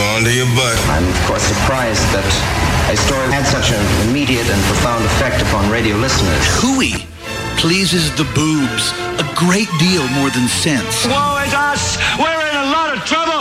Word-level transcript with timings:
going 0.00 0.24
to 0.24 0.32
your 0.32 0.48
butt. 0.56 0.76
I'm, 0.88 1.04
of 1.04 1.20
course, 1.28 1.44
surprised 1.44 2.04
that 2.16 2.24
a 2.88 2.96
story 2.96 3.28
had 3.28 3.44
such 3.44 3.68
an 3.68 3.80
immediate 4.08 4.48
and 4.48 4.60
profound 4.64 5.04
effect 5.04 5.44
upon 5.44 5.68
radio 5.68 5.96
listeners. 5.96 6.40
Hooey 6.56 7.04
pleases 7.60 8.08
the 8.16 8.24
boobs 8.32 8.96
a 9.20 9.26
great 9.36 9.68
deal 9.76 10.04
more 10.16 10.32
than 10.32 10.48
sense. 10.48 11.04
Woe 11.04 11.44
is 11.44 11.52
us! 11.52 12.00
We're 12.16 12.39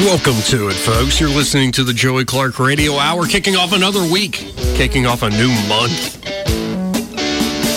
Welcome 0.00 0.40
to 0.46 0.70
it, 0.70 0.76
folks. 0.76 1.20
You're 1.20 1.28
listening 1.28 1.72
to 1.72 1.84
the 1.84 1.92
Joey 1.92 2.24
Clark 2.24 2.58
Radio 2.58 2.96
Hour, 2.96 3.26
kicking 3.26 3.54
off 3.54 3.74
another 3.74 4.00
week, 4.10 4.32
kicking 4.74 5.04
off 5.04 5.22
a 5.22 5.28
new 5.28 5.50
month. 5.68 6.26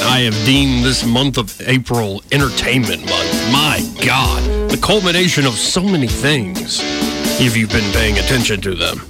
I 0.05 0.20
have 0.22 0.46
deemed 0.46 0.86
this 0.86 1.05
month 1.05 1.38
of 1.38 1.59
April 1.68 2.23
Entertainment 2.32 3.02
Month. 3.02 3.52
My 3.52 3.86
God, 4.05 4.72
the 4.72 4.77
culmination 4.77 5.46
of 5.46 5.55
so 5.55 5.84
many 5.84 6.08
things, 6.08 6.80
if 7.41 7.58
you've 7.58 7.72
been 7.72 7.91
paying 7.91 8.18
attention 8.18 8.62
to 8.62 8.74
them. 8.74 9.02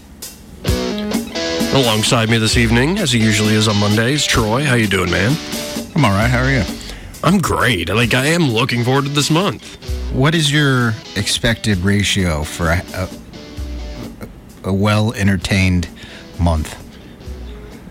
Alongside 1.76 2.32
me 2.32 2.40
this 2.40 2.58
evening, 2.58 2.98
as 2.98 3.12
he 3.12 3.20
usually 3.20 3.54
is 3.54 3.68
on 3.68 3.78
Mondays, 3.78 4.26
Troy. 4.26 4.64
How 4.64 4.74
you 4.74 4.88
doing, 4.88 5.12
man? 5.12 5.38
I'm 5.96 6.04
all 6.04 6.12
right. 6.12 6.32
How 6.32 6.42
are 6.42 6.50
you? 6.50 6.64
I'm 7.24 7.38
great. 7.38 7.90
Like 7.90 8.16
I 8.16 8.26
am 8.26 8.50
looking 8.50 8.84
forward 8.84 9.06
to 9.06 9.12
this 9.12 9.30
month. 9.30 10.03
What 10.14 10.36
is 10.36 10.52
your 10.52 10.94
expected 11.16 11.80
ratio 11.80 12.44
for 12.44 12.70
a, 12.70 12.84
a, 12.94 13.10
a 14.70 14.74
well 14.74 15.12
entertained 15.14 15.90
month 16.40 16.80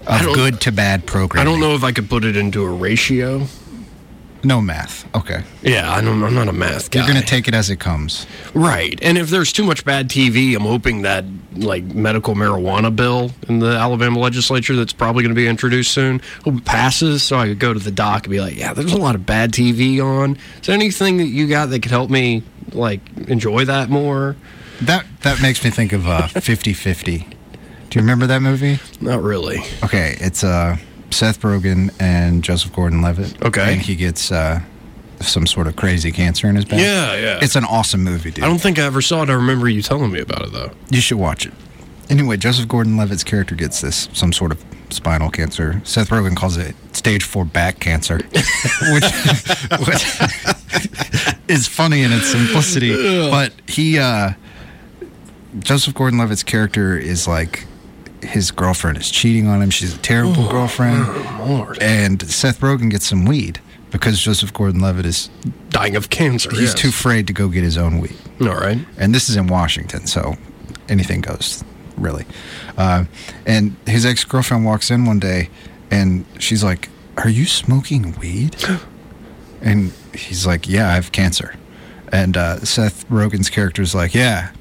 of 0.07 0.23
good 0.33 0.61
to 0.61 0.71
bad 0.71 1.05
programming? 1.05 1.49
I 1.49 1.51
don't 1.51 1.61
know 1.61 1.75
if 1.75 1.83
I 1.83 1.91
could 1.91 2.09
put 2.09 2.25
it 2.25 2.37
into 2.37 2.63
a 2.63 2.71
ratio. 2.71 3.47
No 4.45 4.61
math. 4.61 5.09
Okay. 5.15 5.43
Yeah, 5.63 5.93
I 5.93 6.01
don't, 6.01 6.23
I'm 6.23 6.35
not 6.35 6.49
a 6.49 6.53
math 6.53 6.91
guy. 6.91 7.01
You're 7.01 7.09
going 7.09 7.21
to 7.21 7.27
take 7.27 7.47
it 7.49 7.55
as 7.55 7.71
it 7.71 7.77
comes. 7.77 8.27
Right. 8.55 8.99
And 9.03 9.17
if 9.17 9.31
there's 9.31 9.53
too 9.53 9.65
much 9.65 9.85
bad 9.85 10.09
TV, 10.09 10.57
I'm 10.57 10.63
hoping 10.63 11.03
that 11.03 11.25
like 11.55 11.85
medical 11.85 12.35
marijuana 12.35 12.95
bill 12.95 13.31
in 13.49 13.59
the 13.59 13.77
Alabama 13.77 14.19
legislature 14.19 14.75
that's 14.75 14.93
probably 14.93 15.23
going 15.23 15.35
to 15.35 15.39
be 15.41 15.47
introduced 15.47 15.93
soon 15.93 16.21
passes 16.65 17.23
so 17.23 17.37
I 17.37 17.49
could 17.49 17.59
go 17.59 17.73
to 17.73 17.79
the 17.79 17.91
doc 17.91 18.25
and 18.25 18.31
be 18.31 18.41
like, 18.41 18.57
yeah, 18.57 18.73
there's 18.73 18.93
a 18.93 18.99
lot 18.99 19.15
of 19.15 19.27
bad 19.27 19.53
TV 19.53 20.03
on. 20.03 20.37
Is 20.61 20.67
there 20.67 20.75
anything 20.75 21.19
that 21.19 21.27
you 21.27 21.47
got 21.49 21.71
that 21.71 21.83
could 21.83 21.91
help 21.93 22.11
me 22.11 22.43
like 22.73 23.01
enjoy 23.29 23.65
that 23.67 23.91
more? 23.91 24.37
That 24.81 25.07
that 25.21 25.41
makes 25.43 25.63
me 25.63 25.71
think 25.71 25.93
of 25.93 26.09
uh 26.09 26.23
50-50. 26.29 27.31
Do 27.91 27.99
you 27.99 28.01
remember 28.01 28.27
that 28.27 28.41
movie? 28.41 28.79
Not 29.01 29.23
really. 29.23 29.59
Okay, 29.85 30.17
it's 30.21 30.43
uh 30.43 30.77
Seth 31.13 31.41
Rogen 31.43 31.95
and 32.01 32.43
Joseph 32.43 32.73
Gordon-Levitt. 32.73 33.43
Okay. 33.45 33.73
And 33.75 33.81
he 33.81 33.95
gets 33.97 34.33
uh 34.33 34.61
some 35.21 35.47
sort 35.47 35.69
of 35.69 35.77
crazy 35.77 36.11
cancer 36.11 36.49
in 36.49 36.57
his 36.57 36.65
back. 36.65 36.81
Yeah, 36.81 37.15
yeah. 37.15 37.39
It's 37.41 37.55
an 37.55 37.65
awesome 37.65 38.03
movie, 38.03 38.33
dude. 38.33 38.45
I 38.45 38.49
don't 38.49 38.59
think 38.61 38.79
I 38.79 38.83
ever 38.83 39.01
saw 39.01 39.23
it. 39.23 39.31
I 39.31 39.35
remember 39.35 39.69
you 39.69 39.81
telling 39.83 40.11
me 40.11 40.21
about 40.21 40.43
it 40.43 40.53
though. 40.53 40.73
You 40.91 41.01
should 41.01 41.19
watch 41.19 41.47
it. 41.47 41.53
Anyway, 42.11 42.37
Joseph 42.37 42.69
Gordon-Levitt's 42.69 43.25
character 43.25 43.55
gets 43.55 43.81
this 43.81 44.09
some 44.13 44.33
sort 44.33 44.51
of 44.53 44.63
spinal 44.91 45.31
cancer. 45.31 45.81
Seth 45.85 46.11
Rogen 46.11 46.37
calls 46.37 46.57
it 46.57 46.75
stage 46.95 47.23
four 47.23 47.45
back 47.45 47.79
cancer, 47.79 48.17
which, 48.93 49.05
which 49.87 50.05
is 51.49 51.67
funny 51.69 52.03
in 52.03 52.13
its 52.13 52.27
simplicity. 52.27 52.95
But 53.31 53.53
he, 53.67 53.99
uh, 53.99 54.33
Joseph 55.61 55.95
Gordon-Levitt's 55.95 56.43
character 56.43 56.97
is 56.99 57.27
like 57.29 57.65
his 58.23 58.51
girlfriend 58.51 58.99
is 58.99 59.11
cheating 59.11 59.47
on 59.49 59.61
him. 59.63 59.71
She's 59.71 59.95
a 59.95 59.99
terrible 59.99 60.49
girlfriend. 60.49 61.07
And 61.81 62.23
Seth 62.31 62.61
Rogen 62.61 62.91
gets 62.91 63.07
some 63.07 63.25
weed 63.25 63.61
because 63.91 64.21
Joseph 64.21 64.53
Gordon-Levitt 64.53 65.05
is 65.05 65.29
Dying 65.69 65.97
of 65.97 66.11
cancer. 66.11 66.51
he's 66.51 66.61
yes. 66.61 66.75
too 66.75 66.89
afraid 66.89 67.27
to 67.27 67.33
go 67.33 67.49
get 67.49 67.63
his 67.63 67.77
own 67.77 68.01
weed. 68.01 68.17
All 68.41 68.49
right. 68.49 68.79
And 68.97 69.15
this 69.15 69.29
is 69.29 69.37
in 69.37 69.47
Washington, 69.47 70.07
so 70.07 70.37
anything 70.89 71.21
goes, 71.21 71.63
really. 71.97 72.25
Uh, 72.77 73.05
and 73.47 73.77
his 73.87 74.07
ex 74.07 74.25
girlfriend 74.25 74.65
walks 74.65 74.91
in 74.91 75.05
one 75.05 75.19
day 75.19 75.51
and 75.91 76.25
she's 76.39 76.65
like, 76.65 76.89
Are 77.19 77.29
you 77.29 77.45
smoking 77.47 78.15
weed? 78.19 78.57
and 79.63 79.93
he's 80.15 80.47
like, 80.47 80.69
Yeah, 80.69 80.89
I 80.91 80.95
have 80.95 81.13
cancer. 81.13 81.55
And 82.11 82.37
uh, 82.37 82.61
Seth 82.61 83.09
Rogen's 83.09 83.51
character 83.51 83.83
is 83.83 83.95
like, 83.95 84.15
Yeah. 84.15 84.53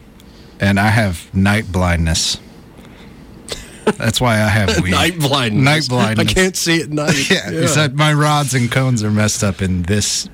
And 0.60 0.80
I 0.80 0.88
have 0.88 1.34
night 1.34 1.72
blindness. 1.72 2.40
That's 3.86 4.22
why 4.22 4.36
I 4.36 4.48
have 4.48 4.80
weed. 4.84 4.92
Night 4.92 5.20
blindness. 5.20 5.64
Night 5.64 5.90
blindness. 5.90 6.30
I 6.30 6.34
can't 6.34 6.56
see 6.56 6.82
at 6.82 6.90
night. 6.90 7.12
Yeah, 7.32 7.50
he 7.52 7.68
said 7.68 7.96
my 7.96 8.14
rods 8.14 8.54
and 8.54 8.72
cones 8.72 9.04
are 9.04 9.12
messed 9.12 9.44
up, 9.44 9.62
and 9.62 9.86
this 9.86 10.28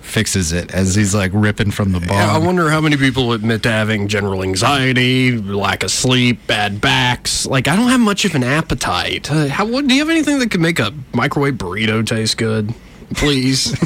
fixes 0.00 0.52
it. 0.52 0.72
As 0.72 0.94
he's 0.94 1.14
like 1.14 1.30
ripping 1.34 1.70
from 1.70 1.92
the 1.92 2.00
Yeah, 2.00 2.34
I 2.34 2.38
wonder 2.38 2.70
how 2.70 2.80
many 2.80 2.96
people 2.96 3.32
admit 3.32 3.62
to 3.64 3.70
having 3.70 4.08
general 4.08 4.42
anxiety, 4.42 5.36
lack 5.36 5.82
of 5.82 5.90
sleep, 5.90 6.46
bad 6.46 6.80
backs. 6.80 7.46
Like, 7.46 7.68
I 7.68 7.76
don't 7.76 7.88
have 7.88 8.00
much 8.00 8.24
of 8.24 8.34
an 8.34 8.44
appetite. 8.44 9.30
Uh, 9.30 9.48
how, 9.48 9.66
what, 9.66 9.86
do 9.86 9.94
you 9.94 10.00
have 10.00 10.10
anything 10.10 10.38
that 10.38 10.50
could 10.50 10.60
make 10.60 10.78
a 10.78 10.94
microwave 11.12 11.54
burrito 11.54 12.06
taste 12.06 12.38
good? 12.38 12.74
Please. 13.14 13.76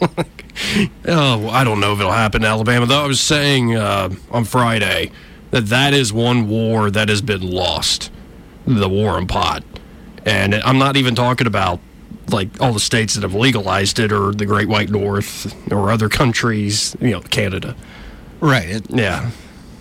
oh, 1.06 1.48
I 1.48 1.64
don't 1.64 1.80
know 1.80 1.92
if 1.92 2.00
it'll 2.00 2.12
happen 2.12 2.42
in 2.42 2.48
Alabama. 2.48 2.86
Though 2.86 3.02
I 3.02 3.06
was 3.06 3.20
saying 3.20 3.74
uh, 3.74 4.10
on 4.30 4.44
Friday 4.44 5.10
that 5.50 5.66
that 5.66 5.94
is 5.94 6.12
one 6.12 6.48
war 6.48 6.90
that 6.90 7.08
has 7.08 7.22
been 7.22 7.42
lost 7.42 8.10
the 8.78 8.88
war 8.88 9.12
on 9.12 9.26
pot. 9.26 9.62
And 10.26 10.54
I'm 10.54 10.78
not 10.78 10.96
even 10.96 11.14
talking 11.14 11.46
about 11.46 11.80
like 12.30 12.48
all 12.60 12.72
the 12.72 12.80
states 12.80 13.14
that 13.14 13.22
have 13.22 13.34
legalized 13.34 13.98
it 13.98 14.12
or 14.12 14.32
the 14.32 14.46
Great 14.46 14.68
White 14.68 14.90
North 14.90 15.52
or 15.72 15.90
other 15.90 16.08
countries, 16.08 16.94
you 17.00 17.10
know, 17.10 17.20
Canada. 17.22 17.74
right. 18.40 18.68
It, 18.68 18.84
Yeah. 18.90 19.30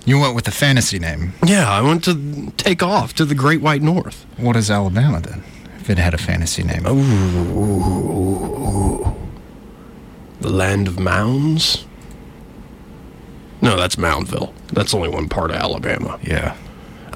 you 0.05 0.19
went 0.19 0.33
with 0.35 0.45
the 0.45 0.51
fantasy 0.51 0.97
name. 0.99 1.33
Yeah, 1.45 1.69
I 1.69 1.81
went 1.81 2.03
to 2.05 2.51
take 2.57 2.81
off 2.81 3.13
to 3.15 3.25
the 3.25 3.35
Great 3.35 3.61
White 3.61 3.81
North. 3.83 4.25
What 4.37 4.55
is 4.55 4.71
Alabama 4.71 5.19
then? 5.21 5.43
If 5.79 5.89
it 5.89 5.97
had 5.97 6.13
a 6.13 6.17
fantasy 6.17 6.63
name. 6.63 6.83
The 10.41 10.49
land 10.49 10.87
of 10.87 10.99
mounds? 10.99 11.85
No, 13.61 13.75
that's 13.75 13.97
Moundville. 13.97 14.53
That's 14.71 14.93
only 14.93 15.09
one 15.09 15.27
part 15.27 15.51
of 15.51 15.57
Alabama. 15.57 16.17
Yeah. 16.23 16.55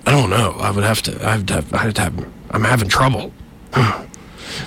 I 0.05 0.11
don't 0.11 0.29
know. 0.29 0.51
I 0.59 0.71
would 0.71 0.83
have 0.83 1.01
to. 1.03 1.23
I 1.25 1.37
would 1.37 1.49
have. 1.49 1.73
I'd 1.73 1.97
have. 1.97 2.27
I'm 2.51 2.63
having 2.63 2.89
trouble. 2.89 3.31
I'm 3.73 4.09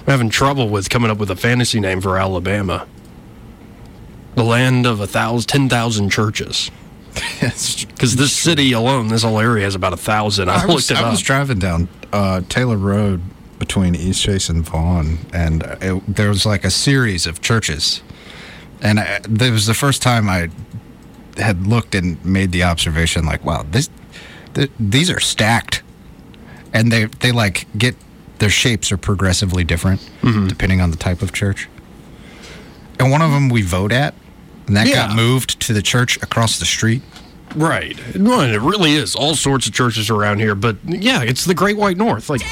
having 0.07 0.31
trouble 0.31 0.69
with 0.69 0.89
coming 0.91 1.11
up 1.11 1.19
with 1.19 1.31
a 1.31 1.37
fantasy 1.37 1.81
name 1.81 2.01
for 2.01 2.17
Alabama. 2.19 2.87
The 4.35 4.45
land 4.45 4.87
of 4.87 5.01
a 5.01 5.07
thousand, 5.07 5.49
ten 5.49 5.69
thousand 5.69 6.11
churches. 6.11 6.71
Because 7.41 8.17
this 8.17 8.33
city 8.33 8.73
alone, 8.73 9.09
this 9.09 9.23
whole 9.23 9.41
area 9.41 9.65
has 9.65 9.75
about 9.75 9.95
a 9.95 9.97
thousand. 9.97 10.51
I, 10.51 10.57
I 10.57 10.61
looked 10.61 10.75
was, 10.75 10.91
it 10.91 10.99
I 10.99 11.05
up. 11.05 11.11
was 11.13 11.21
driving 11.23 11.59
down 11.59 11.89
uh, 12.13 12.43
Taylor 12.49 12.77
Road 12.77 13.23
between 13.59 13.95
East 13.95 14.23
Chase 14.23 14.51
and 14.51 14.63
Vaughn, 14.63 15.19
and 15.33 15.63
it, 15.81 16.03
there 16.07 16.29
was 16.29 16.45
like 16.45 16.65
a 16.65 16.71
series 16.71 17.27
of 17.27 17.41
churches. 17.41 18.03
And 18.83 19.01
I, 19.01 19.21
it 19.25 19.51
was 19.51 19.67
the 19.67 19.75
first 19.75 20.03
time 20.03 20.29
I 20.29 20.51
had 21.39 21.67
looked 21.67 21.95
and 21.95 22.23
made 22.25 22.53
the 22.53 22.63
observation, 22.65 23.25
like, 23.25 23.45
wow, 23.45 23.65
this, 23.71 23.89
th- 24.57 24.71
these 24.81 25.09
are 25.11 25.21
stacked, 25.21 25.83
and 26.73 26.91
they 26.91 27.05
they 27.21 27.31
like 27.33 27.67
get 27.79 27.95
their 28.39 28.51
shapes 28.51 28.91
are 28.93 28.97
progressively 28.99 29.63
different 29.65 30.01
Mm-hmm. 30.23 30.49
depending 30.49 30.81
on 30.81 30.91
the 30.91 30.97
type 30.97 31.23
of 31.23 31.33
church. 31.33 31.69
And 32.99 33.11
one 33.11 33.23
of 33.23 33.31
them 33.31 33.49
we 33.49 33.63
vote 33.63 33.93
at, 33.93 34.15
and 34.67 34.77
that 34.77 34.87
Yeah. 34.89 35.07
got 35.07 35.17
moved 35.17 35.61
to 35.61 35.73
the 35.73 35.83
church 35.83 36.17
across 36.23 36.59
the 36.59 36.65
street. 36.67 37.03
Right. 37.55 37.97
No, 38.17 38.41
it 38.41 38.61
really 38.61 38.95
is. 38.95 39.15
All 39.15 39.35
sorts 39.37 39.67
of 39.67 39.73
churches 39.73 40.11
around 40.11 40.41
here, 40.41 40.55
but 40.55 40.77
yeah, 40.85 41.23
it's 41.23 41.45
the 41.45 41.55
Great 41.55 41.77
White 41.77 41.97
North. 41.97 42.29
Like 42.29 42.43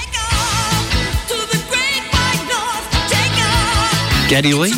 Geddy 4.29 4.55
Lee. 4.55 4.73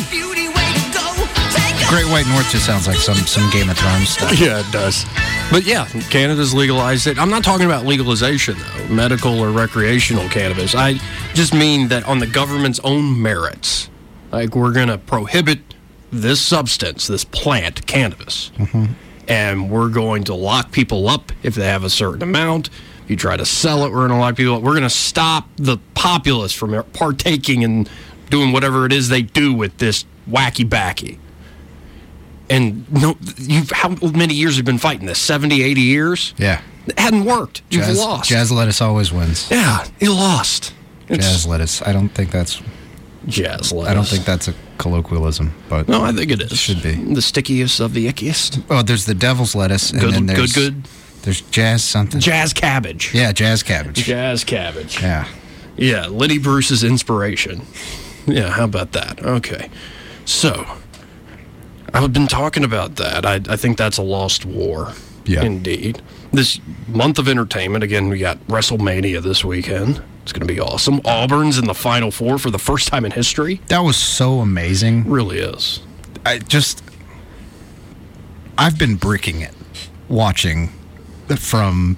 Great 1.89 2.05
White 2.11 2.27
North 2.27 2.49
just 2.51 2.65
sounds 2.65 2.85
like 2.85 2.97
some 2.97 3.15
some 3.15 3.49
Game 3.51 3.69
of 3.69 3.77
Thrones 3.77 4.09
stuff. 4.09 4.37
Yeah, 4.39 4.59
it 4.59 4.69
does. 4.73 5.05
But 5.49 5.65
yeah, 5.65 5.85
Canada's 6.09 6.53
legalized 6.53 7.07
it. 7.07 7.17
I'm 7.17 7.29
not 7.29 7.43
talking 7.43 7.65
about 7.65 7.85
legalization, 7.85 8.57
though, 8.59 8.87
medical 8.93 9.39
or 9.39 9.49
recreational 9.49 10.27
cannabis. 10.29 10.75
I 10.75 10.99
just 11.33 11.53
mean 11.53 11.87
that 11.87 12.03
on 12.05 12.19
the 12.19 12.27
government's 12.27 12.79
own 12.83 13.21
merits. 13.21 13.89
Like, 14.31 14.55
we're 14.55 14.73
going 14.73 14.89
to 14.89 14.97
prohibit 14.97 15.59
this 16.11 16.41
substance, 16.41 17.07
this 17.07 17.23
plant, 17.23 17.87
cannabis. 17.87 18.51
Mm-hmm. 18.57 18.93
And 19.29 19.69
we're 19.69 19.89
going 19.89 20.25
to 20.25 20.33
lock 20.33 20.71
people 20.71 21.07
up 21.07 21.31
if 21.43 21.55
they 21.55 21.65
have 21.65 21.85
a 21.85 21.89
certain 21.89 22.23
amount. 22.23 22.69
If 23.05 23.11
you 23.11 23.15
try 23.15 23.37
to 23.37 23.45
sell 23.45 23.85
it, 23.85 23.91
we're 23.91 24.07
going 24.07 24.11
to 24.11 24.17
lock 24.17 24.35
people 24.35 24.55
up. 24.55 24.63
We're 24.63 24.73
going 24.73 24.83
to 24.83 24.89
stop 24.89 25.47
the 25.55 25.77
populace 25.95 26.53
from 26.53 26.83
partaking 26.91 27.63
and 27.63 27.89
doing 28.29 28.51
whatever 28.51 28.85
it 28.85 28.91
is 28.91 29.07
they 29.07 29.21
do 29.21 29.53
with 29.53 29.77
this 29.77 30.05
wacky 30.29 30.69
backy. 30.69 31.19
And 32.49 32.89
no, 32.91 33.17
you've 33.37 33.71
how 33.71 33.89
many 33.89 34.33
years 34.33 34.53
have 34.53 34.57
you 34.59 34.63
been 34.63 34.77
fighting 34.77 35.05
this? 35.05 35.19
70, 35.19 35.61
80 35.61 35.81
years? 35.81 36.33
Yeah. 36.37 36.61
It 36.87 36.97
hadn't 36.97 37.25
worked. 37.25 37.61
You've 37.69 37.83
Jazz, 37.83 37.97
lost. 37.99 38.29
Jazz 38.29 38.51
lettuce 38.51 38.81
always 38.81 39.11
wins. 39.11 39.49
Yeah, 39.51 39.85
you 39.99 40.13
lost. 40.13 40.73
It's 41.09 41.25
Jazz 41.25 41.45
lettuce. 41.45 41.81
I 41.81 41.91
don't 41.91 42.07
think 42.09 42.31
that's. 42.31 42.61
jazz 43.27 43.73
lettuce. 43.73 43.91
I 43.91 43.93
don't 43.93 44.07
think 44.07 44.23
that's 44.23 44.47
a 44.47 44.53
colloquialism, 44.77 45.53
but 45.67 45.89
No, 45.89 46.01
I 46.03 46.13
think 46.13 46.31
it 46.31 46.41
is. 46.41 46.57
Should 46.57 46.81
be. 46.81 46.93
The 46.93 47.21
stickiest 47.21 47.81
of 47.81 47.93
the 47.93 48.07
ickiest. 48.07 48.63
Oh, 48.69 48.81
there's 48.81 49.05
the 49.05 49.13
devil's 49.13 49.53
lettuce, 49.55 49.91
and 49.91 49.99
Good, 49.99 50.13
then 50.13 50.25
good, 50.27 50.37
there's 50.37 50.53
good. 50.53 50.83
There's 51.23 51.41
jazz 51.41 51.83
something. 51.83 52.21
Jazz 52.21 52.53
cabbage. 52.53 53.13
yeah, 53.13 53.33
jazz 53.33 53.63
cabbage. 53.63 53.95
Jazz 54.05 54.45
cabbage. 54.45 55.01
Yeah. 55.01 55.27
Yeah, 55.75 56.05
Lenny 56.07 56.37
Bruce's 56.39 56.83
inspiration. 56.85 57.63
Yeah, 58.25 58.49
how 58.49 58.63
about 58.63 58.93
that? 58.93 59.21
Okay. 59.23 59.69
So, 60.25 60.65
I've 61.93 62.13
been 62.13 62.27
talking 62.27 62.63
about 62.63 62.95
that. 62.97 63.25
I, 63.25 63.35
I 63.49 63.55
think 63.55 63.77
that's 63.77 63.97
a 63.97 64.03
lost 64.03 64.45
war. 64.45 64.93
Yeah. 65.25 65.43
Indeed. 65.43 66.01
This 66.31 66.59
month 66.87 67.19
of 67.19 67.27
entertainment, 67.27 67.83
again, 67.83 68.07
we 68.09 68.19
got 68.19 68.39
WrestleMania 68.47 69.21
this 69.21 69.43
weekend. 69.43 70.01
It's 70.23 70.31
going 70.31 70.45
to 70.47 70.53
be 70.53 70.59
awesome. 70.59 71.01
Auburn's 71.05 71.57
in 71.57 71.65
the 71.65 71.73
Final 71.73 72.11
Four 72.11 72.37
for 72.37 72.49
the 72.49 72.59
first 72.59 72.87
time 72.87 73.05
in 73.05 73.11
history. 73.11 73.61
That 73.67 73.79
was 73.79 73.97
so 73.97 74.39
amazing. 74.39 75.09
Really 75.09 75.39
is. 75.39 75.81
I 76.25 76.39
just 76.39 76.83
I've 78.57 78.77
been 78.77 78.95
bricking 78.95 79.41
it 79.41 79.53
watching 80.09 80.71
from 81.37 81.97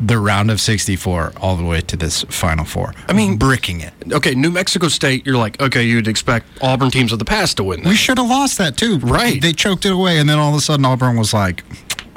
the 0.00 0.18
round 0.18 0.50
of 0.50 0.60
64 0.60 1.32
all 1.40 1.56
the 1.56 1.64
way 1.64 1.80
to 1.80 1.96
this 1.96 2.22
final 2.24 2.64
four. 2.64 2.94
I 3.08 3.12
mean- 3.12 3.36
bricking 3.36 3.80
it. 3.80 3.92
Okay, 4.12 4.34
New 4.34 4.50
Mexico 4.50 4.88
State, 4.88 5.26
you're 5.26 5.36
like, 5.36 5.60
okay, 5.60 5.82
you'd 5.82 6.08
expect 6.08 6.46
Auburn 6.62 6.90
teams 6.90 7.12
of 7.12 7.18
the 7.18 7.24
past 7.24 7.56
to 7.58 7.64
win 7.64 7.82
that. 7.82 7.88
We 7.88 7.96
should 7.96 8.18
have 8.18 8.28
lost 8.28 8.58
that 8.58 8.76
too. 8.76 8.98
Right. 8.98 9.40
They 9.42 9.52
choked 9.52 9.84
it 9.86 9.92
away 9.92 10.18
and 10.18 10.28
then 10.28 10.38
all 10.38 10.50
of 10.50 10.56
a 10.56 10.60
sudden 10.60 10.84
Auburn 10.84 11.16
was 11.16 11.34
like, 11.34 11.64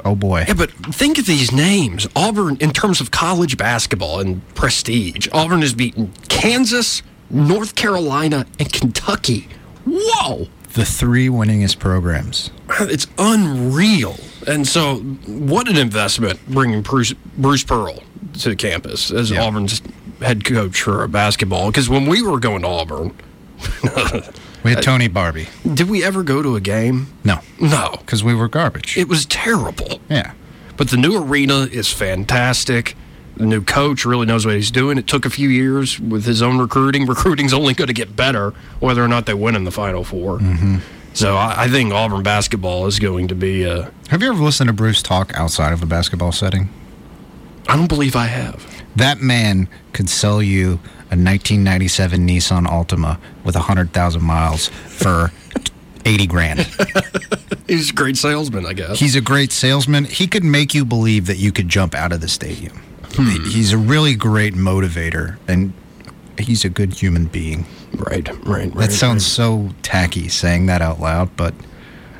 "Oh 0.04 0.14
boy." 0.14 0.44
Yeah, 0.46 0.54
but 0.54 0.70
think 0.94 1.18
of 1.18 1.26
these 1.26 1.50
names. 1.52 2.06
Auburn, 2.14 2.56
in 2.60 2.70
terms 2.72 3.00
of 3.00 3.10
college 3.10 3.56
basketball 3.56 4.20
and 4.20 4.42
prestige, 4.54 5.28
Auburn 5.32 5.60
has 5.62 5.74
beaten 5.74 6.12
Kansas, 6.28 7.02
North 7.30 7.74
Carolina, 7.74 8.46
and 8.58 8.72
Kentucky. 8.72 9.48
Whoa! 9.84 10.48
The 10.74 10.84
three 10.84 11.28
winningest 11.28 11.78
programs. 11.78 12.50
It's 12.80 13.06
unreal. 13.18 14.16
And 14.46 14.66
so, 14.66 14.96
what 15.26 15.68
an 15.68 15.76
investment 15.76 16.40
bringing 16.48 16.82
Bruce, 16.82 17.12
Bruce 17.36 17.64
Pearl 17.64 18.02
to 18.40 18.56
campus 18.56 19.10
as 19.10 19.30
Yeah. 19.30 19.42
Auburn's 19.44 19.82
head 20.20 20.44
coach 20.44 20.82
for 20.82 21.06
basketball. 21.08 21.70
Because 21.70 21.88
when 21.88 22.06
we 22.06 22.22
were 22.22 22.38
going 22.40 22.62
to 22.62 22.68
Auburn, 22.68 23.14
We 24.64 24.70
had 24.72 24.82
Tony 24.82 25.08
Barbee. 25.08 25.48
did 25.74 25.88
we 25.90 26.04
ever 26.04 26.22
go 26.22 26.40
to 26.42 26.54
a 26.56 26.60
game? 26.60 27.08
No, 27.24 27.40
No. 27.60 27.96
because 27.98 28.22
we 28.22 28.32
were 28.34 28.48
garbage. 28.48 28.96
It 28.96 29.08
was 29.08 29.26
terrible. 29.26 30.00
yeah. 30.08 30.32
But 30.76 30.90
the 30.90 30.96
new 30.96 31.20
arena 31.22 31.68
is 31.70 31.92
fantastic. 31.92 32.96
The 33.36 33.46
new 33.46 33.62
coach 33.62 34.04
really 34.04 34.26
knows 34.26 34.46
what 34.46 34.54
he's 34.54 34.70
doing. 34.70 34.98
It 34.98 35.06
took 35.06 35.24
a 35.26 35.30
few 35.30 35.48
years 35.48 35.98
with 35.98 36.24
his 36.26 36.42
own 36.42 36.58
recruiting. 36.58 37.06
Recruiting's 37.08 37.52
only 37.52 37.74
going 37.74 37.88
to 37.88 37.94
get 37.94 38.14
better 38.16 38.50
whether 38.80 39.02
or 39.02 39.08
not 39.08 39.26
they 39.26 39.34
win 39.34 39.56
in 39.56 39.64
the 39.64 39.70
Final 39.72 40.04
4 40.04 40.38
Mm-hmm. 40.38 40.76
So 41.14 41.36
I, 41.36 41.64
I 41.64 41.68
think 41.68 41.92
Auburn 41.92 42.22
basketball 42.22 42.86
is 42.86 42.98
going 42.98 43.28
to 43.28 43.34
be. 43.34 43.66
Uh, 43.66 43.90
Have 44.08 44.22
you 44.22 44.30
ever 44.32 44.42
listened 44.42 44.68
to 44.68 44.72
Bruce 44.74 45.02
talk 45.02 45.32
outside 45.34 45.72
of 45.72 45.82
a 45.82 45.86
basketball 45.86 46.32
setting? 46.32 46.68
I 47.68 47.76
don't 47.76 47.88
believe 47.88 48.16
I 48.16 48.26
have. 48.26 48.66
That 48.96 49.20
man 49.20 49.68
could 49.92 50.08
sell 50.10 50.42
you 50.42 50.80
a 51.10 51.16
1997 51.16 52.26
Nissan 52.26 52.66
Altima 52.66 53.18
with 53.44 53.54
100,000 53.54 54.22
miles 54.22 54.68
for 54.68 55.30
80 56.04 56.26
grand. 56.26 56.60
He's 57.68 57.90
a 57.90 57.94
great 57.94 58.16
salesman, 58.16 58.66
I 58.66 58.72
guess. 58.72 58.98
He's 58.98 59.14
a 59.14 59.20
great 59.20 59.52
salesman. 59.52 60.04
He 60.04 60.26
could 60.26 60.44
make 60.44 60.74
you 60.74 60.84
believe 60.84 61.26
that 61.26 61.36
you 61.38 61.52
could 61.52 61.68
jump 61.68 61.94
out 61.94 62.12
of 62.12 62.20
the 62.20 62.28
stadium. 62.28 62.82
He's 63.16 63.72
a 63.72 63.78
really 63.78 64.14
great 64.14 64.54
motivator 64.54 65.36
and 65.46 65.74
he's 66.38 66.64
a 66.64 66.70
good 66.70 66.94
human 66.94 67.26
being. 67.26 67.66
Right, 67.96 68.28
right, 68.46 68.46
right. 68.46 68.74
That 68.74 68.92
sounds 68.92 69.26
so 69.26 69.70
tacky 69.82 70.28
saying 70.28 70.66
that 70.66 70.82
out 70.82 71.00
loud, 71.00 71.36
but 71.36 71.54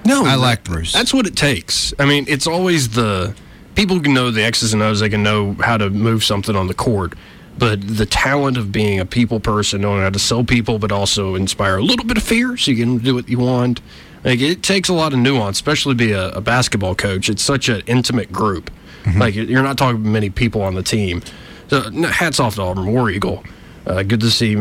No, 0.05 0.25
I 0.25 0.35
like 0.35 0.65
Bruce. 0.65 0.93
That's 0.93 1.13
what 1.15 1.27
it 1.27 1.37
takes. 1.37 1.95
I 1.99 2.05
mean, 2.05 2.25
it's 2.29 2.47
always 2.47 2.91
the 2.91 3.35
people 3.75 4.01
can 4.01 4.15
know 4.15 4.31
the 4.31 4.43
X's 4.45 4.73
and 4.73 4.83
O's. 4.83 5.01
They 5.01 5.09
can 5.09 5.23
know 5.23 5.55
how 5.61 5.77
to 5.77 5.91
move 5.91 6.25
something 6.25 6.55
on 6.57 6.67
the 6.67 6.75
court, 6.75 7.15
but 7.59 7.81
the 7.87 8.07
talent 8.07 8.57
of 8.57 8.73
being 8.73 9.01
a 9.01 9.07
people 9.07 9.41
person, 9.41 9.81
knowing 9.83 10.03
how 10.03 10.11
to 10.11 10.19
sell 10.19 10.45
people, 10.45 10.79
but 10.79 10.93
also 10.93 11.35
inspire 11.35 11.77
a 11.77 11.83
little 11.83 12.05
bit 12.05 12.17
of 12.17 12.23
fear, 12.23 12.57
so 12.57 12.71
you 12.71 12.77
can 12.85 12.99
do 12.99 13.15
what 13.15 13.29
you 13.29 13.39
want. 13.39 13.81
Like 14.25 14.41
it 14.41 14.63
takes 14.63 14.89
a 14.89 14.93
lot 14.93 15.13
of 15.13 15.19
nuance, 15.19 15.57
especially 15.57 15.95
to 15.95 15.99
be 15.99 16.13
a, 16.13 16.29
a 16.31 16.41
basketball 16.41 16.95
coach. 16.95 17.29
It's 17.29 17.43
such 17.43 17.69
an 17.69 17.83
intimate 17.87 18.31
group. 18.33 18.71
Like 19.17 19.35
you're 19.35 19.65
not 19.65 19.77
talking 19.79 20.01
to 20.05 20.09
many 20.09 20.31
people 20.31 20.63
on 20.63 20.75
the 20.77 20.83
team. 20.85 21.23
So 21.69 21.91
hats 22.03 22.39
off 22.39 22.55
to 22.55 22.63
Auburn 22.63 22.93
War 22.93 23.11
Eagle. 23.11 23.43
Uh, 23.85 24.05
good 24.05 24.21
to 24.21 24.31
see 24.31 24.55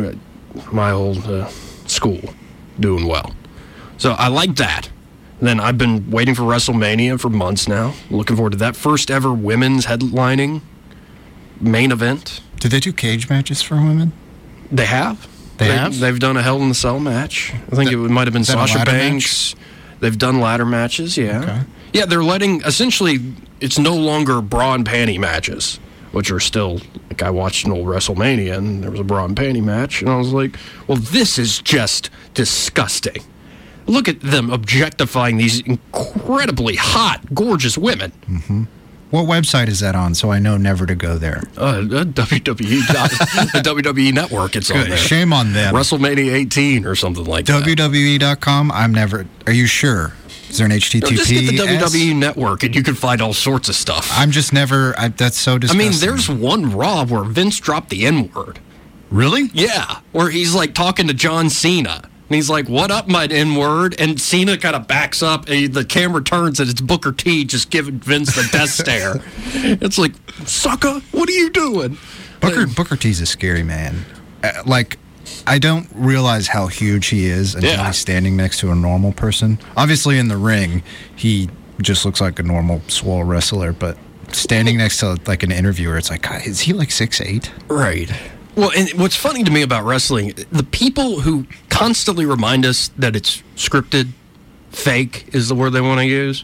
my 0.72 0.92
old 0.92 1.26
uh, 1.28 1.48
school 1.88 2.22
doing 2.80 3.08
well. 3.08 3.34
So 3.98 4.12
I 4.14 4.28
like 4.30 4.56
that. 4.56 4.90
Then 5.42 5.60
I've 5.60 5.78
been 5.78 6.10
waiting 6.12 6.36
for 6.36 6.44
WrestleMania 6.44 7.20
for 7.20 7.30
months 7.30 7.68
now. 7.68 7.94
Looking 8.10 8.36
forward 8.36 8.52
to 8.52 8.58
that 8.60 8.76
first 8.76 9.10
ever 9.10 9.34
women's 9.34 9.86
headlining 9.88 10.62
main 11.60 11.92
event. 11.92 12.42
do 12.60 12.68
they 12.70 12.80
do 12.80 12.92
cage 12.94 13.30
matches 13.30 13.62
for 13.62 13.76
women? 13.76 14.12
They 14.72 14.86
have. 14.86 15.28
They 15.58 15.66
have? 15.68 16.00
They've 16.00 16.18
done 16.20 16.38
a 16.38 16.42
Hell 16.42 16.62
in 16.62 16.70
the 16.70 16.76
Cell 16.76 17.00
match. 17.00 17.54
I 17.72 17.76
think 17.76 17.92
it 17.92 17.98
might 17.98 18.26
have 18.26 18.34
been 18.34 18.42
is 18.44 18.48
that 18.48 18.58
a 18.58 18.68
Sasha 18.68 18.86
Banks. 18.86 19.56
They've 20.00 20.18
done 20.18 20.40
ladder 20.40 20.66
matches. 20.66 21.18
Yeah. 21.18 21.42
Okay. 21.42 21.62
Yeah, 21.94 22.06
they're 22.06 22.24
letting 22.24 22.62
essentially. 22.62 23.20
It's 23.60 23.78
no 23.78 23.96
longer 23.96 24.42
bra 24.42 24.74
and 24.74 24.84
panty 24.86 25.20
matches, 25.20 25.80
which 26.12 26.32
are 26.32 26.40
still 26.40 26.80
like 27.10 27.24
I 27.24 27.30
watched 27.30 27.66
an 27.66 27.72
old 27.72 27.88
WrestleMania 27.88 28.58
and 28.58 28.84
there 28.84 28.92
was 28.92 29.00
a 29.00 29.04
bra 29.04 29.26
and 29.26 29.36
panty 29.36 29.64
match, 29.64 30.02
and 30.02 30.10
I 30.10 30.18
was 30.18 30.34
like, 30.34 30.56
well, 30.88 30.98
this 30.98 31.38
is 31.38 31.60
just 31.62 32.10
disgusting. 32.34 33.24
Look 33.88 34.08
at 34.08 34.22
them 34.22 34.50
objectifying 34.52 35.38
these 35.38 35.60
incredibly 35.62 36.76
hot, 36.76 37.22
gorgeous 37.34 37.78
women. 37.78 38.68
What 39.10 39.26
website 39.26 39.68
is 39.68 39.82
that 39.82 39.94
on 39.96 40.16
so 40.16 40.32
I 40.32 40.40
know 40.40 40.56
never 40.56 40.86
to 40.86 40.96
go 40.96 41.18
there? 41.18 41.44
Uh, 41.58 41.62
uh, 41.62 41.82
WWE, 42.06 42.88
the 43.52 43.62
WWE 43.62 44.14
Network. 44.14 44.56
It's 44.56 44.72
on 44.72 44.78
Good. 44.78 44.92
there. 44.92 44.98
Shame 44.98 45.34
on 45.34 45.52
them. 45.52 45.74
WrestleMania 45.76 46.32
18 46.32 46.86
or 46.86 46.96
something 46.96 47.26
like 47.26 47.44
WWE. 47.46 47.76
that. 48.22 48.40
WWE.com. 48.40 48.72
I'm 48.72 48.94
never. 48.94 49.26
Are 49.48 49.52
you 49.52 49.66
sure? 49.68 50.14
Is 50.52 50.58
there 50.58 50.66
an 50.66 50.72
No, 50.72 50.78
HTTP? 50.78 51.08
just 51.16 51.30
get 51.30 51.48
the 51.48 51.58
WWE 51.58 52.16
Network, 52.16 52.64
and 52.64 52.76
you 52.76 52.84
can 52.84 52.96
find 52.96 53.22
all 53.22 53.34
sorts 53.34 53.70
of 53.70 53.76
stuff. 53.76 54.10
I'm 54.14 54.32
just 54.32 54.54
never. 54.54 54.94
I, 55.00 55.08
that's 55.10 55.38
so 55.40 55.58
disgusting. 55.58 55.88
I 55.88 55.90
mean, 55.92 56.00
there's 56.00 56.30
one 56.30 56.72
Raw 56.72 57.06
where 57.06 57.24
Vince 57.24 57.60
dropped 57.60 57.90
the 57.90 58.06
N 58.06 58.32
word. 58.34 58.60
really. 59.10 59.50
Yeah, 59.54 60.00
where 60.12 60.30
he's 60.30 60.54
like 60.54 60.74
talking 60.74 61.08
to 61.08 61.14
John 61.14 61.50
Cena. 61.50 62.02
And 62.30 62.36
he's 62.38 62.50
like, 62.50 62.70
"What 62.70 62.92
up, 62.92 63.10
my 63.10 63.26
N 63.26 63.56
word?" 63.56 63.94
And 64.00 64.20
Cena 64.22 64.58
kind 64.58 64.74
of 64.76 64.88
backs 64.88 65.22
up, 65.22 65.50
and 65.50 65.74
the 65.74 65.84
camera 65.84 66.24
turns, 66.24 66.62
and 66.62 66.70
it's 66.70 66.80
Booker 66.80 67.12
T 67.12 67.44
just 67.44 67.70
giving 67.70 68.00
Vince 68.00 68.34
the 68.36 68.48
death 68.54 68.70
stare. 68.82 69.22
It's 69.54 69.98
like, 69.98 70.14
"Sucker, 70.46 71.02
what 71.12 71.28
are 71.28 71.34
you 71.34 71.50
doing?" 71.50 71.98
Booker 72.40 72.68
Booker 72.68 72.96
T's 72.96 73.20
a 73.20 73.26
scary 73.26 73.64
man. 73.64 74.06
Uh, 74.44 74.52
like, 74.66 74.98
I 75.48 75.60
don't 75.60 75.88
realize 75.96 76.48
how 76.48 76.68
huge 76.68 77.08
he 77.08 77.26
is 77.26 77.56
until 77.56 77.72
Yeah. 77.72 77.88
he's 77.88 77.98
standing 77.98 78.36
next 78.38 78.60
to 78.60 78.72
a 78.72 78.76
normal 78.76 79.12
person. 79.12 79.58
Obviously, 79.76 80.18
in 80.18 80.28
the 80.28 80.38
ring, 80.38 80.84
he 81.16 81.50
just 81.82 82.06
looks 82.06 82.22
like 82.22 82.40
a 82.40 82.44
normal 82.44 82.82
swole 82.88 83.24
wrestler, 83.24 83.74
but 83.74 83.98
standing 84.32 84.78
next 84.78 85.00
to 85.00 85.18
like 85.26 85.44
an 85.44 85.52
interviewer, 85.52 85.98
it's 85.98 86.10
like, 86.10 86.22
God, 86.22 86.46
is 86.46 86.62
he 86.62 86.74
like 86.74 86.92
six 86.92 87.20
eight? 87.22 87.52
Right. 87.68 88.10
Well, 88.56 88.72
and 88.76 88.90
what's 89.00 89.16
funny 89.16 89.44
to 89.44 89.52
me 89.52 89.62
about 89.62 89.84
wrestling, 89.86 90.34
the 90.52 90.64
people 90.64 91.22
who 91.22 91.46
constantly 91.70 92.26
remind 92.26 92.66
us 92.66 92.90
that 92.98 93.16
it's 93.16 93.42
scripted, 93.56 94.10
fake 94.72 95.26
is 95.34 95.48
the 95.50 95.56
word 95.56 95.72
they 95.72 95.82
want 95.82 96.00
to 96.00 96.06
use. 96.06 96.44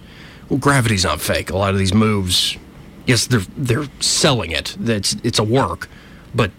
Well, 0.50 0.58
gravity's 0.60 1.04
not 1.04 1.20
fake. 1.22 1.50
A 1.50 1.58
lot 1.58 1.72
of 1.74 1.80
these 1.80 1.94
moves, 1.94 2.58
yes, 3.06 3.28
they're 3.28 3.42
they're 3.58 3.88
selling 4.00 4.52
it. 4.52 4.76
That's 4.80 5.16
it's 5.24 5.38
a 5.40 5.44
work, 5.44 5.90
but 6.34 6.52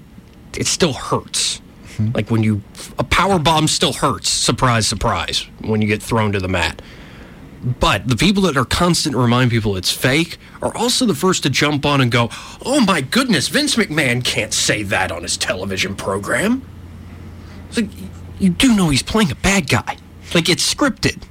it 0.56 0.66
still 0.66 0.92
hurts. 0.92 1.60
Mm-hmm. 1.98 2.12
Like 2.14 2.30
when 2.30 2.42
you 2.42 2.62
a 2.98 3.04
power 3.04 3.38
bomb 3.38 3.68
still 3.68 3.92
hurts. 3.92 4.30
Surprise, 4.30 4.86
surprise. 4.86 5.46
When 5.60 5.82
you 5.82 5.88
get 5.88 6.02
thrown 6.02 6.32
to 6.32 6.40
the 6.40 6.48
mat. 6.48 6.80
But 7.80 8.06
the 8.06 8.16
people 8.16 8.44
that 8.44 8.56
are 8.56 8.64
constant 8.64 9.14
to 9.14 9.18
remind 9.18 9.50
people 9.50 9.76
it's 9.76 9.92
fake 9.92 10.38
are 10.62 10.74
also 10.76 11.06
the 11.06 11.14
first 11.14 11.42
to 11.42 11.50
jump 11.50 11.84
on 11.84 12.00
and 12.00 12.10
go, 12.10 12.30
"Oh 12.64 12.80
my 12.80 13.00
goodness, 13.00 13.48
Vince 13.48 13.74
McMahon 13.74 14.24
can't 14.24 14.54
say 14.54 14.84
that 14.84 15.10
on 15.10 15.22
his 15.22 15.36
television 15.36 15.96
program." 15.96 16.62
It's 17.68 17.78
like 17.78 17.90
you 18.38 18.50
do 18.50 18.74
know 18.76 18.90
he's 18.90 19.02
playing 19.02 19.32
a 19.32 19.34
bad 19.34 19.68
guy. 19.68 19.96
Like 20.34 20.48
it's 20.48 20.72
scripted. 20.72 21.22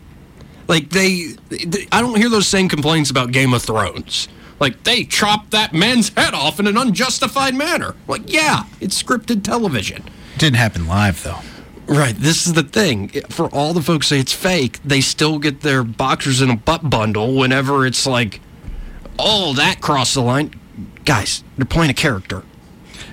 Like 0.68 0.90
they, 0.90 1.36
they 1.50 1.88
I 1.94 2.02
don't 2.02 2.18
hear 2.18 2.30
those 2.30 2.48
same 2.48 2.68
complaints 2.68 3.10
about 3.10 3.32
Game 3.32 3.54
of 3.54 3.64
Thrones. 3.64 4.28
Like 4.60 4.84
they 4.84 5.06
chopped 5.06 5.52
that 5.52 5.74
man's 5.74 6.10
head 6.10 6.34
off 6.34 6.60
in 6.60 6.68
an 6.68 6.78
unjustified 6.78 7.56
manner. 7.56 7.96
Like, 8.08 8.24
yeah, 8.26 8.64
it's 8.82 9.02
scripted 9.02 9.44
television. 9.44 10.04
Didn't 10.38 10.58
happen 10.58 10.88
live 10.88 11.24
though. 11.24 11.40
Right. 11.88 12.16
This 12.16 12.48
is 12.48 12.54
the 12.54 12.64
thing. 12.64 13.10
For 13.30 13.48
all 13.50 13.74
the 13.74 13.82
folks 13.82 14.08
say 14.08 14.20
it's 14.20 14.34
fake, 14.34 14.80
they 14.84 15.00
still 15.02 15.40
get 15.40 15.62
their 15.62 15.84
boxers 15.84 16.42
in 16.42 16.50
a 16.50 16.56
butt 16.56 16.90
bundle 16.90 17.36
whenever 17.36 17.86
it's 17.86 18.06
like, 18.06 18.42
oh, 19.18 19.54
that 19.54 19.82
crossed 19.82 20.16
the 20.16 20.22
line. 20.22 20.54
Guys, 21.06 21.44
they're 21.56 21.66
playing 21.66 21.90
a 21.90 21.94
character. 21.94 22.44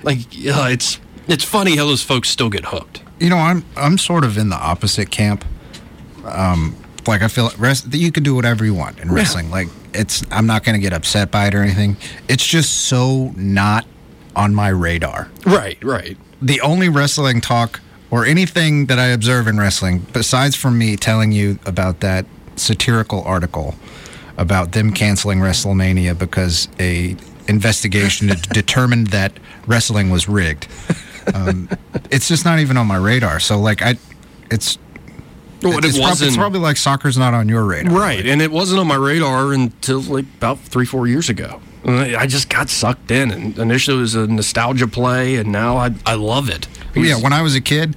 Like, 0.03 0.19
uh, 0.19 0.67
it's 0.69 0.99
it's 1.27 1.43
funny 1.43 1.77
how 1.77 1.85
those 1.85 2.03
folks 2.03 2.29
still 2.29 2.49
get 2.49 2.65
hooked. 2.65 3.01
You 3.19 3.29
know, 3.29 3.37
I'm 3.37 3.65
I'm 3.77 3.97
sort 3.97 4.23
of 4.23 4.37
in 4.37 4.49
the 4.49 4.57
opposite 4.57 5.09
camp. 5.09 5.45
Um, 6.25 6.75
like 7.07 7.21
I 7.21 7.27
feel 7.27 7.51
rest, 7.57 7.91
that 7.91 7.97
you 7.97 8.11
can 8.11 8.23
do 8.23 8.35
whatever 8.35 8.65
you 8.65 8.73
want 8.73 8.99
in 8.99 9.11
wrestling. 9.11 9.49
Like 9.49 9.69
it's 9.93 10.23
I'm 10.31 10.47
not 10.47 10.63
going 10.63 10.75
to 10.75 10.81
get 10.81 10.93
upset 10.93 11.31
by 11.31 11.47
it 11.47 11.55
or 11.55 11.61
anything. 11.61 11.97
It's 12.27 12.45
just 12.45 12.85
so 12.85 13.31
not 13.35 13.85
on 14.35 14.53
my 14.53 14.69
radar. 14.69 15.29
Right, 15.45 15.81
right. 15.83 16.17
The 16.41 16.61
only 16.61 16.89
wrestling 16.89 17.41
talk 17.41 17.79
or 18.11 18.25
anything 18.25 18.85
that 18.87 18.99
I 18.99 19.07
observe 19.07 19.47
in 19.47 19.57
wrestling, 19.57 20.05
besides 20.13 20.55
from 20.55 20.77
me 20.77 20.95
telling 20.95 21.31
you 21.31 21.59
about 21.65 22.01
that 22.01 22.25
satirical 22.55 23.23
article 23.23 23.75
about 24.37 24.73
them 24.73 24.91
canceling 24.93 25.39
WrestleMania 25.39 26.17
because 26.17 26.67
a 26.79 27.15
investigation 27.47 28.27
determined 28.53 29.07
that 29.07 29.31
wrestling 29.67 30.09
was 30.09 30.27
rigged. 30.27 30.67
Um, 31.33 31.69
it's 32.11 32.27
just 32.27 32.45
not 32.45 32.59
even 32.59 32.77
on 32.77 32.85
my 32.87 32.97
radar. 32.97 33.39
So 33.39 33.59
like 33.59 33.81
I, 33.81 33.95
it's 34.51 34.77
Well, 35.63 35.77
it 35.77 35.85
it's, 35.85 35.97
prob- 35.97 36.09
wasn't 36.09 36.27
it's 36.29 36.37
probably 36.37 36.59
like 36.59 36.77
soccer's 36.77 37.17
not 37.17 37.33
on 37.33 37.49
your 37.49 37.63
radar. 37.65 37.97
right, 37.97 38.25
and 38.25 38.41
it 38.41 38.51
wasn't 38.51 38.79
on 38.79 38.87
my 38.87 38.95
radar 38.95 39.53
until 39.53 40.01
like 40.01 40.25
about 40.37 40.59
three, 40.59 40.85
four 40.85 41.07
years 41.07 41.29
ago. 41.29 41.61
I 41.87 42.25
just 42.27 42.49
got 42.49 42.69
sucked 42.69 43.11
in, 43.11 43.31
and 43.31 43.57
initially 43.59 43.97
it 43.97 44.01
was 44.01 44.15
a 44.15 44.27
nostalgia 44.27 44.87
play, 44.87 45.35
and 45.35 45.51
now 45.51 45.77
I 45.77 45.91
I 46.05 46.15
love 46.15 46.49
it. 46.49 46.67
Well, 46.95 47.05
yeah, 47.05 47.15
when 47.21 47.33
I 47.33 47.41
was 47.41 47.55
a 47.55 47.61
kid, 47.61 47.95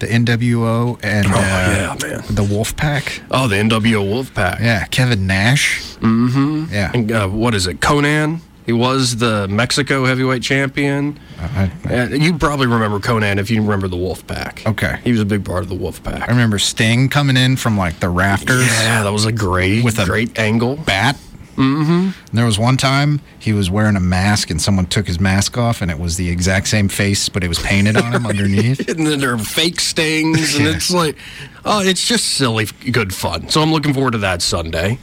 the 0.00 0.06
NWO 0.06 0.98
and 1.02 1.26
Oh, 1.26 1.30
uh, 1.30 1.34
yeah, 1.40 1.96
man. 2.02 2.22
the 2.30 2.42
Wolf 2.44 2.76
Pack. 2.76 3.22
Oh, 3.30 3.46
the 3.48 3.56
NWO 3.56 4.02
Wolfpack. 4.04 4.60
Yeah, 4.60 4.84
Kevin 4.86 5.26
Nash. 5.26 5.80
Mm-hmm. 6.00 6.64
Yeah. 6.72 6.90
And, 6.94 7.12
uh, 7.12 7.28
what 7.28 7.54
is 7.54 7.66
it? 7.66 7.80
Konnan. 7.80 8.40
He 8.66 8.72
was 8.72 9.16
the 9.16 9.48
Mexico 9.48 10.04
heavyweight 10.04 10.42
champion. 10.42 11.18
I, 11.40 11.70
I- 11.84 11.94
Uh, 11.94 12.08
you 12.08 12.36
probably 12.38 12.66
remember 12.66 12.98
Konnan 13.00 13.38
if 13.38 13.50
you 13.50 13.62
remember 13.62 13.88
the 13.88 13.96
Wolfpack. 13.96 14.66
Okay. 14.66 14.98
He 15.02 15.12
was 15.12 15.20
a 15.20 15.24
big 15.24 15.44
part 15.44 15.62
of 15.62 15.68
the 15.68 15.74
Wolfpack. 15.76 16.22
I 16.22 16.26
remember 16.26 16.58
Sting 16.58 17.08
coming 17.08 17.36
in 17.36 17.56
from 17.56 17.76
like 17.78 18.00
the 18.00 18.08
rafters 18.10 18.66
Yeah, 18.66 19.02
that 19.02 19.12
was 19.12 19.24
a 19.24 19.32
great, 19.32 19.82
With 19.84 19.98
a- 19.98 20.04
great 20.04 20.38
angle. 20.38 20.76
bat. 20.76 21.16
Mm-hmm. 21.60 22.36
There 22.36 22.46
was 22.46 22.58
one 22.58 22.76
time 22.78 23.20
he 23.38 23.52
was 23.52 23.70
wearing 23.70 23.94
a 23.96 24.00
mask 24.00 24.50
and 24.50 24.60
someone 24.60 24.86
took 24.86 25.06
his 25.06 25.20
mask 25.20 25.58
off 25.58 25.82
and 25.82 25.90
it 25.90 25.98
was 25.98 26.16
the 26.16 26.30
exact 26.30 26.68
same 26.68 26.88
face, 26.88 27.28
but 27.28 27.44
it 27.44 27.48
was 27.48 27.58
painted 27.58 27.96
on 27.98 28.12
him 28.12 28.26
underneath. 28.32 28.88
And 28.88 29.06
then 29.06 29.20
there 29.20 29.34
are 29.34 29.38
fake 29.38 29.78
stings, 29.80 30.54
and 30.56 30.64
Yeah. 30.66 30.72
it's 30.74 30.90
like, 30.90 31.16
oh, 31.64 31.80
it's 31.80 32.06
just 32.08 32.24
silly, 32.24 32.66
good 32.90 33.14
fun. 33.14 33.48
So 33.50 33.60
I'm 33.60 33.72
looking 33.72 33.92
forward 33.92 34.12
to 34.12 34.18
that 34.18 34.40
Sunday. 34.42 34.98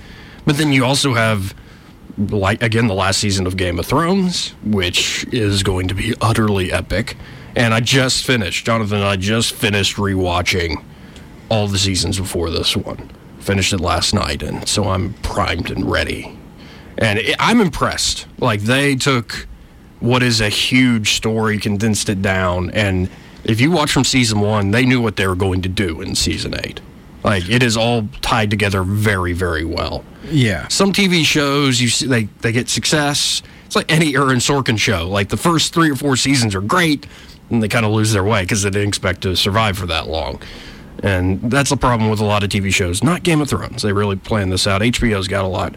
But 0.46 0.58
then 0.58 0.72
you 0.74 0.84
also 0.84 1.14
have, 1.14 1.54
like 2.18 2.64
again, 2.64 2.88
the 2.88 2.94
last 2.96 3.20
season 3.20 3.46
of 3.46 3.56
Game 3.58 3.78
of 3.78 3.86
Thrones, 3.86 4.56
which 4.64 5.26
is 5.32 5.62
going 5.62 5.88
to 5.90 5.94
be 5.94 6.16
utterly 6.22 6.72
epic. 6.72 7.18
And 7.56 7.74
I 7.74 7.80
just 7.82 8.26
finished, 8.26 8.66
Jonathan. 8.66 8.98
and 8.98 9.06
I 9.06 9.16
just 9.16 9.54
finished 9.54 9.98
rewatching 9.98 10.84
all 11.50 11.68
the 11.68 11.78
seasons 11.78 12.20
before 12.20 12.50
this 12.50 12.76
one. 12.76 13.10
Finished 13.40 13.72
it 13.74 13.80
last 13.80 14.14
night, 14.14 14.44
and 14.44 14.68
so 14.68 14.90
I'm 14.90 15.14
primed 15.16 15.72
and 15.72 15.90
ready. 15.90 16.38
And 16.98 17.20
it, 17.20 17.36
I'm 17.39 17.62
impressed. 17.62 18.27
Like 18.39 18.62
they 18.62 18.96
took 18.96 19.48
what 20.00 20.24
is 20.24 20.42
a 20.42 20.50
huge 20.50 21.13
story, 21.13 21.58
condensed 21.58 22.10
it 22.10 22.22
down, 22.22 22.70
and 22.72 23.10
if 23.44 23.62
you 23.62 23.72
watch 23.72 23.92
from 23.92 24.04
season 24.04 24.42
one, 24.42 24.72
they 24.72 24.86
knew 24.86 25.01
what 25.01 25.16
they 25.16 25.25
were 25.25 25.36
going 25.36 25.62
to 25.62 25.70
do 25.70 26.01
in 26.01 26.16
season 26.16 26.54
eight. 26.66 26.82
Like 27.24 27.50
it 27.50 27.63
is 27.63 27.77
all 27.77 28.08
tied 28.22 28.50
together 28.50 28.84
very, 28.84 29.34
very 29.34 29.66
well. 29.66 30.04
Yeah. 30.25 30.68
Some 30.68 30.94
TV 30.94 31.24
shows 31.24 31.82
you 31.82 31.88
see 31.89 32.08
they 32.08 32.24
they 32.42 32.51
get 32.51 32.70
success. 32.70 33.42
It's 33.66 33.75
like 33.75 33.92
any 33.92 34.16
Aaron 34.16 34.38
Sorkin 34.38 34.77
show. 34.77 35.10
Like 35.10 35.30
the 35.30 35.38
first 35.38 35.74
three 35.74 35.89
or 35.89 35.96
four 35.96 36.16
seasons 36.16 36.56
are 36.56 36.62
great, 36.62 37.06
and 37.50 37.63
they 37.63 37.68
kind 37.68 37.86
of 37.86 37.92
lose 37.92 38.13
their 38.13 38.24
way 38.24 38.44
because 38.44 38.63
they 38.63 38.70
didn't 38.70 38.89
expect 38.89 39.22
to 39.22 39.36
survive 39.36 39.77
for 39.77 39.88
that 39.88 40.08
long. 40.08 40.42
And 41.04 41.51
that's 41.51 41.70
the 41.70 41.77
problem 41.77 42.10
with 42.10 42.20
a 42.20 42.25
lot 42.25 42.44
of 42.44 42.50
TV 42.50 42.74
shows. 42.74 43.04
Not 43.04 43.24
Game 43.24 43.39
of 43.42 43.50
Thrones. 43.50 43.84
They 43.84 43.94
really 43.94 44.16
plan 44.16 44.50
this 44.50 44.66
out. 44.66 44.82
HBO's 44.82 45.27
got 45.27 45.46
a 45.46 45.48
lot 45.48 45.75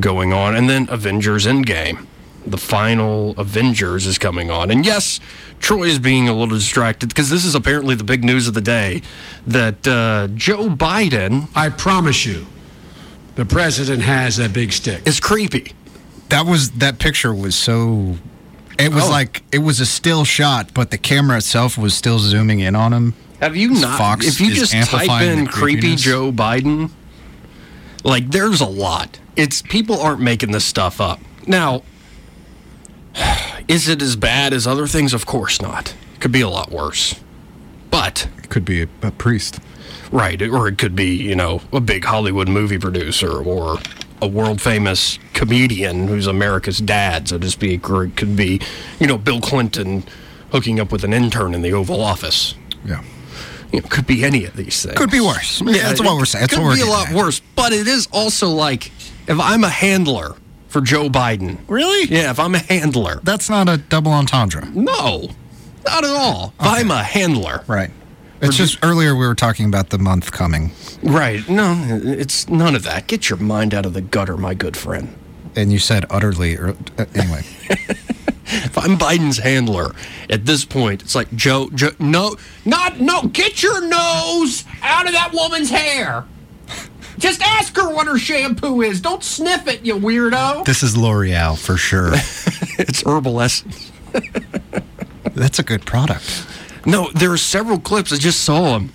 going 0.00 0.32
on, 0.32 0.54
and 0.54 0.68
then 0.68 0.86
Avengers 0.90 1.46
Endgame. 1.46 2.06
The 2.46 2.56
final 2.58 3.32
Avengers 3.36 4.06
is 4.06 4.16
coming 4.16 4.50
on, 4.50 4.70
and 4.70 4.86
yes, 4.86 5.20
Troy 5.60 5.84
is 5.84 5.98
being 5.98 6.28
a 6.28 6.32
little 6.32 6.56
distracted 6.56 7.08
because 7.10 7.28
this 7.28 7.44
is 7.44 7.54
apparently 7.54 7.94
the 7.94 8.04
big 8.04 8.24
news 8.24 8.48
of 8.48 8.54
the 8.54 8.60
day 8.62 9.02
that 9.46 9.86
uh, 9.86 10.28
Joe 10.34 10.68
Biden 10.68 11.48
I 11.54 11.68
promise 11.68 12.24
you, 12.24 12.46
the 13.34 13.44
president 13.44 14.02
has 14.02 14.36
that 14.38 14.52
big 14.54 14.72
stick. 14.72 15.02
It's 15.04 15.20
creepy. 15.20 15.72
That 16.30 16.46
was 16.46 16.70
that 16.72 16.98
picture 16.98 17.34
was 17.34 17.54
so 17.54 18.16
it 18.78 18.94
was 18.94 19.04
Oh. 19.04 19.10
like 19.10 19.42
it 19.52 19.58
was 19.58 19.80
a 19.80 19.86
still 19.86 20.24
shot, 20.24 20.72
but 20.72 20.90
the 20.90 20.98
camera 20.98 21.36
itself 21.38 21.76
was 21.76 21.94
still 21.94 22.18
zooming 22.18 22.60
in 22.60 22.74
on 22.74 22.92
him. 22.94 23.14
Have 23.40 23.56
you 23.56 23.70
not? 23.70 23.98
Fox 23.98 24.26
if 24.26 24.40
you 24.40 24.54
just 24.54 24.72
type 24.72 25.22
in 25.22 25.46
creepy. 25.46 25.96
Joe 25.96 26.32
Biden, 26.32 26.90
like 28.04 28.30
there's 28.30 28.60
a 28.60 28.66
lot. 28.66 29.18
It's 29.36 29.62
people 29.62 30.00
aren't 30.00 30.20
making 30.20 30.52
this 30.52 30.64
stuff 30.64 31.00
up. 31.00 31.20
Now, 31.46 31.82
is 33.68 33.88
it 33.88 34.02
as 34.02 34.16
bad 34.16 34.52
as 34.52 34.66
other 34.66 34.86
things? 34.86 35.12
Of 35.14 35.26
course 35.26 35.60
not. 35.60 35.94
It 36.14 36.20
could 36.20 36.32
be 36.32 36.40
a 36.40 36.48
lot 36.48 36.70
worse. 36.70 37.14
But 37.90 38.28
it 38.38 38.50
Could 38.50 38.64
be 38.64 38.82
a, 38.82 38.88
a 39.02 39.10
priest. 39.10 39.60
right, 40.12 40.40
or 40.42 40.68
it 40.68 40.78
could 40.78 40.94
be 40.94 41.14
you 41.14 41.34
know 41.34 41.60
a 41.72 41.80
big 41.80 42.04
Hollywood 42.04 42.48
movie 42.48 42.78
producer 42.78 43.30
or 43.30 43.78
a 44.20 44.26
world 44.26 44.60
famous 44.60 45.18
comedian 45.32 46.08
who's 46.08 46.26
America's 46.26 46.78
dad, 46.78 47.28
so 47.28 47.38
to 47.38 47.50
speak, 47.50 47.88
or 47.88 48.04
it 48.04 48.16
could 48.16 48.36
be 48.36 48.60
you 49.00 49.06
know 49.06 49.16
Bill 49.16 49.40
Clinton 49.40 50.04
hooking 50.50 50.80
up 50.80 50.90
with 50.92 51.04
an 51.04 51.12
intern 51.12 51.54
in 51.54 51.62
the 51.62 51.72
Oval 51.72 52.00
Office. 52.02 52.54
Yeah. 52.84 53.02
You 53.72 53.80
know, 53.80 53.88
could 53.88 54.06
be 54.06 54.24
any 54.24 54.44
of 54.44 54.56
these 54.56 54.82
things. 54.82 54.96
Could 54.96 55.10
be 55.10 55.20
worse. 55.20 55.60
Yeah, 55.60 55.72
that's 55.88 56.00
what 56.00 56.16
we're 56.16 56.24
saying. 56.24 56.42
That's 56.42 56.54
could 56.54 56.74
be 56.74 56.80
a 56.80 56.86
lot 56.86 57.08
at. 57.10 57.14
worse, 57.14 57.40
but 57.54 57.72
it 57.72 57.86
is 57.86 58.08
also 58.12 58.48
like 58.48 58.90
if 59.26 59.38
I'm 59.38 59.62
a 59.64 59.68
handler 59.68 60.36
for 60.68 60.80
Joe 60.80 61.08
Biden. 61.08 61.58
Really? 61.68 62.08
Yeah, 62.14 62.30
if 62.30 62.38
I'm 62.40 62.54
a 62.54 62.58
handler. 62.58 63.20
That's 63.24 63.48
not 63.50 63.68
a 63.68 63.76
double 63.76 64.12
entendre. 64.12 64.66
No, 64.70 65.28
not 65.84 66.04
at 66.04 66.10
all. 66.10 66.54
If 66.60 66.66
I'm 66.66 66.90
a 66.90 67.02
handler. 67.02 67.62
Right. 67.66 67.90
It's 68.40 68.56
just 68.56 68.78
earlier 68.84 69.14
we 69.16 69.26
were 69.26 69.34
talking 69.34 69.66
about 69.66 69.90
the 69.90 69.98
month 69.98 70.30
coming, 70.30 70.70
Right. 71.02 71.46
No, 71.48 71.74
it's 72.04 72.48
none 72.48 72.74
of 72.76 72.84
that. 72.84 73.06
Get 73.08 73.28
your 73.28 73.38
mind 73.38 73.74
out 73.74 73.84
of 73.84 73.94
the 73.94 74.00
gutter, 74.00 74.36
my 74.36 74.54
good 74.54 74.76
friend. 74.76 75.12
and 75.56 75.72
you 75.72 75.78
said 75.80 76.04
utterly. 76.08 76.56
Or, 76.56 76.76
uh, 76.98 77.04
anyway, 77.16 77.42
If 78.50 78.78
I'm 78.78 78.96
Biden's 78.96 79.38
handler 79.38 79.92
at 80.30 80.46
this 80.46 80.64
point, 80.64 81.02
it's 81.02 81.14
like 81.14 81.30
Joe, 81.34 81.68
Joe, 81.74 81.90
no, 81.98 82.36
not 82.64 82.98
no. 83.00 83.22
Get 83.24 83.62
your 83.62 83.86
nose 83.86 84.64
out 84.82 85.06
of 85.06 85.12
that 85.12 85.32
woman's 85.34 85.70
hair. 85.70 86.24
Just 87.18 87.42
ask 87.42 87.74
her 87.76 87.92
what 87.92 88.06
her 88.06 88.16
shampoo 88.16 88.80
is. 88.82 89.00
Don't 89.00 89.22
sniff 89.24 89.66
it, 89.66 89.84
you 89.84 89.96
weirdo. 89.96 90.64
this 90.64 90.82
is 90.82 90.96
L'Oreal 90.96 91.58
for 91.58 91.76
sure. 91.76 92.12
It's 92.80 93.02
herbal 93.02 93.40
essence. 93.40 93.90
That's 95.34 95.58
a 95.58 95.64
good 95.64 95.84
product. 95.84 96.46
No, 96.86 97.10
there 97.12 97.32
are 97.32 97.36
several 97.36 97.78
clips. 97.80 98.12
I 98.12 98.16
just 98.16 98.42
saw 98.44 98.72
them. 98.78 98.92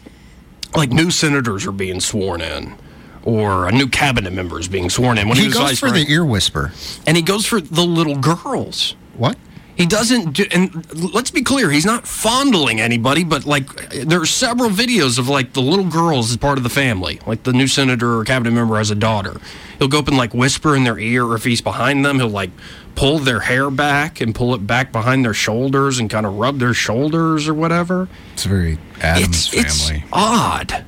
Like 0.73 0.89
new 0.91 1.11
senators 1.11 1.67
are 1.67 1.71
being 1.73 1.99
sworn 1.99 2.39
in, 2.41 2.75
or 3.23 3.67
a 3.67 3.71
new 3.73 3.87
cabinet 3.87 4.31
member 4.31 4.57
is 4.59 4.67
being 4.69 4.89
sworn 4.89 5.17
in. 5.17 5.27
When 5.27 5.37
he, 5.37 5.45
He 5.45 5.51
goes 5.51 5.79
for 5.79 5.91
the 5.91 6.05
ear 6.09 6.23
whisper. 6.25 6.71
and 7.05 7.15
he 7.17 7.21
goes 7.23 7.45
for 7.45 7.59
the 7.61 7.83
little 7.83 8.15
girls. 8.17 8.95
What? 9.15 9.37
He 9.75 9.87
doesn't 9.87 10.33
do, 10.33 10.45
and 10.51 10.85
let's 11.15 11.31
be 11.31 11.41
clear, 11.41 11.71
he's 11.71 11.85
not 11.85 12.07
fondling 12.07 12.79
anybody, 12.79 13.23
but 13.23 13.45
like 13.47 13.89
there 13.89 14.21
are 14.21 14.25
several 14.25 14.69
videos 14.69 15.17
of 15.17 15.29
like 15.29 15.53
the 15.53 15.61
little 15.61 15.89
girls 15.89 16.29
as 16.29 16.37
part 16.37 16.59
of 16.59 16.63
the 16.63 16.69
family. 16.69 17.19
Like 17.25 17.41
the 17.41 17.53
new 17.53 17.67
senator 17.67 18.19
or 18.19 18.23
cabinet 18.23 18.51
member 18.51 18.77
has 18.77 18.91
a 18.91 18.95
daughter. 18.95 19.41
He'll 19.79 19.87
go 19.87 19.97
up 19.97 20.07
and 20.07 20.15
like 20.15 20.31
whisper 20.35 20.75
in 20.75 20.83
their 20.83 20.99
ear, 20.99 21.25
or 21.25 21.35
if 21.35 21.43
he's 21.43 21.61
behind 21.61 22.05
them, 22.05 22.17
he'll 22.17 22.29
like 22.29 22.51
pull 22.93 23.17
their 23.17 23.39
hair 23.39 23.71
back 23.71 24.21
and 24.21 24.35
pull 24.35 24.53
it 24.53 24.67
back 24.67 24.91
behind 24.91 25.25
their 25.25 25.33
shoulders 25.33 25.97
and 25.97 26.07
kind 26.07 26.27
of 26.27 26.35
rub 26.35 26.59
their 26.59 26.75
shoulders 26.75 27.47
or 27.47 27.55
whatever. 27.55 28.07
It's 28.33 28.43
very 28.43 28.77
Adams 29.01 29.51
it's, 29.53 29.89
it's 29.89 30.03
odd. 30.11 30.85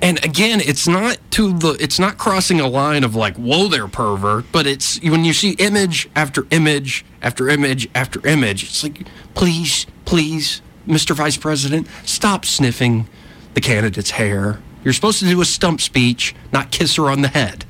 And 0.00 0.24
again, 0.24 0.60
it's 0.60 0.86
not 0.86 1.18
to 1.32 1.52
the 1.52 1.70
it's 1.80 1.98
not 1.98 2.18
crossing 2.18 2.60
a 2.60 2.68
line 2.68 3.02
of 3.02 3.14
like, 3.14 3.36
whoa 3.36 3.68
there, 3.68 3.88
pervert, 3.88 4.46
but 4.52 4.66
it's 4.66 5.00
when 5.02 5.24
you 5.24 5.32
see 5.32 5.52
image 5.52 6.08
after 6.14 6.46
image 6.50 7.04
after 7.20 7.48
image 7.48 7.88
after 7.94 8.24
image, 8.26 8.62
it's 8.64 8.84
like, 8.84 9.06
please, 9.34 9.86
please, 10.04 10.62
Mr. 10.86 11.14
Vice 11.14 11.36
President, 11.36 11.88
stop 12.04 12.44
sniffing 12.44 13.08
the 13.54 13.60
candidate's 13.60 14.12
hair. 14.12 14.60
You're 14.84 14.94
supposed 14.94 15.18
to 15.18 15.26
do 15.26 15.40
a 15.40 15.44
stump 15.44 15.80
speech, 15.80 16.34
not 16.52 16.70
kiss 16.70 16.96
her 16.96 17.10
on 17.10 17.22
the 17.22 17.28
head. 17.28 17.64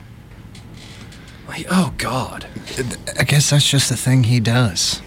oh 1.71 1.95
God. 1.97 2.47
I 3.19 3.25
guess 3.25 3.51
that's 3.51 3.69
just 3.69 3.89
the 3.89 3.97
thing 3.97 4.25
he 4.25 4.39
does. 4.39 5.01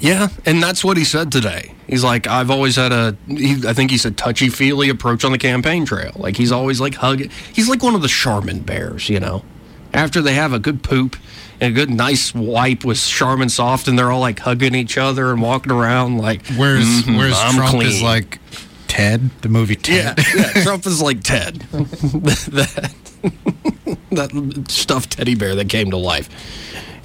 Yeah, 0.00 0.28
and 0.46 0.62
that's 0.62 0.82
what 0.82 0.96
he 0.96 1.04
said 1.04 1.30
today. 1.30 1.74
He's 1.86 2.02
like, 2.02 2.26
I've 2.26 2.50
always 2.50 2.76
had 2.76 2.90
a, 2.92 3.16
he, 3.28 3.56
I 3.68 3.74
think 3.74 3.90
he 3.90 3.98
said 3.98 4.16
touchy 4.16 4.48
feely 4.48 4.88
approach 4.88 5.24
on 5.24 5.32
the 5.32 5.38
campaign 5.38 5.84
trail. 5.84 6.12
Like 6.16 6.36
he's 6.36 6.52
always 6.52 6.80
like 6.80 6.94
hugging. 6.94 7.30
He's 7.52 7.68
like 7.68 7.82
one 7.82 7.94
of 7.94 8.00
the 8.02 8.08
Charmin 8.08 8.60
bears, 8.60 9.08
you 9.08 9.20
know. 9.20 9.44
After 9.92 10.22
they 10.22 10.34
have 10.34 10.52
a 10.52 10.58
good 10.58 10.82
poop 10.82 11.16
and 11.60 11.72
a 11.72 11.74
good 11.74 11.90
nice 11.90 12.34
wipe 12.34 12.84
with 12.84 12.98
Charmin 13.04 13.48
Soft, 13.50 13.88
and 13.88 13.98
they're 13.98 14.10
all 14.10 14.20
like 14.20 14.38
hugging 14.38 14.74
each 14.74 14.96
other 14.96 15.32
and 15.32 15.42
walking 15.42 15.72
around 15.72 16.16
like, 16.18 16.46
Whereas, 16.56 16.84
"Mhm, 17.02 17.18
whereas 17.18 17.36
I'm 17.38 17.54
Trump 17.56 17.70
clean." 17.72 17.88
is 17.88 18.00
like 18.00 18.38
Ted, 18.86 19.30
the 19.42 19.48
movie 19.48 19.76
Yeah, 19.86 20.14
Ted. 20.14 20.26
yeah, 20.56 20.62
Trump 20.62 20.86
is 20.86 21.02
like 21.02 21.22
Ted, 21.22 21.56
that, 21.72 22.94
that 24.12 24.64
stuffed 24.68 25.10
teddy 25.12 25.34
bear 25.34 25.54
that 25.56 25.68
came 25.68 25.90
to 25.90 25.96
life. 25.96 26.28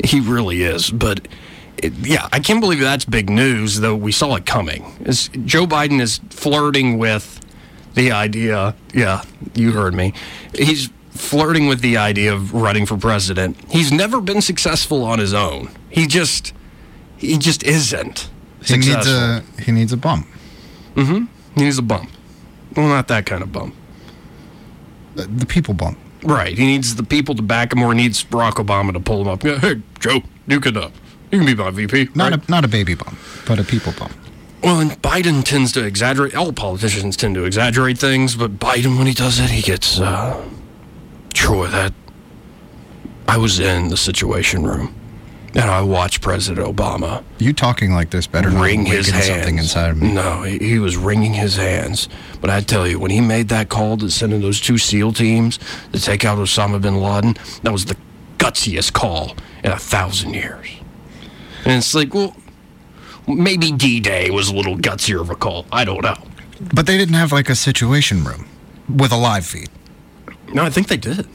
He 0.03 0.19
really 0.19 0.61
is. 0.63 0.89
But 0.91 1.27
it, 1.77 1.93
yeah, 2.01 2.27
I 2.31 2.39
can't 2.39 2.61
believe 2.61 2.79
that's 2.79 3.05
big 3.05 3.29
news, 3.29 3.79
though 3.79 3.95
we 3.95 4.11
saw 4.11 4.35
it 4.35 4.45
coming. 4.45 4.95
Is 5.01 5.29
Joe 5.45 5.65
Biden 5.65 5.99
is 6.01 6.19
flirting 6.29 6.97
with 6.97 7.41
the 7.95 8.11
idea. 8.11 8.75
Yeah, 8.93 9.23
you 9.53 9.71
heard 9.71 9.93
me. 9.93 10.13
He's 10.53 10.89
flirting 11.11 11.67
with 11.67 11.81
the 11.81 11.97
idea 11.97 12.33
of 12.33 12.53
running 12.53 12.85
for 12.85 12.97
president. 12.97 13.57
He's 13.69 13.91
never 13.91 14.21
been 14.21 14.41
successful 14.41 15.03
on 15.03 15.19
his 15.19 15.33
own. 15.33 15.69
He 15.89 16.07
just, 16.07 16.53
he 17.17 17.37
just 17.37 17.63
isn't. 17.63 18.29
he 18.63 18.77
needs 18.77 19.07
a 19.07 19.43
he 19.61 19.71
needs 19.71 19.93
a 19.93 19.97
bump. 19.97 20.27
Hmm. 20.95 21.25
He 21.55 21.63
needs 21.63 21.77
a 21.77 21.81
bump. 21.81 22.09
Well, 22.75 22.87
not 22.87 23.07
that 23.07 23.25
kind 23.25 23.41
of 23.41 23.51
bump. 23.51 23.73
The, 25.15 25.23
the 25.27 25.45
people 25.45 25.73
bump. 25.73 25.97
Right. 26.23 26.57
He 26.57 26.65
needs 26.65 26.95
the 26.95 27.03
people 27.03 27.35
to 27.35 27.41
back 27.41 27.71
him, 27.71 27.81
or 27.83 27.93
he 27.93 27.97
needs 27.97 28.23
Barack 28.23 28.53
Obama 28.53 28.91
to 28.93 28.99
pull 28.99 29.21
him 29.21 29.27
up. 29.27 29.43
Hey, 29.43 29.81
Joe, 29.99 30.21
duke 30.47 30.65
it 30.65 30.75
up. 30.75 30.91
You 31.35 31.45
can 31.45 31.55
be 31.55 31.61
my 31.61 31.69
VP. 31.69 32.09
Not 32.15 32.31
right? 32.31 32.47
a 32.47 32.51
not 32.51 32.63
a 32.63 32.67
baby 32.69 32.95
bump, 32.95 33.17
but 33.45 33.59
a 33.59 33.63
people 33.65 33.91
bump. 33.99 34.13
well, 34.63 34.79
and 34.79 34.91
Biden 35.01 35.43
tends 35.43 35.73
to 35.73 35.83
exaggerate. 35.85 36.33
All 36.33 36.53
politicians 36.53 37.17
tend 37.17 37.35
to 37.35 37.43
exaggerate 37.43 37.97
things, 37.97 38.35
but 38.35 38.57
Biden, 38.57 38.97
when 38.97 39.05
he 39.05 39.13
does 39.13 39.39
it, 39.39 39.49
he 39.49 39.61
gets. 39.61 39.99
Uh, 39.99 40.41
Troy, 41.33 41.67
that 41.67 41.91
I 43.27 43.35
was 43.37 43.59
in 43.59 43.89
the 43.89 43.97
Situation 43.97 44.63
Room, 44.63 44.95
and 45.53 45.65
I 45.69 45.81
watched 45.81 46.21
President 46.21 46.65
Obama 46.65 47.21
You 47.39 47.51
talking 47.51 47.91
like 47.93 48.11
this 48.11 48.27
better 48.27 48.49
wring 48.49 48.85
his 48.85 49.09
hands. 49.09 49.25
something 49.25 49.57
inside 49.57 49.89
of 49.89 50.01
me. 50.01 50.13
No, 50.13 50.43
he, 50.43 50.57
he 50.59 50.79
was 50.79 50.95
wringing 50.95 51.33
his 51.33 51.57
hands. 51.57 52.07
But 52.39 52.49
I 52.49 52.61
tell 52.61 52.87
you, 52.87 52.97
when 52.97 53.11
he 53.11 53.19
made 53.19 53.49
that 53.49 53.67
call 53.67 53.97
to 53.97 54.09
send 54.09 54.31
in 54.31 54.41
those 54.41 54.61
two 54.61 54.77
SEAL 54.77 55.11
teams 55.13 55.59
to 55.91 55.99
take 55.99 56.23
out 56.23 56.37
Osama 56.37 56.81
bin 56.81 57.01
Laden, 57.01 57.35
that 57.63 57.73
was 57.73 57.83
the 57.83 57.97
gutsiest 58.37 58.93
call 58.93 59.35
in 59.65 59.71
a 59.73 59.77
thousand 59.77 60.33
years. 60.33 60.67
And 61.65 61.73
it's 61.73 61.93
like, 61.93 62.13
well, 62.13 62.35
maybe 63.27 63.71
D-Day 63.71 64.29
was 64.29 64.49
a 64.49 64.55
little 64.55 64.77
gutsier 64.77 65.19
of 65.19 65.29
a 65.29 65.35
call. 65.35 65.65
I 65.71 65.83
don't 65.83 66.03
know. 66.03 66.15
But 66.73 66.85
they 66.85 66.97
didn't 66.97 67.15
have 67.15 67.31
like 67.31 67.49
a 67.49 67.55
situation 67.55 68.23
room 68.23 68.47
with 68.87 69.11
a 69.11 69.17
live 69.17 69.45
feed. 69.45 69.69
No, 70.53 70.63
I 70.63 70.69
think 70.69 70.87
they 70.87 70.97
did. 70.97 71.27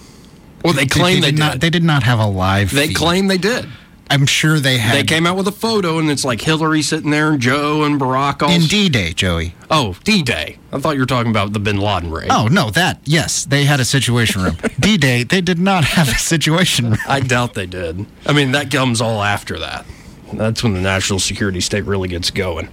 Well, 0.65 0.73
they 0.73 0.87
claim 0.87 1.21
they, 1.21 1.29
did 1.29 1.37
did. 1.37 1.41
not. 1.41 1.61
They 1.61 1.71
did 1.71 1.85
not 1.85 2.03
have 2.05 2.19
a 2.19 2.27
live. 2.27 2.71
Feed. 2.71 2.77
They 2.77 2.87
feed. 2.89 2.97
claim 2.97 3.27
they 3.29 3.39
did. 3.39 3.67
I'm 4.11 4.27
sure 4.27 4.59
they 4.59 4.79
had. 4.79 4.97
They 4.97 5.05
came 5.05 5.25
out 5.25 5.37
with 5.37 5.47
a 5.47 5.53
photo, 5.53 5.99
and 5.99 6.11
it's 6.11 6.25
like 6.25 6.41
Hillary 6.41 6.83
sitting 6.83 7.13
there, 7.13 7.31
and 7.31 7.41
Joe 7.41 7.85
and 7.85 8.01
Barack 8.01 8.43
all. 8.43 8.51
in 8.51 8.63
D-Day, 8.63 9.13
Joey. 9.13 9.55
oh, 9.71 9.97
D-Day. 10.03 10.59
I 10.73 10.81
thought 10.81 10.95
you 10.95 11.01
were 11.01 11.07
talking 11.07 11.31
about 11.31 11.53
the 11.53 11.61
Bin 11.61 11.79
Laden 11.79 12.11
raid. 12.11 12.29
Oh 12.31 12.49
no, 12.49 12.71
that 12.71 13.01
yes, 13.05 13.45
they 13.45 13.65
had 13.65 13.79
a 13.79 13.85
situation 13.85 14.43
room. 14.43 14.57
D-Day, 14.81 15.23
they 15.23 15.41
did 15.41 15.61
not 15.61 15.85
have 15.85 16.09
a 16.09 16.19
situation 16.19 16.91
room. 16.91 16.99
I 17.07 17.21
doubt 17.21 17.55
they 17.55 17.67
did. 17.67 18.05
I 18.27 18.33
mean, 18.33 18.51
that 18.53 18.71
comes 18.71 19.01
all 19.01 19.23
after 19.23 19.61
that. 19.61 19.87
That's 20.33 20.63
when 20.63 20.75
the 20.75 20.81
national 20.81 21.19
security 21.19 21.61
state 21.61 21.85
really 21.85 22.09
gets 22.09 22.31
going. 22.31 22.69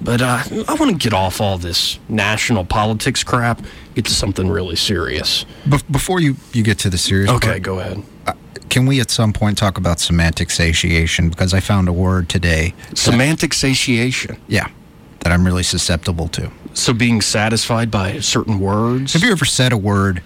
But 0.00 0.22
uh, 0.22 0.42
I 0.68 0.74
want 0.74 0.92
to 0.92 0.96
get 0.96 1.12
off 1.12 1.40
all 1.40 1.58
this 1.58 1.98
national 2.08 2.64
politics 2.64 3.24
crap, 3.24 3.62
get 3.94 4.04
to 4.04 4.12
something 4.12 4.48
really 4.48 4.76
serious. 4.76 5.44
Be- 5.68 5.78
before 5.90 6.20
you 6.20 6.36
you 6.52 6.62
get 6.62 6.78
to 6.80 6.90
the 6.90 6.98
serious. 6.98 7.30
Okay, 7.30 7.48
part, 7.52 7.62
go 7.62 7.80
ahead. 7.80 8.02
Can 8.68 8.86
we 8.86 9.00
at 9.00 9.10
some 9.10 9.32
point 9.32 9.56
talk 9.58 9.76
about 9.78 9.98
semantic 9.98 10.50
satiation? 10.50 11.30
Because 11.30 11.52
I 11.54 11.60
found 11.60 11.88
a 11.88 11.92
word 11.92 12.28
today. 12.28 12.74
Semantic 12.94 13.54
satiation. 13.54 14.36
Yeah, 14.46 14.68
that 15.20 15.32
I'm 15.32 15.44
really 15.44 15.62
susceptible 15.64 16.28
to. 16.28 16.52
So 16.74 16.92
being 16.92 17.20
satisfied 17.20 17.90
by 17.90 18.20
certain 18.20 18.60
words. 18.60 19.14
Have 19.14 19.24
you 19.24 19.32
ever 19.32 19.46
said 19.46 19.72
a 19.72 19.76
word 19.76 20.22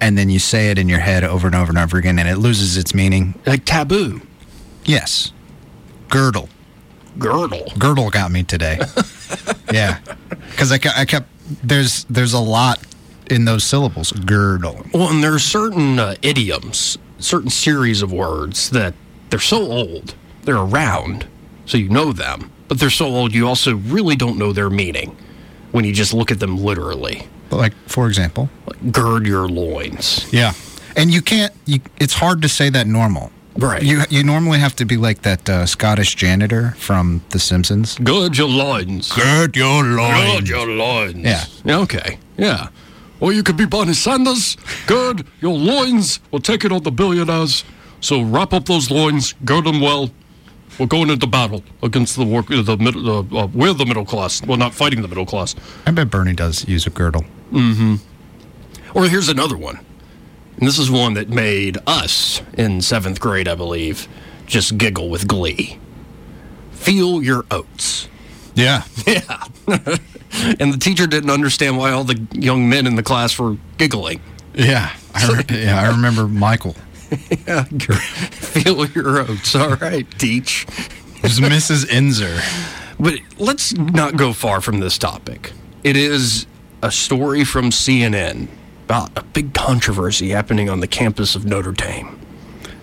and 0.00 0.16
then 0.16 0.28
you 0.30 0.38
say 0.38 0.70
it 0.70 0.78
in 0.78 0.88
your 0.88 1.00
head 1.00 1.24
over 1.24 1.46
and 1.48 1.56
over 1.56 1.70
and 1.70 1.78
over 1.78 1.96
again 1.96 2.18
and 2.18 2.28
it 2.28 2.36
loses 2.36 2.76
its 2.76 2.94
meaning? 2.94 3.34
like 3.46 3.64
taboo, 3.64 4.20
Yes. 4.84 5.32
Girdle. 6.08 6.48
girdle. 7.18 7.72
Girdle 7.78 8.10
got 8.10 8.30
me 8.30 8.42
today. 8.42 8.78
yeah. 9.72 9.98
Because 10.50 10.72
I, 10.72 10.78
I 10.96 11.04
kept 11.04 11.28
there's 11.62 12.04
there's 12.04 12.32
a 12.32 12.40
lot 12.40 12.80
in 13.30 13.44
those 13.44 13.64
syllables. 13.64 14.12
Girdle. 14.12 14.84
Well, 14.92 15.10
and 15.10 15.22
there 15.22 15.34
are 15.34 15.38
certain 15.38 15.98
uh, 15.98 16.14
idioms, 16.22 16.98
certain 17.18 17.50
series 17.50 18.02
of 18.02 18.12
words 18.12 18.70
that 18.70 18.94
they're 19.30 19.40
so 19.40 19.70
old, 19.70 20.14
they're 20.42 20.56
around, 20.56 21.26
so 21.64 21.78
you 21.78 21.88
know 21.88 22.12
them, 22.12 22.50
but 22.68 22.78
they're 22.78 22.90
so 22.90 23.06
old 23.06 23.34
you 23.34 23.46
also 23.46 23.76
really 23.76 24.16
don't 24.16 24.38
know 24.38 24.52
their 24.52 24.70
meaning 24.70 25.16
when 25.72 25.84
you 25.84 25.92
just 25.92 26.14
look 26.14 26.30
at 26.30 26.40
them 26.40 26.56
literally. 26.56 27.26
Like 27.50 27.74
for 27.86 28.06
example. 28.08 28.48
Like, 28.66 28.92
gird 28.92 29.26
your 29.26 29.48
loins. 29.48 30.26
Yeah. 30.32 30.52
And 30.96 31.12
you 31.12 31.20
can't. 31.20 31.52
You, 31.66 31.80
it's 31.98 32.14
hard 32.14 32.42
to 32.42 32.48
say 32.48 32.70
that 32.70 32.86
normal. 32.86 33.30
Right. 33.58 33.82
You 33.82 34.02
you 34.10 34.22
normally 34.22 34.58
have 34.58 34.76
to 34.76 34.84
be 34.84 34.96
like 34.96 35.22
that 35.22 35.48
uh, 35.48 35.66
Scottish 35.66 36.14
janitor 36.14 36.74
from 36.78 37.22
The 37.30 37.38
Simpsons. 37.38 37.96
Gird 37.98 38.36
your 38.36 38.48
loins. 38.48 39.12
Gird 39.12 39.56
your 39.56 39.82
loins. 39.82 40.40
Gird 40.40 40.48
your 40.48 40.66
loins. 40.66 41.24
Yeah. 41.64 41.80
Okay. 41.82 42.18
Yeah. 42.36 42.68
Or 43.20 43.32
you 43.32 43.42
could 43.42 43.56
be 43.56 43.64
Bernie 43.64 43.94
Sanders. 43.94 44.56
Gird 44.86 45.26
your 45.40 45.56
loins. 45.56 46.20
We'll 46.30 46.42
take 46.42 46.64
it 46.64 46.72
on 46.72 46.82
the 46.82 46.90
billionaires. 46.90 47.64
So 48.00 48.22
wrap 48.22 48.52
up 48.52 48.66
those 48.66 48.90
loins, 48.90 49.34
gird 49.44 49.64
them 49.64 49.80
well. 49.80 50.10
We're 50.78 50.86
going 50.86 51.08
into 51.08 51.26
battle 51.26 51.62
against 51.82 52.16
the 52.16 52.24
work, 52.24 52.48
the 52.48 52.76
middle. 52.76 53.08
Uh, 53.10 53.44
uh, 53.44 53.46
we're 53.46 53.72
the 53.72 53.86
middle 53.86 54.04
class. 54.04 54.42
We're 54.44 54.58
not 54.58 54.74
fighting 54.74 55.00
the 55.00 55.08
middle 55.08 55.24
class. 55.24 55.54
I 55.86 55.90
bet 55.92 56.10
Bernie 56.10 56.34
does 56.34 56.68
use 56.68 56.86
a 56.86 56.90
girdle. 56.90 57.24
Mm-hmm. 57.50 57.94
Or 58.94 59.08
here's 59.08 59.30
another 59.30 59.56
one. 59.56 59.78
And 60.58 60.66
this 60.66 60.78
is 60.78 60.90
one 60.90 61.14
that 61.14 61.28
made 61.28 61.78
us 61.86 62.40
in 62.56 62.80
seventh 62.80 63.20
grade, 63.20 63.46
I 63.46 63.54
believe, 63.54 64.08
just 64.46 64.78
giggle 64.78 65.10
with 65.10 65.28
glee. 65.28 65.78
Feel 66.72 67.22
your 67.22 67.44
oats. 67.50 68.08
Yeah. 68.54 68.84
Yeah. 69.06 69.44
and 70.60 70.72
the 70.72 70.78
teacher 70.80 71.06
didn't 71.06 71.30
understand 71.30 71.76
why 71.78 71.90
all 71.92 72.04
the 72.04 72.26
young 72.32 72.68
men 72.68 72.86
in 72.86 72.96
the 72.96 73.02
class 73.02 73.38
were 73.38 73.56
giggling. 73.78 74.20
Yeah. 74.54 74.92
I 75.14 75.32
re- 75.32 75.44
yeah. 75.64 75.80
I 75.80 75.88
remember 75.90 76.26
Michael. 76.26 76.74
Yeah. 77.46 77.64
Feel 77.64 78.86
your 78.86 79.18
oats. 79.18 79.54
All 79.54 79.76
right, 79.76 80.06
teach. 80.18 80.66
It 81.16 81.22
was 81.22 81.38
Mrs. 81.40 81.86
Inzer. 81.86 82.40
But 82.98 83.20
let's 83.38 83.74
not 83.74 84.16
go 84.16 84.32
far 84.32 84.60
from 84.60 84.80
this 84.80 84.98
topic. 84.98 85.52
It 85.84 85.96
is 85.96 86.46
a 86.82 86.90
story 86.90 87.44
from 87.44 87.70
CNN 87.70 88.48
about 88.86 89.10
a 89.18 89.22
big 89.24 89.52
controversy 89.52 90.28
happening 90.30 90.70
on 90.70 90.78
the 90.78 90.86
campus 90.86 91.34
of 91.34 91.44
Notre 91.44 91.72
Dame. 91.72 92.20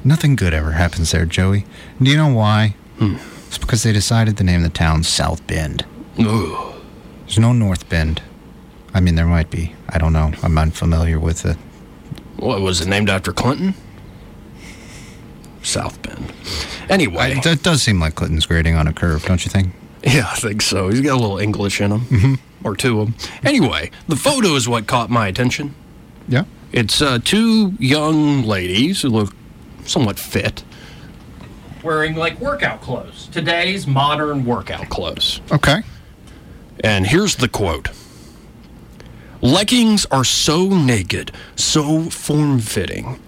Nothing 0.04 0.36
good 0.36 0.54
ever 0.54 0.72
happens 0.72 1.12
there, 1.12 1.26
Joey. 1.26 1.66
Do 2.02 2.12
you 2.12 2.18
know 2.18 2.28
why? 2.34 2.76
Hmm. 2.98 3.16
It's 3.48 3.58
because 3.58 3.84
they 3.84 3.94
decided 3.94 4.36
to 4.38 4.44
name 4.44 4.64
the 4.64 4.70
town 4.70 5.04
South 5.04 5.46
Bend. 5.48 5.86
Ooh. 6.20 6.74
There's 7.22 7.40
no 7.40 7.54
North 7.54 7.88
Bend. 7.88 8.22
I 8.94 9.00
mean, 9.00 9.16
there 9.16 9.26
might 9.26 9.50
be. 9.50 9.76
I 9.88 9.98
don't 9.98 10.12
know. 10.12 10.34
I'm 10.44 10.58
unfamiliar 10.58 11.20
with 11.22 11.46
it. 11.46 11.56
What 12.36 12.60
was 12.60 12.82
it 12.82 12.90
named 12.90 13.10
after 13.10 13.32
Clinton? 13.32 13.74
South 15.62 16.02
Bend. 16.02 16.34
Anyway, 16.90 17.36
I, 17.38 17.40
that 17.42 17.64
does 17.64 17.82
seem 17.82 18.02
like 18.02 18.16
Clinton's 18.16 18.46
grading 18.46 18.76
on 18.76 18.88
a 18.88 18.94
curve, 18.94 19.24
don't 19.24 19.46
you 19.46 19.50
think? 19.50 19.74
yeah, 20.04 20.28
I 20.30 20.36
think 20.36 20.62
so. 20.62 20.90
He's 20.90 21.00
got 21.00 21.14
a 21.14 21.22
little 21.22 21.38
English 21.40 21.80
in 21.80 21.92
him, 21.92 22.40
or 22.66 22.76
two 22.76 23.00
of 23.00 23.08
them. 23.18 23.30
Anyway, 23.46 23.90
the 24.10 24.18
photo 24.18 24.50
is 24.56 24.68
what 24.68 24.86
caught 24.86 25.10
my 25.10 25.28
attention. 25.30 25.76
Yeah. 26.28 26.46
It's 26.72 27.02
uh, 27.02 27.20
two 27.24 27.74
young 27.80 28.44
ladies 28.44 29.02
who 29.02 29.10
look 29.10 29.34
somewhat 29.86 30.18
fit, 30.18 30.64
wearing 31.84 32.16
like 32.16 32.40
workout 32.40 32.82
clothes. 32.82 33.28
Today's 33.32 33.86
modern 33.86 34.46
workout 34.46 34.90
clothes. 34.90 35.42
Okay. 35.52 35.82
And 36.84 37.06
here's 37.06 37.36
the 37.36 37.48
quote 37.48 37.90
Leggings 39.42 40.06
are 40.06 40.24
so 40.24 40.70
naked, 40.70 41.32
so 41.56 42.10
form 42.10 42.60
fitting, 42.60 43.20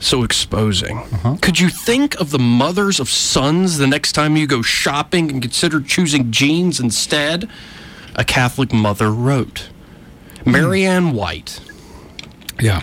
so 0.00 0.24
exposing. 0.24 1.38
Could 1.40 1.60
you 1.60 1.68
think 1.68 2.20
of 2.20 2.30
the 2.30 2.40
mothers 2.40 2.98
of 2.98 3.08
sons 3.08 3.78
the 3.78 3.86
next 3.86 4.12
time 4.12 4.36
you 4.36 4.46
go 4.48 4.62
shopping 4.62 5.30
and 5.30 5.40
consider 5.40 5.80
choosing 5.80 6.32
jeans 6.32 6.80
instead? 6.80 7.48
A 8.16 8.24
Catholic 8.24 8.72
mother 8.72 9.10
wrote. 9.12 9.68
Marianne 10.44 11.12
White. 11.12 11.60
Yeah. 12.60 12.82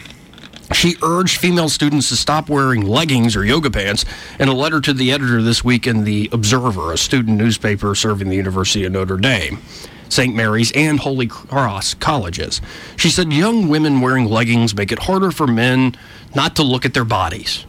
She 0.74 0.96
urged 1.04 1.38
female 1.38 1.70
students 1.70 2.10
to 2.10 2.16
stop 2.16 2.50
wearing 2.50 2.82
leggings 2.82 3.36
or 3.36 3.44
yoga 3.44 3.70
pants 3.70 4.06
in 4.40 4.48
a 4.48 4.54
letter 4.54 4.80
to 4.82 4.94
the 4.94 5.12
editor 5.12 5.42
this 5.42 5.64
week 5.64 5.86
in 5.86 6.06
The 6.06 6.30
Observer, 6.32 6.94
a 6.94 6.98
student 6.98 7.38
newspaper 7.38 7.94
serving 7.94 8.30
the 8.30 8.38
University 8.38 8.86
of 8.86 8.94
Notre 8.94 9.18
Dame. 9.18 9.60
St. 10.08 10.36
Mary's, 10.36 10.72
and 10.74 11.00
Holy 11.00 11.28
Cross 11.28 11.96
colleges. 11.96 12.62
She 12.98 13.10
said 13.10 13.32
young 13.32 13.70
women 13.70 14.02
wearing 14.02 14.26
leggings 14.26 14.76
make 14.76 14.92
it 14.92 15.00
harder 15.00 15.32
for 15.32 15.48
men 15.48 15.96
not 16.36 16.58
to 16.58 16.64
look 16.64 16.86
at 16.86 16.94
their 16.94 17.06
bodies. 17.06 17.66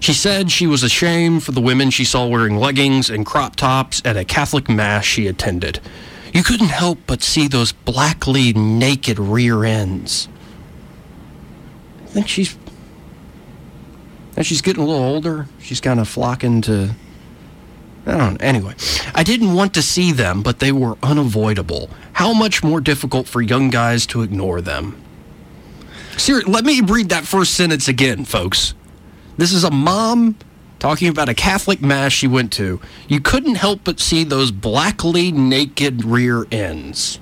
She 0.00 0.12
said 0.12 0.50
she 0.50 0.66
was 0.66 0.82
ashamed 0.82 1.42
for 1.44 1.52
the 1.52 1.60
women 1.60 1.90
she 1.90 2.04
saw 2.04 2.26
wearing 2.26 2.56
leggings 2.56 3.10
and 3.10 3.24
crop 3.24 3.56
tops 3.56 4.02
at 4.04 4.16
a 4.16 4.24
Catholic 4.24 4.68
mass 4.68 5.04
she 5.04 5.26
attended. 5.26 5.80
You 6.32 6.42
couldn't 6.42 6.68
help 6.68 6.98
but 7.06 7.22
see 7.22 7.48
those 7.48 7.72
blackly 7.72 8.52
naked 8.52 9.18
rear 9.18 9.64
ends. 9.64 10.28
I 12.04 12.06
think 12.08 12.28
she's 12.28 12.56
as 14.36 14.46
she's 14.46 14.60
getting 14.60 14.82
a 14.82 14.86
little 14.86 15.02
older, 15.02 15.48
she's 15.60 15.80
kind 15.80 15.98
of 15.98 16.08
flocking 16.08 16.60
to 16.62 16.94
I 18.06 18.16
don't 18.16 18.34
know. 18.34 18.46
Anyway, 18.46 18.74
I 19.14 19.24
didn't 19.24 19.54
want 19.54 19.74
to 19.74 19.82
see 19.82 20.12
them, 20.12 20.42
but 20.42 20.60
they 20.60 20.70
were 20.70 20.96
unavoidable. 21.02 21.90
How 22.12 22.32
much 22.32 22.62
more 22.62 22.80
difficult 22.80 23.26
for 23.26 23.42
young 23.42 23.68
guys 23.68 24.06
to 24.06 24.22
ignore 24.22 24.60
them? 24.60 25.02
Seriously, 26.16 26.52
let 26.52 26.64
me 26.64 26.80
read 26.80 27.08
that 27.08 27.26
first 27.26 27.54
sentence 27.54 27.88
again, 27.88 28.24
folks. 28.24 28.74
This 29.36 29.52
is 29.52 29.64
a 29.64 29.70
mom 29.70 30.36
talking 30.86 31.08
about 31.08 31.28
a 31.28 31.34
Catholic 31.34 31.82
mass 31.82 32.12
she 32.12 32.28
went 32.28 32.52
to. 32.52 32.80
You 33.08 33.20
couldn't 33.20 33.56
help 33.56 33.80
but 33.82 33.98
see 33.98 34.22
those 34.22 34.52
blackly 34.52 35.32
naked 35.32 36.04
rear 36.04 36.46
ends. 36.52 37.18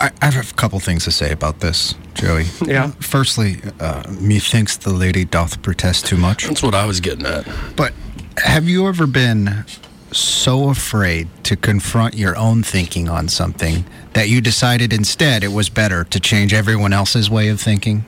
I, 0.00 0.10
I 0.20 0.30
have 0.30 0.50
a 0.50 0.54
couple 0.54 0.80
things 0.80 1.04
to 1.04 1.12
say 1.12 1.30
about 1.30 1.60
this, 1.60 1.94
Joey. 2.14 2.46
Yeah. 2.66 2.90
Firstly, 2.98 3.58
uh, 3.78 4.02
methinks 4.20 4.76
the 4.76 4.92
lady 4.92 5.24
doth 5.24 5.62
protest 5.62 6.06
too 6.06 6.16
much. 6.16 6.48
That's 6.48 6.64
what 6.64 6.74
I 6.74 6.84
was 6.84 6.98
getting 6.98 7.26
at. 7.26 7.46
But 7.76 7.92
have 8.38 8.68
you 8.68 8.88
ever 8.88 9.06
been 9.06 9.64
so 10.10 10.68
afraid 10.68 11.28
to 11.44 11.54
confront 11.54 12.14
your 12.14 12.36
own 12.36 12.64
thinking 12.64 13.08
on 13.08 13.28
something 13.28 13.84
that 14.14 14.28
you 14.28 14.40
decided 14.40 14.92
instead 14.92 15.44
it 15.44 15.52
was 15.52 15.68
better 15.68 16.02
to 16.02 16.18
change 16.18 16.52
everyone 16.52 16.92
else's 16.92 17.30
way 17.30 17.46
of 17.50 17.60
thinking? 17.60 18.04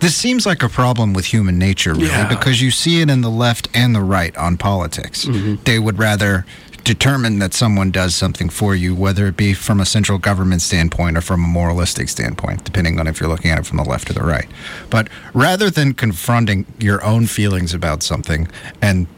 This 0.00 0.14
seems 0.16 0.44
like 0.46 0.62
a 0.62 0.68
problem 0.68 1.12
with 1.14 1.26
human 1.26 1.58
nature, 1.58 1.94
really, 1.94 2.06
Yeah. 2.08 2.28
because 2.28 2.60
you 2.60 2.70
see 2.70 3.00
it 3.00 3.08
in 3.10 3.20
the 3.22 3.30
left 3.30 3.68
and 3.74 3.94
the 3.94 4.02
right 4.02 4.36
on 4.36 4.56
politics. 4.56 5.24
Mm-hmm. 5.24 5.62
They 5.64 5.78
would 5.78 5.98
rather 5.98 6.44
determine 6.84 7.40
that 7.40 7.52
someone 7.52 7.90
does 7.90 8.14
something 8.14 8.48
for 8.48 8.74
you, 8.74 8.94
whether 8.94 9.26
it 9.26 9.36
be 9.36 9.54
from 9.54 9.80
a 9.80 9.86
central 9.86 10.18
government 10.18 10.62
standpoint 10.62 11.16
or 11.16 11.20
from 11.20 11.42
a 11.42 11.46
moralistic 11.48 12.08
standpoint, 12.08 12.62
depending 12.62 13.00
on 13.00 13.06
if 13.08 13.18
you're 13.20 13.28
looking 13.28 13.50
at 13.50 13.58
it 13.58 13.66
from 13.66 13.76
the 13.78 13.82
left 13.84 14.08
or 14.08 14.12
the 14.12 14.22
right. 14.22 14.46
But 14.90 15.08
rather 15.34 15.68
than 15.70 15.94
confronting 15.94 16.64
your 16.78 17.02
own 17.02 17.26
feelings 17.26 17.74
about 17.74 18.02
something, 18.04 18.46
and 18.80 19.08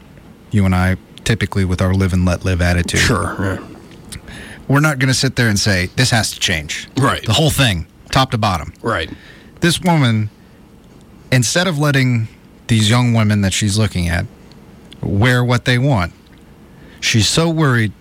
you 0.49 0.65
and 0.65 0.73
I 0.73 0.97
typically 1.25 1.63
with 1.63 1.79
our 1.79 1.93
live 1.93 2.11
and 2.11 2.25
let 2.25 2.43
live 2.43 2.59
attitude, 2.61 3.01
Sure. 3.01 3.35
Yeah. 3.39 3.57
we're 4.67 4.79
not 4.79 4.97
going 4.97 5.09
to 5.09 5.13
sit 5.13 5.35
there 5.35 5.47
and 5.49 5.59
say, 5.59 5.87
this 5.95 6.09
has 6.09 6.31
to 6.31 6.39
change. 6.39 6.87
Right. 6.97 7.23
The 7.23 7.33
whole 7.33 7.51
thing, 7.51 7.85
top 8.11 8.31
to 8.31 8.39
bottom 8.39 8.73
Right. 8.81 9.11
this 9.59 9.79
woman, 9.79 10.31
instead 11.31 11.67
of 11.67 11.77
letting 11.77 12.27
these 12.67 12.89
young 12.89 13.13
women 13.13 13.41
that 13.41 13.53
she's 13.53 13.77
looking 13.77 14.07
at 14.07 14.25
wear 15.01 15.43
what 15.43 15.65
they 15.65 15.77
want, 15.77 16.13
she's 16.99 17.27
so 17.27 17.49
worried 17.49 17.93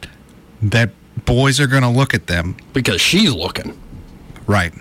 that 0.63 0.91
boys 1.25 1.61
are 1.61 1.67
going 1.67 1.83
to 1.83 1.89
look 1.89 2.15
at 2.15 2.27
them. 2.27 2.57
Because 2.73 3.01
she's 3.01 3.33
looking. 3.33 3.79
Right. 4.47 4.73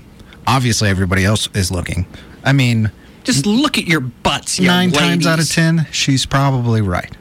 Obviously, 0.45 0.89
everybody 0.89 1.25
else 1.25 1.49
is 1.53 1.71
looking. 1.71 2.05
I 2.43 2.53
mean, 2.53 2.91
Just 3.23 3.45
look 3.45 3.77
at 3.77 3.86
your 3.86 3.99
butts, 3.99 4.60
you 4.60 4.67
nine 4.67 4.91
times 4.91 5.27
out 5.27 5.39
of 5.39 5.49
ten, 5.49 5.86
she's 5.91 6.25
probably 6.25 6.81
right. 6.81 7.15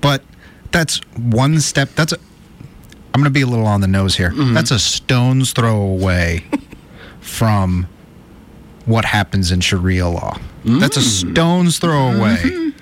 But 0.00 0.22
that's 0.72 0.98
one 1.16 1.60
step. 1.60 1.90
That's 1.94 2.12
a. 2.12 2.16
I'm 3.14 3.20
going 3.20 3.24
to 3.24 3.30
be 3.30 3.42
a 3.42 3.46
little 3.46 3.66
on 3.66 3.80
the 3.80 3.86
nose 3.86 4.16
here. 4.16 4.30
Mm-hmm. 4.30 4.54
That's 4.54 4.70
a 4.70 4.78
stone's 4.78 5.52
throw 5.52 5.80
away 5.80 6.44
from 7.20 7.86
what 8.86 9.04
happens 9.04 9.52
in 9.52 9.60
Sharia 9.60 10.08
law. 10.08 10.38
That's 10.64 10.96
a 10.96 11.00
Mm. 11.00 11.30
stone's 11.32 11.78
throw 11.78 12.08
away 12.12 12.72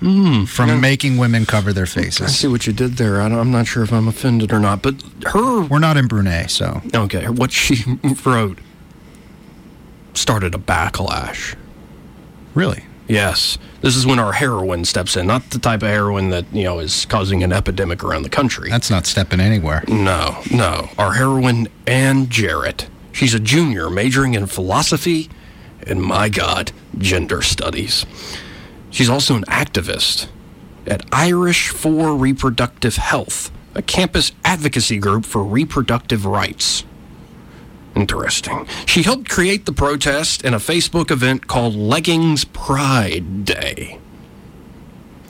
Mm-hmm. 0.00 0.44
from 0.44 0.80
making 0.80 1.16
women 1.18 1.44
cover 1.44 1.72
their 1.72 1.86
faces. 1.86 2.20
I 2.22 2.26
see 2.28 2.46
what 2.46 2.66
you 2.66 2.72
did 2.72 2.96
there. 2.98 3.20
I 3.20 3.28
don't, 3.28 3.38
I'm 3.38 3.50
not 3.50 3.66
sure 3.66 3.82
if 3.82 3.92
I'm 3.92 4.06
offended 4.08 4.52
or 4.52 4.60
not, 4.60 4.80
but 4.80 4.94
her 5.26 5.62
We're 5.62 5.80
not 5.80 5.96
in 5.96 6.06
Brunei, 6.06 6.46
so 6.46 6.80
Okay, 6.94 7.28
what 7.28 7.50
she 7.52 7.82
wrote 8.24 8.58
started 10.14 10.54
a 10.54 10.58
backlash. 10.58 11.54
really. 12.54 12.84
Yes. 13.08 13.56
This 13.80 13.96
is 13.96 14.04
when 14.06 14.18
our 14.18 14.32
heroine 14.32 14.84
steps 14.84 15.16
in, 15.16 15.26
not 15.26 15.48
the 15.50 15.58
type 15.58 15.82
of 15.82 15.88
heroine 15.88 16.28
that, 16.28 16.44
you 16.52 16.64
know, 16.64 16.78
is 16.78 17.06
causing 17.06 17.42
an 17.42 17.52
epidemic 17.54 18.04
around 18.04 18.22
the 18.24 18.28
country. 18.28 18.68
That's 18.68 18.90
not 18.90 19.06
stepping 19.06 19.40
anywhere. 19.40 19.82
No, 19.88 20.36
no. 20.50 20.90
Our 20.98 21.14
heroine, 21.14 21.68
Ann 21.86 22.28
Jarrett. 22.28 22.88
She's 23.12 23.32
a 23.32 23.40
junior 23.40 23.88
majoring 23.88 24.34
in 24.34 24.46
philosophy 24.46 25.30
and, 25.88 26.02
my 26.02 26.28
God, 26.28 26.72
gender 26.98 27.42
studies. 27.42 28.06
She's 28.90 29.08
also 29.08 29.36
an 29.36 29.44
activist 29.44 30.28
at 30.86 31.04
Irish 31.12 31.68
for 31.68 32.16
Reproductive 32.16 32.96
Health, 32.96 33.50
a 33.74 33.82
campus 33.82 34.32
advocacy 34.44 34.98
group 34.98 35.24
for 35.24 35.44
reproductive 35.44 36.24
rights. 36.24 36.84
Interesting. 37.94 38.66
She 38.86 39.02
helped 39.02 39.28
create 39.28 39.66
the 39.66 39.72
protest 39.72 40.44
in 40.44 40.54
a 40.54 40.58
Facebook 40.58 41.10
event 41.10 41.46
called 41.46 41.74
Leggings 41.74 42.44
Pride 42.44 43.44
Day. 43.44 43.98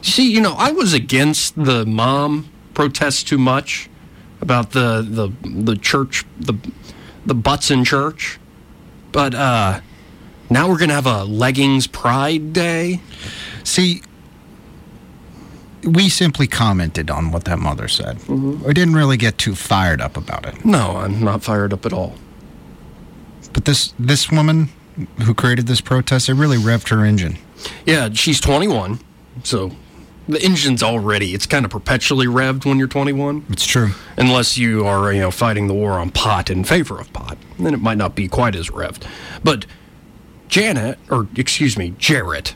See, 0.03 0.31
you 0.31 0.40
know, 0.40 0.55
I 0.57 0.71
was 0.71 0.92
against 0.92 1.62
the 1.62 1.87
mom 1.87 2.51
protests 2.75 3.23
too 3.23 3.38
much 3.38 3.88
about 4.40 4.71
the 4.71 5.03
the 5.03 5.49
the 5.49 5.77
church 5.77 6.25
the 6.38 6.55
the 7.27 7.35
butts 7.35 7.71
in 7.71 7.85
church. 7.85 8.38
But 9.12 9.35
uh 9.35 9.81
now 10.50 10.68
we're 10.68 10.78
going 10.78 10.88
to 10.88 10.94
have 10.94 11.06
a 11.06 11.24
leggings 11.24 11.87
pride 11.87 12.52
day. 12.52 13.00
See, 13.64 14.02
we 15.84 16.08
simply 16.08 16.46
commented 16.46 17.11
on 17.11 17.30
what 17.30 17.44
that 17.44 17.58
mother 17.58 17.88
said. 17.88 18.18
Mm-hmm. 18.18 18.64
We 18.64 18.74
didn't 18.74 18.94
really 18.94 19.16
get 19.16 19.38
too 19.38 19.54
fired 19.54 20.00
up 20.00 20.16
about 20.16 20.46
it. 20.46 20.64
No, 20.64 20.96
I'm 20.96 21.22
not 21.22 21.42
fired 21.42 21.72
up 21.72 21.87
at 21.87 21.92
all. 21.92 22.14
But 23.52 23.64
this 23.64 23.94
this 23.98 24.30
woman 24.30 24.68
who 25.24 25.34
created 25.34 25.66
this 25.66 25.80
protest, 25.80 26.28
it 26.28 26.34
really 26.34 26.56
revved 26.58 26.88
her 26.88 27.04
engine. 27.04 27.38
Yeah, 27.87 28.11
she's 28.12 28.40
21. 28.40 29.00
So 29.44 29.70
the 30.28 30.42
engine's 30.42 30.82
already 30.82 31.32
it's 31.32 31.46
kind 31.46 31.64
of 31.64 31.70
perpetually 31.70 32.26
revved 32.26 32.64
when 32.66 32.78
you're 32.78 32.88
21. 32.88 33.46
It's 33.48 33.64
true. 33.64 33.90
unless 34.18 34.58
you 34.58 34.87
are 34.87 35.12
you 35.12 35.20
know 35.20 35.30
fighting 35.30 35.68
the 35.68 35.74
war 35.74 35.92
on 35.92 36.11
pot 36.11 36.50
in 36.50 36.64
favor 36.64 37.00
of 37.00 37.11
pot 37.14 37.38
then 37.58 37.72
it 37.72 37.80
might 37.80 37.96
not 37.96 38.14
be 38.14 38.28
quite 38.28 38.54
as 38.54 38.68
revved 38.68 39.06
but 39.42 39.64
janet 40.48 40.98
or 41.11 41.26
excuse 41.37 41.76
me 41.76 41.94
jarrett 41.98 42.54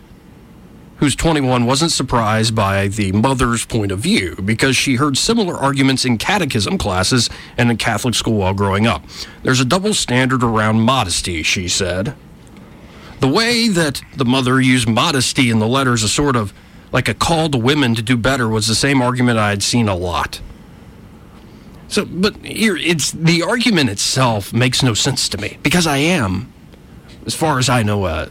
who's 0.96 1.16
21 1.16 1.66
wasn't 1.66 1.90
surprised 1.90 2.54
by 2.54 2.88
the 2.88 3.10
mother's 3.12 3.64
point 3.64 3.90
of 3.90 3.98
view 3.98 4.36
because 4.44 4.76
she 4.76 4.96
heard 4.96 5.16
similar 5.16 5.54
arguments 5.54 6.04
in 6.04 6.16
catechism 6.16 6.78
classes 6.78 7.28
and 7.56 7.70
in 7.70 7.76
catholic 7.76 8.14
school 8.14 8.38
while 8.38 8.54
growing 8.54 8.86
up 8.86 9.04
there's 9.42 9.60
a 9.60 9.64
double 9.64 9.94
standard 9.94 10.42
around 10.42 10.80
modesty 10.80 11.42
she 11.42 11.68
said 11.68 12.14
the 13.20 13.28
way 13.28 13.68
that 13.68 14.02
the 14.16 14.24
mother 14.24 14.60
used 14.60 14.88
modesty 14.88 15.48
in 15.48 15.60
the 15.60 15.68
letters 15.68 16.02
as 16.02 16.12
sort 16.12 16.34
of 16.34 16.52
like 16.92 17.08
a 17.08 17.14
call 17.14 17.48
to 17.48 17.58
women 17.58 17.94
to 17.94 18.02
do 18.02 18.16
better 18.16 18.48
was 18.48 18.66
the 18.66 18.74
same 18.74 19.00
argument 19.00 19.38
I 19.38 19.50
had 19.50 19.62
seen 19.62 19.88
a 19.88 19.94
lot. 19.94 20.40
So, 21.88 22.04
but 22.04 22.36
here, 22.44 22.76
it's 22.76 23.12
the 23.12 23.42
argument 23.42 23.90
itself 23.90 24.52
makes 24.52 24.82
no 24.82 24.94
sense 24.94 25.28
to 25.30 25.38
me 25.38 25.58
because 25.62 25.86
I 25.86 25.98
am, 25.98 26.52
as 27.26 27.34
far 27.34 27.58
as 27.58 27.68
I 27.68 27.82
know, 27.82 28.06
a, 28.06 28.30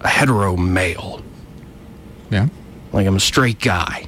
a 0.00 0.08
hetero 0.08 0.56
male. 0.56 1.22
Yeah. 2.30 2.48
Like 2.92 3.06
I'm 3.06 3.16
a 3.16 3.20
straight 3.20 3.60
guy. 3.60 4.06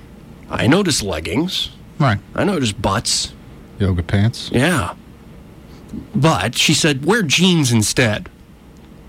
I 0.48 0.66
notice 0.66 1.02
leggings. 1.02 1.70
Right. 1.98 2.18
I 2.34 2.44
notice 2.44 2.72
butts. 2.72 3.32
Yoga 3.78 4.02
pants. 4.02 4.50
Yeah. 4.52 4.94
But 6.14 6.56
she 6.56 6.74
said, 6.74 7.04
wear 7.04 7.22
jeans 7.22 7.72
instead. 7.72 8.28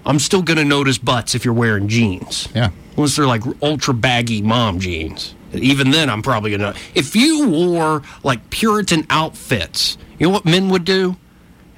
I'm 0.06 0.20
still 0.20 0.42
going 0.42 0.58
to 0.58 0.66
notice 0.66 0.98
butts 0.98 1.36
if 1.36 1.44
you're 1.44 1.54
wearing 1.54 1.88
jeans. 1.88 2.48
Yeah. 2.56 2.70
Unless 2.96 3.18
they're 3.18 3.28
like 3.28 3.44
ultra 3.62 3.94
baggy 3.94 4.42
mom 4.42 4.80
jeans. 4.80 5.36
Even 5.54 5.92
then, 5.92 6.10
I'm 6.10 6.22
probably 6.22 6.56
going 6.56 6.74
to. 6.74 6.80
If 6.96 7.16
you 7.16 7.48
wore 7.50 8.04
like 8.24 8.50
Puritan 8.50 9.06
outfits, 9.10 9.98
you 10.18 10.28
know 10.28 10.34
what 10.34 10.46
men 10.46 10.70
would 10.70 10.86
do? 10.86 11.18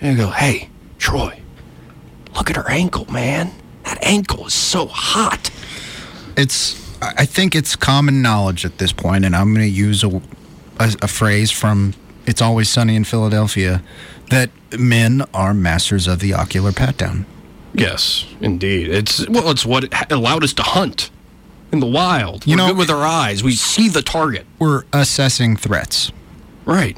And 0.02 0.17
go, 0.17 0.30
hey, 0.30 0.69
Troy, 0.97 1.39
look 2.39 2.49
at 2.49 2.56
her 2.56 2.69
ankle, 2.69 3.06
man. 3.12 3.52
That 3.84 3.99
ankle 4.04 4.47
is 4.47 4.54
so 4.54 4.88
hot. 4.88 5.52
It's 6.36 6.75
I 7.02 7.13
I 7.19 7.25
think 7.25 7.56
it's 7.56 7.75
common 7.75 8.21
knowledge 8.21 8.65
at 8.65 8.78
this 8.78 8.91
point, 8.93 9.25
and 9.25 9.36
I'm 9.36 9.54
going 9.54 9.65
to 9.65 9.71
use 9.71 10.04
a, 10.04 10.10
a, 10.80 10.95
a 11.04 11.08
phrase 11.08 11.52
from 11.52 11.93
It's 12.25 12.41
Always 12.41 12.69
Sunny 12.69 12.95
in 12.95 13.04
Philadelphia 13.04 13.82
that 14.30 14.49
men 14.78 15.23
are 15.34 15.54
masters 15.54 16.08
of 16.08 16.19
the 16.19 16.34
ocular 16.34 16.71
pat 16.71 16.97
down. 16.97 17.25
Yes, 17.73 18.25
indeed. 18.41 18.89
It's 18.89 19.28
well, 19.30 19.49
it's 19.52 19.65
what 19.65 20.12
allowed 20.12 20.43
us 20.43 20.54
to 20.54 20.63
hunt 20.63 21.10
in 21.71 21.80
the 21.82 21.88
wild. 21.88 22.45
You 22.47 22.54
We're 22.54 22.58
know- 22.58 22.67
good 22.69 22.78
with 22.78 22.89
our 22.89 23.06
eyes. 23.06 23.43
We 23.43 23.54
see 23.54 23.89
the 23.89 24.02
target. 24.02 24.45
We're 24.60 24.84
assessing 24.93 25.56
threats, 25.58 26.12
Right. 26.65 26.97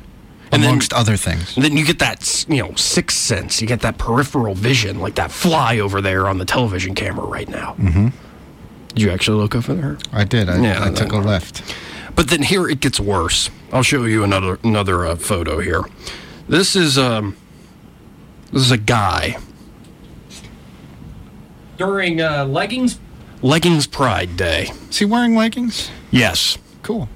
And 0.52 0.64
amongst 0.64 0.92
then, 0.92 1.00
other 1.00 1.16
things. 1.16 1.56
and 1.56 1.64
then 1.64 1.78
you 1.78 1.86
get 1.86 2.00
that, 2.00 2.46
you 2.50 2.62
know, 2.62 2.74
sixth 2.76 3.18
sense. 3.18 3.62
You 3.62 3.68
get 3.68 3.82
that 3.82 3.98
peripheral 3.98 4.54
vision, 4.54 5.00
like 5.00 5.16
that 5.16 5.32
fly 5.32 5.80
over 5.80 6.02
there 6.02 6.28
on 6.28 6.38
the 6.40 6.46
television 6.46 6.94
camera 6.94 7.26
right 7.26 7.48
now. 7.48 7.76
Mm-hmm. 7.78 8.10
Did 8.90 9.02
you 9.02 9.12
actually 9.12 9.38
look 9.38 9.56
over 9.56 9.74
there? 9.74 9.98
I 10.12 10.26
did. 10.26 10.50
I, 10.50 10.62
Yeah, 10.62 10.84
I 10.84 10.92
took 10.92 11.14
a 11.14 11.18
left. 11.18 11.64
But 12.16 12.30
then 12.30 12.44
here 12.44 12.68
it 12.68 12.82
gets 12.82 13.00
worse. 13.00 13.50
I'll 13.72 13.84
show 13.84 14.04
you 14.04 14.24
another 14.24 14.60
another 14.64 15.06
uh, 15.06 15.16
photo 15.16 15.60
here. 15.60 15.84
This 16.50 16.76
is 16.76 16.98
um 16.98 17.38
this 18.52 18.64
is 18.64 18.72
a 18.72 18.78
guy 18.78 19.38
during 21.78 22.20
uh, 22.22 22.46
leggings 22.46 23.00
leggings 23.42 23.88
Pride 23.88 24.36
Day. 24.36 24.72
Is 24.90 25.00
he 25.00 25.06
wearing 25.06 25.36
leggings? 25.36 25.90
Yes. 26.12 26.58
Cool. 26.84 27.08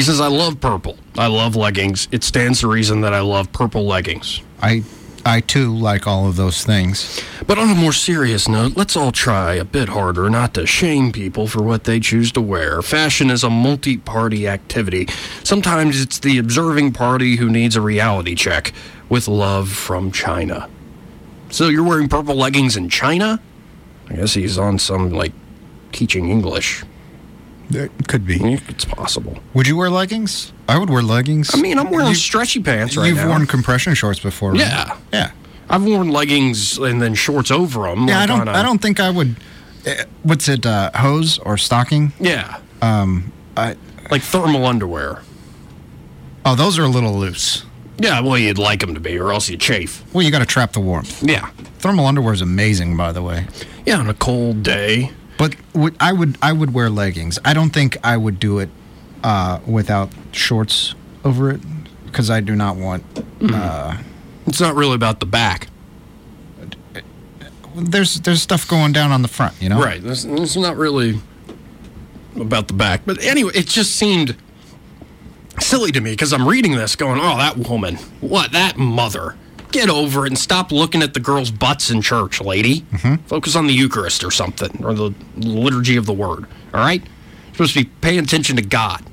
He 0.00 0.04
says 0.04 0.18
I 0.18 0.28
love 0.28 0.62
purple. 0.62 0.96
I 1.18 1.26
love 1.26 1.56
leggings. 1.56 2.08
It 2.10 2.24
stands 2.24 2.60
to 2.60 2.68
reason 2.68 3.02
that 3.02 3.12
I 3.12 3.20
love 3.20 3.52
purple 3.52 3.84
leggings. 3.84 4.40
I, 4.62 4.82
I 5.26 5.40
too 5.40 5.76
like 5.76 6.06
all 6.06 6.26
of 6.26 6.36
those 6.36 6.64
things. 6.64 7.20
But 7.46 7.58
on 7.58 7.68
a 7.68 7.74
more 7.74 7.92
serious 7.92 8.48
note, 8.48 8.78
let's 8.78 8.96
all 8.96 9.12
try 9.12 9.52
a 9.56 9.64
bit 9.66 9.90
harder 9.90 10.30
not 10.30 10.54
to 10.54 10.64
shame 10.64 11.12
people 11.12 11.46
for 11.46 11.62
what 11.62 11.84
they 11.84 12.00
choose 12.00 12.32
to 12.32 12.40
wear. 12.40 12.80
Fashion 12.80 13.28
is 13.28 13.44
a 13.44 13.50
multi 13.50 13.98
party 13.98 14.48
activity. 14.48 15.06
Sometimes 15.44 16.00
it's 16.00 16.18
the 16.18 16.38
observing 16.38 16.94
party 16.94 17.36
who 17.36 17.50
needs 17.50 17.76
a 17.76 17.82
reality 17.82 18.34
check 18.34 18.72
with 19.10 19.28
love 19.28 19.68
from 19.68 20.10
China. 20.10 20.66
So 21.50 21.68
you're 21.68 21.84
wearing 21.84 22.08
purple 22.08 22.36
leggings 22.36 22.74
in 22.74 22.88
China? 22.88 23.38
I 24.08 24.14
guess 24.14 24.32
he's 24.32 24.56
on 24.56 24.78
some, 24.78 25.10
like, 25.10 25.32
teaching 25.92 26.30
English. 26.30 26.84
It 27.70 27.90
could 28.08 28.26
be. 28.26 28.54
It's 28.68 28.84
possible. 28.84 29.38
Would 29.54 29.66
you 29.66 29.76
wear 29.76 29.90
leggings? 29.90 30.52
I 30.68 30.76
would 30.78 30.90
wear 30.90 31.02
leggings. 31.02 31.54
I 31.54 31.58
mean, 31.60 31.78
I'm 31.78 31.90
wearing 31.90 32.08
You- 32.08 32.14
stretchy 32.14 32.60
pants 32.60 32.96
right 32.96 33.06
You've 33.06 33.18
now. 33.18 33.28
worn 33.28 33.46
compression 33.46 33.94
shorts 33.94 34.18
before, 34.20 34.50
right? 34.52 34.60
Yeah. 34.60 34.96
Yeah. 35.12 35.30
I've 35.68 35.84
worn 35.84 36.08
leggings 36.10 36.78
and 36.78 37.00
then 37.00 37.14
shorts 37.14 37.50
over 37.50 37.82
them. 37.88 38.08
Yeah, 38.08 38.20
I 38.20 38.26
don't. 38.26 38.48
I 38.48 38.62
don't 38.62 38.82
think 38.82 38.98
I 38.98 39.08
would. 39.10 39.36
eh, 39.86 40.04
What's 40.24 40.48
it? 40.48 40.66
Uh, 40.66 40.90
hose 40.96 41.38
or 41.38 41.56
stocking? 41.56 42.12
Yeah, 42.18 42.56
Um, 42.82 43.32
I. 43.56 43.76
like 44.10 44.22
thermal 44.22 44.66
underwear. 44.66 45.22
Oh, 46.44 46.56
those 46.56 46.78
are 46.78 46.82
a 46.84 46.88
little 46.88 47.16
loose. 47.16 47.64
Yeah, 47.98 48.20
well, 48.20 48.36
you'd 48.38 48.58
like 48.58 48.80
them 48.80 48.94
to 48.94 49.00
be, 49.00 49.18
or 49.18 49.30
else 49.30 49.48
you 49.48 49.56
chafe. 49.58 50.02
Well, 50.12 50.24
you 50.24 50.30
got 50.30 50.38
to 50.40 50.46
trap 50.46 50.72
the 50.72 50.80
warmth. 50.80 51.22
Yeah, 51.22 51.50
Thermal 51.78 52.06
underwear 52.06 52.32
is 52.34 52.40
amazing, 52.40 52.96
by 52.96 53.12
the 53.12 53.22
way. 53.22 53.46
yeah, 53.86 53.98
on 53.98 54.08
a 54.08 54.14
cold 54.14 54.62
day. 54.62 55.12
But 55.40 55.56
would, 55.72 55.96
I 55.98 56.12
would. 56.12 56.36
I 56.42 56.52
would 56.52 56.74
wear 56.74 56.90
leggings. 56.90 57.38
I 57.46 57.54
don't 57.54 57.70
think 57.70 57.96
I 58.04 58.18
would 58.18 58.38
do 58.38 58.58
it 58.58 58.68
uh, 59.24 59.60
without 59.66 60.10
shorts 60.32 60.94
over 61.24 61.50
it 61.50 61.62
because 62.04 62.28
I 62.28 62.40
do 62.40 62.54
not 62.54 62.76
want. 62.76 63.02
It's 64.46 64.60
not 64.60 64.74
really 64.74 64.96
about 64.96 65.18
the 65.20 65.24
back, 65.24 65.68
There's 67.74 68.20
there's 68.20 68.42
stuff 68.42 68.68
going 68.68 68.92
down 68.92 69.12
on 69.12 69.22
the 69.22 69.28
front. 69.28 69.54
You 69.62 69.70
know. 69.70 69.80
right? 69.82 70.04
It's, 70.04 70.24
it's 70.24 70.56
not 70.56 70.76
really 70.76 71.20
about 72.36 72.68
the 72.68 72.74
back, 72.74 73.06
but 73.06 73.24
anyway, 73.24 73.52
it 73.54 73.66
just 73.66 73.96
seemed 73.96 74.36
silly 75.58 75.90
to 75.92 76.02
me 76.02 76.10
because 76.10 76.34
I'm 76.34 76.46
reading 76.46 76.72
this, 76.76 76.96
going, 76.96 77.18
"Oh, 77.18 77.38
that 77.38 77.56
woman, 77.56 77.96
what 78.20 78.52
that 78.52 78.76
mother." 78.76 79.36
Get 79.70 79.88
over 79.88 80.26
it 80.26 80.30
and 80.30 80.38
stop 80.38 80.72
looking 80.72 81.02
at 81.02 81.14
the 81.14 81.20
girls' 81.20 81.50
butts 81.50 81.90
in 81.90 82.02
church, 82.02 82.40
lady. 82.40 82.80
Mm-hmm. 82.80 83.26
Focus 83.26 83.54
on 83.54 83.66
the 83.66 83.72
Eucharist 83.72 84.24
or 84.24 84.30
something, 84.30 84.84
or 84.84 84.94
the 84.94 85.14
liturgy 85.36 85.96
of 85.96 86.06
the 86.06 86.12
Word. 86.12 86.46
All 86.74 86.80
right, 86.80 87.02
You're 87.02 87.52
supposed 87.52 87.74
to 87.74 87.84
be 87.84 87.90
paying 88.00 88.18
attention 88.18 88.56
to 88.56 88.62
God. 88.62 89.04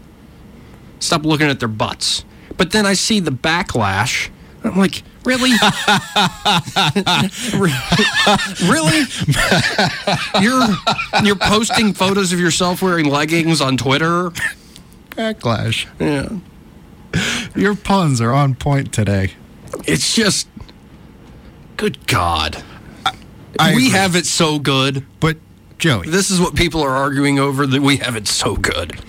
Stop 0.99 1.25
looking 1.25 1.47
at 1.47 1.59
their 1.59 1.69
butts. 1.69 2.25
But 2.57 2.71
then 2.71 2.85
I 2.85 2.93
see 2.93 3.19
the 3.19 3.31
backlash. 3.31 4.29
I'm 4.63 4.77
like, 4.77 5.03
really? 5.23 5.51
really? 8.67 9.03
You're 10.41 10.67
you're 11.23 11.35
posting 11.35 11.93
photos 11.93 12.33
of 12.33 12.39
yourself 12.39 12.81
wearing 12.81 13.05
leggings 13.05 13.61
on 13.61 13.77
Twitter? 13.77 14.31
Backlash. 15.11 15.85
Yeah. 15.99 16.39
Your 17.55 17.75
puns 17.75 18.19
are 18.21 18.33
on 18.33 18.55
point 18.55 18.91
today. 18.91 19.33
It's 19.85 20.13
just 20.15 20.47
good 21.77 22.05
God. 22.07 22.63
I 23.59 23.71
we 23.75 23.87
agree. 23.87 23.89
have 23.91 24.15
it 24.15 24.25
so 24.25 24.59
good. 24.59 25.05
But 25.19 25.37
Joey, 25.79 26.07
This 26.09 26.29
is 26.29 26.39
what 26.39 26.55
people 26.55 26.81
are 26.81 26.95
arguing 26.95 27.39
over 27.39 27.65
that 27.67 27.81
we 27.81 27.97
have 27.97 28.15
it 28.15 28.27
so 28.27 28.55
good. 28.55 28.99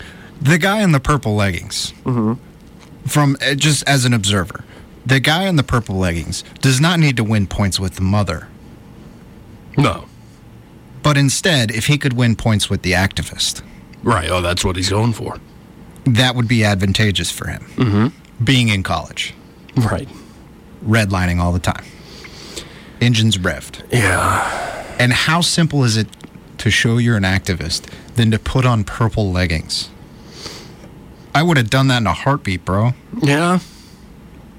the 0.41 0.59
guy 0.59 0.83
in 0.83 0.93
the 0.93 1.01
purple 1.01 1.35
leggings, 1.35 1.93
from 3.07 3.37
uh, 3.43 3.55
just 3.55 3.87
as 3.89 4.05
an 4.05 4.13
observer, 4.15 4.65
the 5.05 5.21
guy 5.21 5.45
in 5.49 5.57
the 5.57 5.63
purple 5.63 5.97
leggings 5.97 6.45
does 6.61 6.81
not 6.81 6.99
need 7.01 7.17
to 7.17 7.25
win 7.25 7.47
points 7.47 7.81
with 7.81 7.95
the 7.95 8.03
mother. 8.03 8.49
No. 9.77 10.05
But 11.03 11.17
instead, 11.17 11.71
if 11.71 11.87
he 11.87 11.97
could 11.99 12.13
win 12.15 12.37
points 12.37 12.69
with 12.71 12.83
the 12.83 12.93
activist, 12.93 13.63
Right. 14.03 14.31
Oh, 14.31 14.41
that's 14.41 14.65
what 14.65 14.77
he's 14.77 14.91
going 14.91 15.13
for. 15.13 15.39
that 16.05 16.35
would 16.37 16.47
be 16.49 16.65
advantageous 16.65 17.31
for 17.31 17.49
him. 17.49 17.65
Mm-hmm. 17.77 18.45
Being 18.45 18.69
in 18.69 18.83
college, 18.83 19.35
Right. 19.77 20.09
Redlining 20.85 21.39
all 21.39 21.53
the 21.53 21.59
time, 21.59 21.85
engines 23.01 23.39
revved. 23.39 23.83
Yeah. 23.93 24.97
And 24.99 25.13
how 25.13 25.41
simple 25.41 25.85
is 25.85 25.97
it 25.97 26.09
to 26.59 26.71
show 26.71 26.99
you're 26.99 27.17
an 27.17 27.23
activist 27.23 27.89
than 28.15 28.31
to 28.31 28.39
put 28.39 28.67
on 28.67 28.85
purple 28.85 29.31
leggings? 29.31 29.91
I 31.35 31.43
would 31.43 31.57
have 31.57 31.71
done 31.71 31.89
that 31.89 31.99
in 31.99 32.07
a 32.07 32.13
heartbeat, 32.13 32.65
bro. 32.65 32.93
Yeah. 33.23 33.61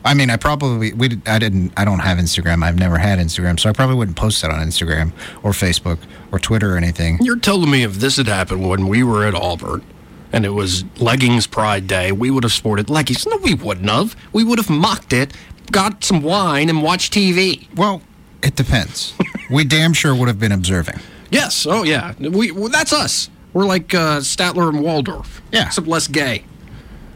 I 0.05 0.13
mean, 0.13 0.29
I 0.29 0.38
probably 0.38 0.93
we 0.93 1.19
I 1.25 1.39
didn't 1.39 1.73
I 1.75 1.84
don't 1.84 1.99
have 1.99 2.17
Instagram. 2.17 2.63
I've 2.63 2.79
never 2.79 2.97
had 2.97 3.19
Instagram, 3.19 3.60
so 3.60 3.69
I 3.69 3.73
probably 3.73 3.95
wouldn't 3.95 4.15
post 4.17 4.41
that 4.41 4.49
on 4.51 4.65
Instagram 4.65 5.12
or 5.43 5.51
Facebook 5.51 5.99
or 6.32 6.39
Twitter 6.39 6.73
or 6.73 6.77
anything. 6.77 7.17
You're 7.21 7.39
telling 7.39 7.69
me 7.69 7.84
if 7.84 7.95
this 7.95 8.15
had 8.15 8.27
happened 8.27 8.67
when 8.69 8.88
we 8.88 9.03
were 9.03 9.25
at 9.25 9.36
Auburn 9.36 9.84
and 10.32 10.45
it 10.45 10.51
was 10.51 10.86
leggings 10.99 11.47
pride 11.47 11.88
day, 11.88 12.12
we 12.12 12.32
would 12.32 12.43
have 12.43 12.53
sported 12.53 12.89
leggings. 12.89 13.25
No, 13.27 13.38
we 13.38 13.53
wouldn't 13.55 13.89
have. 13.89 14.15
We 14.32 14.43
would 14.43 14.58
have 14.60 14.69
mocked 14.69 15.12
it, 15.12 15.34
got 15.71 16.03
some 16.03 16.21
wine, 16.21 16.69
and 16.69 16.82
watched 16.84 17.13
TV. 17.13 17.67
Well, 17.75 18.01
it 18.41 18.55
depends. 18.55 19.13
we 19.49 19.63
damn 19.63 19.93
sure 19.93 20.15
would 20.15 20.27
have 20.27 20.39
been 20.39 20.51
observing. 20.51 20.99
Yes. 21.32 21.65
Oh, 21.65 21.84
yeah. 21.84 22.13
We 22.19 22.51
well, 22.51 22.69
That's 22.69 22.93
us. 22.93 23.29
We're 23.53 23.65
like 23.65 23.93
uh, 23.93 24.19
Statler 24.19 24.69
and 24.69 24.82
Waldorf. 24.82 25.41
Yeah. 25.51 25.67
Except 25.67 25.88
less 25.88 26.08
gay. 26.08 26.43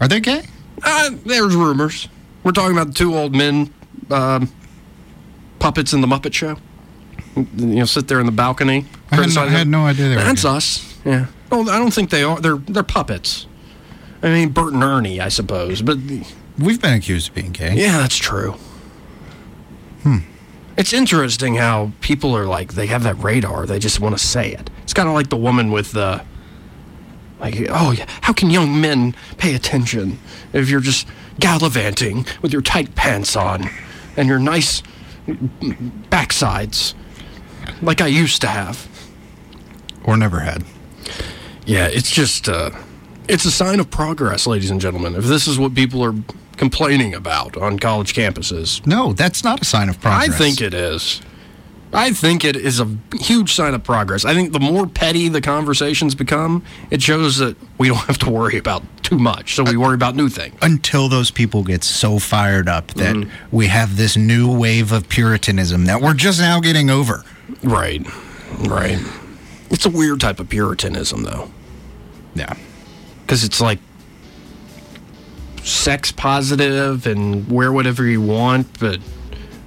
Are 0.02 0.08
they 0.08 0.20
gay? 0.20 0.44
Uh, 0.82 1.12
there's 1.26 1.56
rumors. 1.56 2.10
We're 2.44 2.52
talking 2.52 2.76
about 2.76 2.88
the 2.88 2.94
two 2.94 3.16
old 3.16 3.36
men 3.36 3.74
um, 4.10 4.52
puppets 5.60 5.94
in 5.94 6.02
the 6.02 6.08
Muppet 6.08 6.34
Show. 6.34 6.58
You 7.36 7.46
know, 7.56 7.86
sit 7.86 8.08
there 8.08 8.20
in 8.20 8.26
the 8.26 8.32
balcony. 8.32 8.86
I 9.12 9.16
had 9.16 9.34
no, 9.34 9.42
I 9.42 9.48
had 9.48 9.68
no 9.68 9.86
idea 9.86 10.10
they 10.10 10.16
were 10.16 10.24
That's 10.24 10.46
us. 10.46 11.00
Yeah. 11.06 11.28
Well, 11.50 11.70
I 11.70 11.80
don't 11.80 11.94
think 11.94 12.10
they 12.10 12.24
are. 12.24 12.40
They're 12.40 12.58
they're 12.58 12.84
puppets. 12.84 13.48
I 14.22 14.28
mean, 14.30 14.50
Bert 14.50 14.74
and 14.74 14.84
Ernie, 14.84 15.20
I 15.20 15.30
suppose. 15.30 15.82
But 15.82 15.98
We've 16.58 16.82
been 16.82 16.94
accused 16.94 17.30
of 17.30 17.36
being 17.36 17.52
gay. 17.52 17.76
yeah, 17.76 17.98
that's 17.98 18.18
true. 18.18 18.56
Hmm. 20.04 20.20
It's 20.78 20.94
interesting 20.94 21.56
how 21.56 21.92
people 22.02 22.36
are 22.36 22.46
like 22.46 22.74
they 22.74 22.88
have 22.88 23.04
that 23.04 23.16
radar. 23.16 23.66
They 23.66 23.80
just 23.80 24.00
want 24.00 24.18
to 24.18 24.24
say 24.24 24.52
it. 24.52 24.70
It's 24.84 24.94
kind 24.94 25.08
of 25.08 25.16
like 25.16 25.30
the 25.30 25.38
woman 25.38 25.72
with 25.72 25.92
the. 25.92 26.24
Like, 27.40 27.56
oh, 27.70 27.92
yeah, 27.92 28.06
how 28.22 28.32
can 28.32 28.50
young 28.50 28.80
men 28.80 29.16
pay 29.38 29.54
attention 29.54 30.18
if 30.54 30.70
you're 30.70 30.80
just 30.80 31.08
gallivanting 31.40 32.26
with 32.42 32.54
your 32.54 32.62
tight 32.62 32.96
pants 32.96 33.36
on 33.36 33.70
and 34.16 34.30
your 34.30 34.40
nice 34.40 34.82
backsides 35.28 36.94
like 37.82 38.00
I 38.00 38.08
used 38.08 38.42
to 38.42 38.48
have? 38.48 38.88
Or 40.06 40.16
never 40.16 40.40
had. 40.40 40.64
Yeah, 41.66 41.88
it's 41.88 42.12
just 42.12 42.48
uh, 42.48 42.72
it's 43.28 43.46
a 43.46 43.52
sign 43.52 43.80
of 43.80 43.90
progress, 43.90 44.48
ladies 44.48 44.72
and 44.72 44.80
gentlemen. 44.80 45.16
If 45.16 45.26
this 45.26 45.48
is 45.48 45.60
what 45.60 45.76
people 45.76 46.04
are 46.04 46.14
complaining 46.58 47.14
about 47.14 47.58
on 47.58 47.80
college 47.80 48.14
campuses, 48.14 48.86
No, 48.86 49.14
that's 49.14 49.44
not 49.44 49.62
a 49.62 49.66
sign 49.66 49.90
of 49.90 50.00
progress. 50.00 50.30
I 50.30 50.38
think 50.38 50.62
it 50.62 50.74
is. 50.74 51.22
I 51.96 52.12
think 52.12 52.44
it 52.44 52.56
is 52.56 52.80
a 52.80 52.88
huge 53.20 53.54
sign 53.54 53.76
of 53.76 53.84
progress. 53.84 54.26
I 54.26 54.34
think 54.34 54.52
the 54.52 54.60
more 54.60 54.88
petty 54.88 55.30
the 55.30 55.42
conversations 55.42 56.16
become, 56.16 56.64
it 56.90 57.04
shows 57.04 57.38
that 57.38 57.56
we 57.78 57.88
don't 57.90 57.98
have 58.08 58.18
to 58.20 58.32
worry 58.32 58.58
about 58.58 58.82
too 59.04 59.20
much. 59.20 59.54
So 59.54 59.64
we 59.64 59.78
worry 59.78 59.94
about 59.94 60.16
new 60.16 60.28
things. 60.28 60.56
until 60.64 61.08
those 61.08 61.30
people 61.30 61.64
get 61.64 61.84
so 61.84 62.18
fired 62.18 62.68
up 62.68 62.88
that 62.96 63.16
Mm-hmm. 63.16 63.56
we 63.56 63.68
have 63.68 63.96
this 63.96 64.18
new 64.18 64.52
wave 64.52 64.92
of 64.92 65.08
puritanism 65.08 65.86
that 65.86 66.02
we're 66.02 66.16
just 66.16 66.40
now 66.40 66.60
getting 66.60 66.90
over. 66.90 67.24
Right. 67.64 68.02
Right. 68.68 68.98
It's 69.70 69.86
a 69.86 69.90
weird 69.92 70.20
type 70.20 70.40
of 70.40 70.50
puritanism, 70.50 71.24
though, 71.24 71.52
Yeah. 72.34 72.56
because 73.22 73.44
it's 73.44 73.62
like 73.62 73.78
sex 75.64 76.12
positive 76.12 77.06
and 77.08 77.50
wear 77.50 77.72
whatever 77.72 78.04
you 78.06 78.22
want, 78.22 78.80
but 78.80 79.00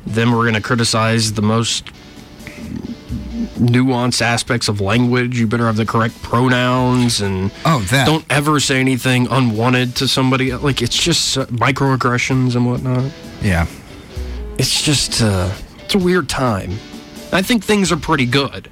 then 0.06 0.30
we're 0.32 0.42
going 0.42 0.54
to 0.54 0.60
criticize 0.60 1.32
the 1.34 1.42
most 1.42 1.84
nuanced 3.58 4.22
aspects 4.22 4.68
of 4.68 4.80
language. 4.80 5.38
You 5.38 5.46
better 5.46 5.66
have 5.66 5.76
the 5.76 5.86
correct 5.86 6.20
pronouns 6.22 7.20
and 7.20 7.50
Oh, 7.64 7.80
that. 7.90 8.06
don't 8.06 8.24
ever 8.30 8.60
say 8.60 8.80
anything 8.80 9.26
unwanted 9.30 9.96
to 9.96 10.08
somebody. 10.08 10.52
Like 10.52 10.82
it's 10.82 10.96
just 11.02 11.36
uh, 11.38 11.46
microaggressions 11.46 12.56
and 12.56 12.66
whatnot. 12.66 13.10
Yeah. 13.42 13.66
It's 14.58 14.82
just 14.82 15.22
uh, 15.22 15.50
it's 15.78 15.94
a 15.94 15.98
weird 15.98 16.28
time. 16.28 16.72
I 17.32 17.42
think 17.42 17.64
things 17.64 17.90
are 17.92 17.96
pretty 17.96 18.24
good, 18.26 18.70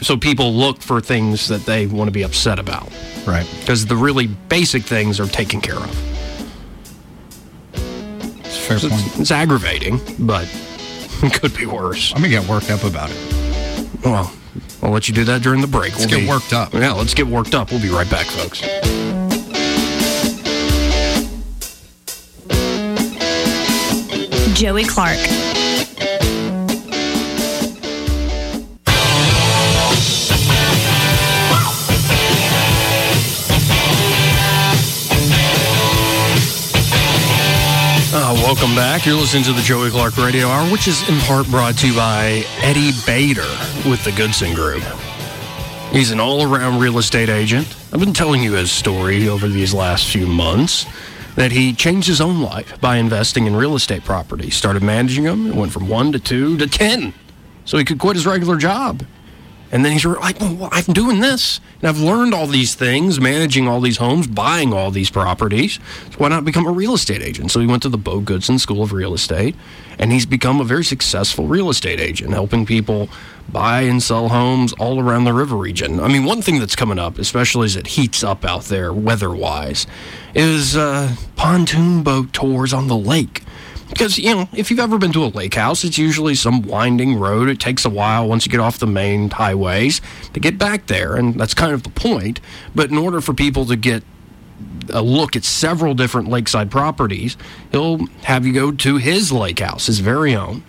so 0.00 0.16
people 0.16 0.54
look 0.54 0.80
for 0.80 1.00
things 1.00 1.48
that 1.48 1.66
they 1.66 1.86
want 1.86 2.08
to 2.08 2.12
be 2.12 2.22
upset 2.22 2.58
about 2.58 2.90
Right. 3.26 3.46
because 3.60 3.86
the 3.86 3.96
really 3.96 4.28
basic 4.28 4.84
things 4.84 5.18
are 5.20 5.26
taken 5.26 5.60
care 5.60 5.76
of. 5.76 6.17
It's 8.68 8.68
fair 8.68 8.78
So 8.78 8.88
point. 8.90 9.06
it's, 9.06 9.20
it's 9.20 9.30
aggravating, 9.30 10.00
but 10.18 10.44
it 11.22 11.32
could 11.40 11.56
be 11.56 11.66
worse. 11.66 12.12
I'm 12.14 12.18
gonna 12.22 12.28
get 12.28 12.48
worked 12.48 12.70
up 12.70 12.84
about 12.84 13.10
it. 13.10 13.16
Well, 14.04 14.32
I'll 14.82 14.90
let 14.90 15.08
you 15.08 15.14
do 15.14 15.24
that 15.24 15.42
during 15.42 15.60
the 15.60 15.66
break. 15.66 15.92
Let's 15.98 16.06
get 16.06 16.28
worked 16.28 16.52
up. 16.52 16.72
Yeah, 16.74 16.92
let's 16.92 17.14
get 17.14 17.26
worked 17.26 17.54
up. 17.54 17.70
We'll 17.70 17.82
be 17.82 17.88
right 17.88 18.08
back, 18.10 18.26
folks. 18.26 18.62
Joey 24.54 24.84
Clark. 24.84 25.18
Welcome 38.48 38.74
back. 38.74 39.04
You're 39.04 39.14
listening 39.14 39.44
to 39.44 39.52
the 39.52 39.60
Joey 39.60 39.90
Clark 39.90 40.16
Radio 40.16 40.48
Hour, 40.48 40.72
which 40.72 40.88
is 40.88 41.06
in 41.06 41.18
part 41.18 41.46
brought 41.48 41.76
to 41.76 41.88
you 41.88 41.94
by 41.94 42.44
Eddie 42.62 42.92
Bader 43.04 43.42
with 43.86 44.02
the 44.04 44.12
Goodson 44.12 44.54
Group. 44.54 44.82
He's 45.92 46.12
an 46.12 46.18
all 46.18 46.42
around 46.42 46.80
real 46.80 46.96
estate 46.96 47.28
agent. 47.28 47.66
I've 47.92 48.00
been 48.00 48.14
telling 48.14 48.42
you 48.42 48.54
his 48.54 48.72
story 48.72 49.28
over 49.28 49.48
these 49.48 49.74
last 49.74 50.10
few 50.10 50.26
months 50.26 50.86
that 51.34 51.52
he 51.52 51.74
changed 51.74 52.08
his 52.08 52.22
own 52.22 52.40
life 52.40 52.80
by 52.80 52.96
investing 52.96 53.46
in 53.46 53.54
real 53.54 53.74
estate 53.74 54.02
properties. 54.02 54.54
Started 54.54 54.82
managing 54.82 55.24
them, 55.24 55.48
it 55.48 55.54
went 55.54 55.70
from 55.70 55.86
one 55.86 56.10
to 56.12 56.18
two 56.18 56.56
to 56.56 56.66
ten, 56.66 57.12
so 57.66 57.76
he 57.76 57.84
could 57.84 57.98
quit 57.98 58.16
his 58.16 58.26
regular 58.26 58.56
job. 58.56 59.04
And 59.70 59.84
then 59.84 59.92
he's 59.92 60.04
like, 60.04 60.40
well, 60.40 60.68
I'm 60.72 60.92
doing 60.94 61.20
this. 61.20 61.60
And 61.80 61.88
I've 61.88 62.00
learned 62.00 62.32
all 62.34 62.46
these 62.46 62.74
things, 62.74 63.20
managing 63.20 63.68
all 63.68 63.80
these 63.80 63.98
homes, 63.98 64.26
buying 64.26 64.72
all 64.72 64.90
these 64.90 65.10
properties. 65.10 65.78
So 66.10 66.18
why 66.18 66.28
not 66.28 66.44
become 66.44 66.66
a 66.66 66.72
real 66.72 66.94
estate 66.94 67.22
agent? 67.22 67.50
So 67.50 67.60
he 67.60 67.66
went 67.66 67.82
to 67.82 67.88
the 67.88 67.98
Bo 67.98 68.20
Goodson 68.20 68.58
School 68.58 68.82
of 68.82 68.92
Real 68.92 69.12
Estate, 69.12 69.54
and 69.98 70.10
he's 70.10 70.24
become 70.26 70.60
a 70.60 70.64
very 70.64 70.84
successful 70.84 71.46
real 71.46 71.68
estate 71.68 72.00
agent, 72.00 72.32
helping 72.32 72.64
people 72.64 73.08
buy 73.50 73.82
and 73.82 74.02
sell 74.02 74.28
homes 74.28 74.72
all 74.74 75.00
around 75.00 75.24
the 75.24 75.32
river 75.32 75.56
region. 75.56 76.00
I 76.00 76.08
mean, 76.08 76.24
one 76.24 76.42
thing 76.42 76.58
that's 76.60 76.76
coming 76.76 76.98
up, 76.98 77.18
especially 77.18 77.66
as 77.66 77.76
it 77.76 77.88
heats 77.88 78.22
up 78.22 78.44
out 78.44 78.64
there 78.64 78.92
weather 78.92 79.30
wise, 79.34 79.86
is 80.34 80.76
uh, 80.76 81.14
pontoon 81.36 82.02
boat 82.02 82.32
tours 82.32 82.72
on 82.72 82.88
the 82.88 82.96
lake. 82.96 83.42
Because, 83.88 84.18
you 84.18 84.34
know, 84.34 84.48
if 84.52 84.70
you've 84.70 84.80
ever 84.80 84.98
been 84.98 85.12
to 85.12 85.24
a 85.24 85.26
lake 85.26 85.54
house, 85.54 85.82
it's 85.82 85.98
usually 85.98 86.34
some 86.34 86.62
winding 86.62 87.18
road. 87.18 87.48
It 87.48 87.58
takes 87.58 87.84
a 87.84 87.90
while 87.90 88.28
once 88.28 88.44
you 88.44 88.52
get 88.52 88.60
off 88.60 88.78
the 88.78 88.86
main 88.86 89.30
highways 89.30 90.00
to 90.34 90.40
get 90.40 90.58
back 90.58 90.86
there, 90.86 91.16
and 91.16 91.34
that's 91.34 91.54
kind 91.54 91.72
of 91.72 91.82
the 91.82 91.90
point. 91.90 92.40
But 92.74 92.90
in 92.90 92.98
order 92.98 93.20
for 93.20 93.32
people 93.32 93.64
to 93.66 93.76
get 93.76 94.04
a 94.90 95.02
look 95.02 95.36
at 95.36 95.44
several 95.44 95.94
different 95.94 96.28
lakeside 96.28 96.70
properties, 96.70 97.36
he'll 97.72 98.06
have 98.24 98.46
you 98.46 98.52
go 98.52 98.72
to 98.72 98.96
his 98.96 99.32
lake 99.32 99.60
house, 99.60 99.86
his 99.86 100.00
very 100.00 100.34
own, 100.34 100.64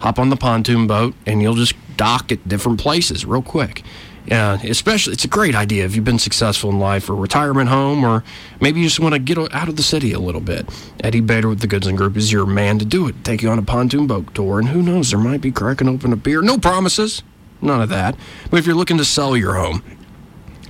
hop 0.00 0.18
on 0.18 0.30
the 0.30 0.36
pontoon 0.36 0.86
boat, 0.86 1.14
and 1.26 1.42
you'll 1.42 1.54
just 1.54 1.74
dock 1.96 2.30
at 2.32 2.48
different 2.48 2.80
places 2.80 3.24
real 3.24 3.42
quick. 3.42 3.82
Yeah, 4.26 4.60
especially 4.62 5.14
it's 5.14 5.24
a 5.24 5.28
great 5.28 5.54
idea 5.54 5.84
if 5.84 5.96
you've 5.96 6.04
been 6.04 6.18
successful 6.18 6.70
in 6.70 6.78
life 6.78 7.08
or 7.08 7.16
retirement 7.16 7.68
home, 7.68 8.04
or 8.04 8.22
maybe 8.60 8.80
you 8.80 8.86
just 8.86 9.00
want 9.00 9.14
to 9.14 9.18
get 9.18 9.38
out 9.38 9.68
of 9.68 9.76
the 9.76 9.82
city 9.82 10.12
a 10.12 10.18
little 10.18 10.42
bit. 10.42 10.68
Eddie 11.02 11.20
Bader 11.20 11.48
with 11.48 11.60
the 11.60 11.66
Goodson 11.66 11.96
Group 11.96 12.16
is 12.16 12.30
your 12.30 12.46
man 12.46 12.78
to 12.78 12.84
do 12.84 13.08
it. 13.08 13.24
Take 13.24 13.42
you 13.42 13.48
on 13.50 13.58
a 13.58 13.62
pontoon 13.62 14.06
boat 14.06 14.34
tour, 14.34 14.58
and 14.58 14.68
who 14.68 14.82
knows, 14.82 15.10
there 15.10 15.18
might 15.18 15.40
be 15.40 15.50
cracking 15.50 15.88
open 15.88 16.12
a 16.12 16.16
beer. 16.16 16.42
No 16.42 16.58
promises, 16.58 17.22
none 17.62 17.80
of 17.80 17.88
that. 17.88 18.14
But 18.50 18.58
if 18.58 18.66
you're 18.66 18.76
looking 18.76 18.98
to 18.98 19.04
sell 19.04 19.36
your 19.36 19.54
home, 19.54 19.82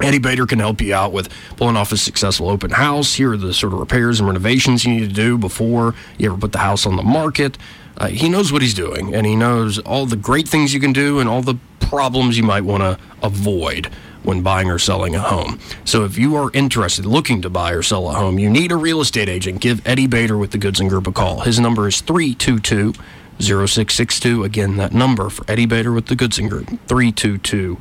Eddie 0.01 0.19
Bader 0.19 0.47
can 0.47 0.61
help 0.61 0.81
you 0.81 0.95
out 0.95 1.13
with 1.13 1.29
pulling 1.57 1.77
off 1.77 1.93
a 1.93 1.97
successful 1.97 2.49
open 2.49 2.71
house. 2.71 3.15
Here 3.15 3.33
are 3.33 3.37
the 3.37 3.53
sort 3.53 3.75
of 3.75 3.81
repairs 3.81 4.19
and 4.19 4.27
renovations 4.29 4.85
you 4.85 4.95
need 4.95 5.09
to 5.09 5.15
do 5.15 5.37
before 5.37 5.95
you 6.17 6.31
ever 6.31 6.41
put 6.41 6.53
the 6.53 6.59
house 6.59 6.87
on 6.87 6.97
the 6.97 7.03
market. 7.03 7.59
Uh, 8.01 8.09
he 8.09 8.29
knows 8.31 8.51
what 8.51 8.63
he's 8.63 8.75
doing, 8.75 9.15
and 9.15 9.27
he 9.27 9.37
knows 9.37 9.79
all 9.81 10.07
the 10.07 10.17
great 10.17 10.49
things 10.49 10.73
you 10.73 10.81
can 10.81 10.93
do 10.93 11.21
and 11.21 11.29
all 11.29 11.43
the 11.43 11.57
problems 11.81 12.37
you 12.39 12.43
might 12.43 12.65
want 12.65 12.83
to 12.83 12.99
avoid 13.23 13.87
when 14.23 14.43
buying 14.43 14.71
or 14.71 14.79
selling 14.79 15.15
a 15.15 15.21
home. 15.21 15.59
So 15.85 16.05
if 16.05 16.17
you 16.17 16.35
are 16.37 16.51
interested, 16.53 17.05
looking 17.05 17.43
to 17.43 17.51
buy 17.51 17.73
or 17.73 17.83
sell 17.83 18.09
a 18.09 18.15
home, 18.15 18.39
you 18.39 18.49
need 18.49 18.73
a 18.73 18.77
real 18.77 19.01
estate 19.01 19.29
agent, 19.29 19.61
give 19.61 19.87
Eddie 19.87 20.07
Bader 20.07 20.39
with 20.39 20.51
the 20.51 20.59
Goodson 20.59 20.89
Group 20.89 21.07
a 21.07 21.13
call. 21.13 21.41
His 21.41 21.61
number 21.61 21.87
is 21.87 22.01
322 22.01 22.95
0662. 23.39 24.45
Again, 24.45 24.77
that 24.77 24.93
number 24.93 25.29
for 25.31 25.45
Eddie 25.47 25.67
Bader 25.67 25.93
with 25.93 26.07
the 26.07 26.17
Goodson 26.17 26.49
Group, 26.49 26.69
322 26.89 27.79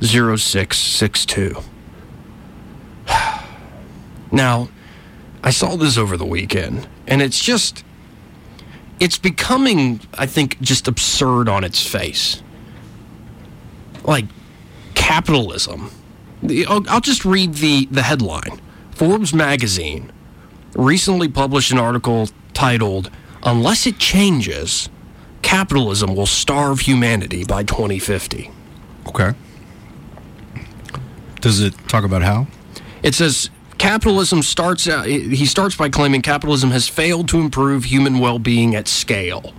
0662. 0.00 1.56
Now, 4.30 4.68
I 5.44 5.50
saw 5.50 5.76
this 5.76 5.98
over 5.98 6.16
the 6.16 6.24
weekend, 6.24 6.88
and 7.06 7.20
it's 7.20 7.38
just, 7.38 7.84
it's 9.02 9.18
becoming, 9.18 9.98
I 10.14 10.26
think, 10.26 10.60
just 10.60 10.86
absurd 10.86 11.48
on 11.48 11.64
its 11.64 11.84
face. 11.84 12.40
Like 14.04 14.26
capitalism. 14.94 15.90
I'll, 16.68 16.88
I'll 16.88 17.00
just 17.00 17.24
read 17.24 17.54
the, 17.54 17.86
the 17.86 18.02
headline. 18.02 18.60
Forbes 18.92 19.34
magazine 19.34 20.12
recently 20.76 21.26
published 21.26 21.72
an 21.72 21.78
article 21.78 22.28
titled, 22.54 23.10
Unless 23.42 23.88
It 23.88 23.98
Changes, 23.98 24.88
Capitalism 25.42 26.14
Will 26.14 26.26
Starve 26.26 26.78
Humanity 26.78 27.42
by 27.42 27.64
2050. 27.64 28.52
Okay. 29.08 29.32
Does 31.40 31.58
it 31.58 31.76
talk 31.88 32.04
about 32.04 32.22
how? 32.22 32.46
It 33.02 33.16
says 33.16 33.50
capitalism 33.82 34.42
starts 34.42 34.86
uh, 34.86 34.98
out, 34.98 35.06
he 35.06 35.44
starts 35.44 35.74
by 35.74 35.88
claiming 35.88 36.22
capitalism 36.22 36.70
has 36.70 36.88
failed 36.88 37.28
to 37.28 37.40
improve 37.40 37.84
human 37.84 38.20
well-being 38.20 38.76
at 38.76 38.86
scale. 38.86 39.52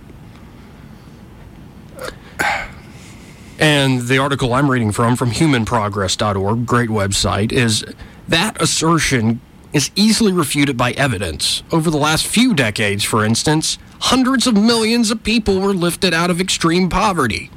And 3.58 4.00
the 4.08 4.18
article 4.18 4.54
I'm 4.54 4.70
reading 4.70 4.92
from 4.92 5.14
from 5.14 5.30
humanprogress.org, 5.30 6.66
great 6.66 6.88
website, 6.88 7.52
is 7.52 7.84
that 8.26 8.60
assertion 8.60 9.40
is 9.74 9.90
easily 9.94 10.32
refuted 10.32 10.76
by 10.76 10.92
evidence. 10.92 11.62
Over 11.70 11.90
the 11.90 11.98
last 11.98 12.26
few 12.26 12.54
decades, 12.54 13.04
for 13.04 13.24
instance, 13.24 13.78
hundreds 14.00 14.46
of 14.46 14.54
millions 14.54 15.10
of 15.10 15.22
people 15.22 15.60
were 15.60 15.74
lifted 15.74 16.14
out 16.14 16.30
of 16.30 16.40
extreme 16.40 16.88
poverty. 16.88 17.50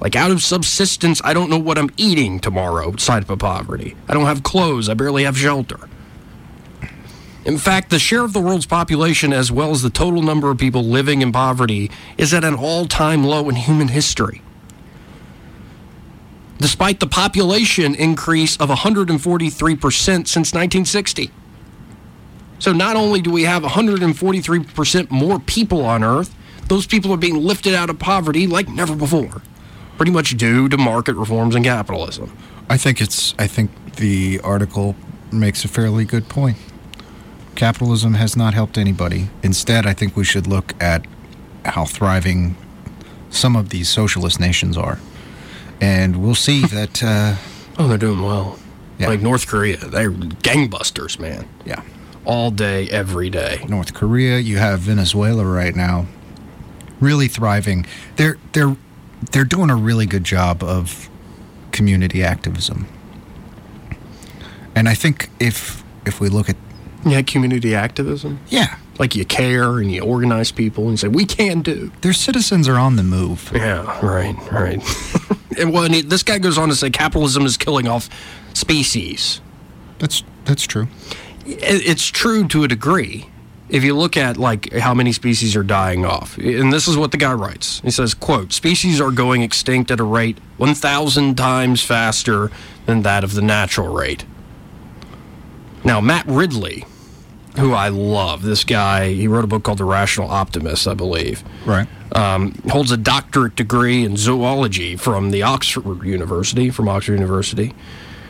Like 0.00 0.16
out 0.16 0.30
of 0.30 0.42
subsistence, 0.42 1.20
I 1.22 1.34
don't 1.34 1.50
know 1.50 1.58
what 1.58 1.76
I'm 1.76 1.90
eating 1.96 2.40
tomorrow, 2.40 2.96
side 2.96 3.28
of 3.28 3.38
poverty. 3.38 3.96
I 4.08 4.14
don't 4.14 4.24
have 4.24 4.42
clothes, 4.42 4.88
I 4.88 4.94
barely 4.94 5.24
have 5.24 5.36
shelter. 5.36 5.78
In 7.44 7.58
fact, 7.58 7.90
the 7.90 7.98
share 7.98 8.24
of 8.24 8.32
the 8.32 8.40
world's 8.40 8.66
population, 8.66 9.32
as 9.32 9.52
well 9.52 9.70
as 9.70 9.82
the 9.82 9.90
total 9.90 10.22
number 10.22 10.50
of 10.50 10.58
people 10.58 10.84
living 10.84 11.22
in 11.22 11.32
poverty, 11.32 11.90
is 12.16 12.32
at 12.32 12.44
an 12.44 12.54
all 12.54 12.86
time 12.86 13.24
low 13.24 13.48
in 13.48 13.56
human 13.56 13.88
history. 13.88 14.42
Despite 16.58 17.00
the 17.00 17.06
population 17.06 17.94
increase 17.94 18.56
of 18.58 18.68
143% 18.68 19.92
since 19.96 20.34
1960. 20.34 21.30
So, 22.58 22.72
not 22.72 22.96
only 22.96 23.22
do 23.22 23.30
we 23.30 23.44
have 23.44 23.62
143% 23.62 25.10
more 25.10 25.38
people 25.38 25.84
on 25.86 26.04
Earth, 26.04 26.34
those 26.68 26.86
people 26.86 27.10
are 27.12 27.16
being 27.16 27.36
lifted 27.36 27.74
out 27.74 27.88
of 27.88 27.98
poverty 27.98 28.46
like 28.46 28.68
never 28.68 28.94
before 28.94 29.40
pretty 30.00 30.12
much 30.12 30.34
due 30.38 30.66
to 30.66 30.78
market 30.78 31.14
reforms 31.14 31.54
and 31.54 31.62
capitalism. 31.62 32.34
I 32.70 32.78
think 32.78 33.02
it's. 33.02 33.34
I 33.38 33.46
think 33.46 33.70
the 33.96 34.40
article 34.42 34.96
makes 35.30 35.62
a 35.62 35.68
fairly 35.68 36.06
good 36.06 36.26
point. 36.26 36.56
Capitalism 37.54 38.14
has 38.14 38.34
not 38.34 38.54
helped 38.54 38.78
anybody. 38.78 39.28
Instead, 39.42 39.84
I 39.84 39.92
think 39.92 40.16
we 40.16 40.24
should 40.24 40.46
look 40.46 40.72
at 40.82 41.04
how 41.66 41.84
thriving 41.84 42.56
some 43.28 43.54
of 43.56 43.68
these 43.68 43.90
socialist 43.90 44.40
nations 44.40 44.78
are, 44.78 44.98
and 45.82 46.22
we'll 46.22 46.34
see 46.34 46.64
that. 46.76 47.02
Uh, 47.02 47.34
Oh, 47.78 47.86
they're 47.86 47.98
doing 47.98 48.22
well. 48.22 48.58
Yeah. 48.98 49.08
Like 49.08 49.20
North 49.20 49.46
Korea, 49.46 49.76
they're 49.76 50.10
gangbusters, 50.10 51.18
man. 51.18 51.46
yeah, 51.66 51.82
All 52.24 52.50
day, 52.50 52.88
every 52.88 53.28
day. 53.28 53.64
North 53.68 53.92
Korea. 53.92 54.38
You 54.38 54.56
have 54.56 54.80
Venezuela 54.80 55.44
right 55.44 55.76
now, 55.76 56.06
really 57.00 57.28
thriving. 57.28 57.84
They're 58.16 58.38
they're 58.52 58.74
they're 59.32 59.44
doing 59.44 59.70
a 59.70 59.76
really 59.76 60.06
good 60.06 60.24
job 60.24 60.62
of 60.62 61.08
community 61.72 62.22
activism, 62.24 62.86
and 64.74 64.88
I 64.88 64.94
think 64.94 65.28
if 65.38 65.82
if 66.06 66.20
we 66.20 66.28
look 66.28 66.48
at 66.48 66.56
Yeah, 67.04 67.22
community 67.22 67.74
activism. 67.74 68.38
yeah 68.48 68.76
Like 68.98 69.14
you 69.14 69.24
care 69.24 69.78
and 69.78 69.90
you 69.92 70.02
organize 70.02 70.52
people 70.52 70.88
and 70.88 70.98
say, 70.98 71.08
we 71.08 71.24
can 71.24 71.62
do. 71.62 71.90
Their 72.02 72.12
citizens 72.12 72.68
are 72.68 72.76
on 72.78 72.96
the 72.96 73.02
move. 73.02 73.50
Yeah, 73.54 73.84
right, 74.04 74.36
right. 74.52 74.82
and 75.58 75.72
well, 75.72 75.84
and 75.84 75.94
he- 75.94 76.02
this 76.02 76.22
guy 76.22 76.38
goes 76.38 76.58
on 76.58 76.68
to 76.68 76.74
say 76.74 76.90
capitalism 76.90 77.44
is 77.46 77.56
killing 77.56 77.88
off 77.88 78.08
species. 78.54 79.40
That's 79.98 80.22
that's 80.44 80.66
true. 80.66 80.88
It- 81.46 81.86
It's 81.86 82.06
true 82.06 82.46
to 82.48 82.64
a 82.64 82.68
degree. 82.68 83.26
If 83.70 83.84
you 83.84 83.96
look 83.96 84.16
at 84.16 84.36
like 84.36 84.72
how 84.74 84.94
many 84.94 85.12
species 85.12 85.54
are 85.56 85.62
dying 85.62 86.04
off, 86.04 86.36
and 86.38 86.72
this 86.72 86.88
is 86.88 86.96
what 86.96 87.12
the 87.12 87.16
guy 87.16 87.32
writes. 87.32 87.80
He 87.84 87.90
says, 87.90 88.14
"quote 88.14 88.52
Species 88.52 89.00
are 89.00 89.10
going 89.12 89.42
extinct 89.42 89.90
at 89.90 90.00
a 90.00 90.04
rate 90.04 90.38
1,000 90.56 91.36
times 91.36 91.80
faster 91.82 92.50
than 92.86 93.02
that 93.02 93.22
of 93.24 93.34
the 93.34 93.42
natural 93.42 93.92
rate." 93.92 94.24
Now, 95.84 96.00
Matt 96.00 96.26
Ridley, 96.26 96.84
who 97.58 97.72
I 97.72 97.88
love, 97.88 98.42
this 98.42 98.64
guy, 98.64 99.12
he 99.14 99.26
wrote 99.28 99.44
a 99.44 99.46
book 99.46 99.62
called 99.62 99.78
The 99.78 99.84
Rational 99.84 100.28
Optimist, 100.28 100.86
I 100.86 100.94
believe 100.94 101.42
Right. 101.64 101.86
um, 102.14 102.54
holds 102.70 102.90
a 102.92 102.96
doctorate 102.96 103.56
degree 103.56 104.04
in 104.04 104.16
zoology 104.16 104.96
from 104.96 105.30
the 105.30 105.42
Oxford 105.42 106.04
University, 106.04 106.70
from 106.70 106.88
Oxford 106.88 107.14
University. 107.14 107.72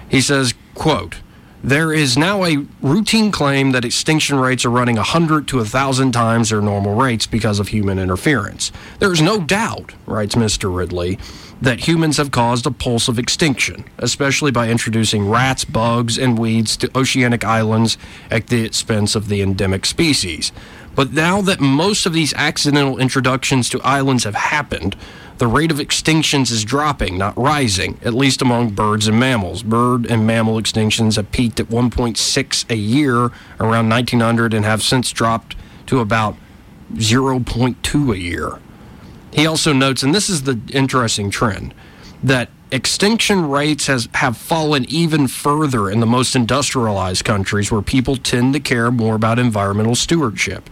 He 0.09 0.21
says, 0.21 0.55
quote, 0.75 1.17
there 1.63 1.93
is 1.93 2.17
now 2.17 2.45
a 2.45 2.67
routine 2.81 3.31
claim 3.31 3.73
that 3.73 3.85
extinction 3.85 4.39
rates 4.39 4.65
are 4.65 4.71
running 4.71 4.97
100 4.97 5.47
to 5.49 5.57
1,000 5.59 6.13
times 6.13 6.51
their 6.51 6.63
normal 6.63 6.95
rates 6.95 7.27
because 7.27 7.59
of 7.59 7.69
human 7.69 7.99
interference. 7.99 8.73
There 8.99 9.13
is 9.13 9.21
no 9.21 9.41
doubt, 9.41 9.93
writes 10.07 10.35
Mr. 10.35 10.75
Ridley, 10.75 11.19
that 11.61 11.87
humans 11.87 12.17
have 12.17 12.31
caused 12.31 12.67
a 12.67 12.71
pulse 12.71 13.09
of 13.09 13.19
extinction, 13.19 13.85
especially 13.99 14.51
by 14.51 14.71
introducing 14.71 15.29
rats, 15.29 15.65
bugs, 15.65 16.19
and 16.19 16.39
weeds 16.39 16.77
to 16.79 16.91
oceanic 16.97 17.45
islands 17.45 17.99
at 18.31 18.47
the 18.47 18.65
expense 18.65 19.15
of 19.15 19.29
the 19.29 19.43
endemic 19.43 19.85
species. 19.85 20.53
But 20.95 21.13
now 21.13 21.43
that 21.43 21.61
most 21.61 22.07
of 22.07 22.15
these 22.15 22.33
accidental 22.35 22.99
introductions 22.99 23.69
to 23.71 23.83
islands 23.83 24.25
have 24.25 24.35
happened, 24.35 24.97
the 25.41 25.47
rate 25.47 25.71
of 25.71 25.79
extinctions 25.79 26.53
is 26.53 26.67
dropping, 26.67 27.17
not 27.17 27.35
rising, 27.35 27.99
at 28.05 28.13
least 28.13 28.43
among 28.43 28.69
birds 28.69 29.09
and 29.09 29.19
mammals. 29.19 29.63
Bird 29.63 30.05
and 30.05 30.27
mammal 30.27 30.61
extinctions 30.61 31.17
have 31.17 31.33
peaked 31.33 31.59
at 31.59 31.69
1.6 31.69 32.71
a 32.71 32.77
year 32.77 33.31
around 33.59 33.89
1900 33.89 34.53
and 34.53 34.67
have 34.67 34.83
since 34.83 35.11
dropped 35.11 35.57
to 35.87 36.01
about 36.01 36.37
0.2 36.93 38.13
a 38.13 38.19
year. 38.19 38.59
He 39.33 39.47
also 39.47 39.73
notes, 39.73 40.03
and 40.03 40.15
this 40.15 40.29
is 40.29 40.43
the 40.43 40.61
interesting 40.75 41.31
trend, 41.31 41.73
that 42.23 42.51
extinction 42.71 43.49
rates 43.49 43.87
has, 43.87 44.11
have 44.17 44.37
fallen 44.37 44.85
even 44.91 45.27
further 45.27 45.89
in 45.89 46.01
the 46.01 46.07
most 46.07 46.37
industrialized 46.37 47.25
countries 47.25 47.73
where 47.73 47.81
people 47.81 48.17
tend 48.17 48.53
to 48.53 48.61
care 48.61 48.91
more 48.91 49.15
about 49.15 49.39
environmental 49.39 49.95
stewardship. 49.95 50.69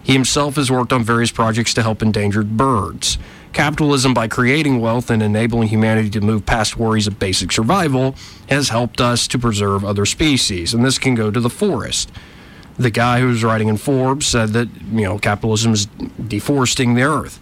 He 0.00 0.12
himself 0.12 0.54
has 0.54 0.70
worked 0.70 0.92
on 0.92 1.02
various 1.02 1.32
projects 1.32 1.74
to 1.74 1.82
help 1.82 2.02
endangered 2.02 2.56
birds. 2.56 3.18
Capitalism, 3.52 4.14
by 4.14 4.28
creating 4.28 4.80
wealth 4.80 5.10
and 5.10 5.22
enabling 5.22 5.68
humanity 5.68 6.08
to 6.10 6.20
move 6.20 6.46
past 6.46 6.76
worries 6.76 7.06
of 7.06 7.18
basic 7.18 7.52
survival, 7.52 8.14
has 8.48 8.70
helped 8.70 9.00
us 9.00 9.28
to 9.28 9.38
preserve 9.38 9.84
other 9.84 10.06
species. 10.06 10.72
And 10.72 10.84
this 10.84 10.98
can 10.98 11.14
go 11.14 11.30
to 11.30 11.40
the 11.40 11.50
forest. 11.50 12.10
The 12.78 12.90
guy 12.90 13.20
who 13.20 13.28
was 13.28 13.44
writing 13.44 13.68
in 13.68 13.76
Forbes 13.76 14.26
said 14.26 14.50
that, 14.50 14.68
you 14.90 15.02
know, 15.02 15.18
capitalism 15.18 15.72
is 15.72 15.86
deforesting 16.26 16.94
the 16.94 17.02
earth 17.02 17.38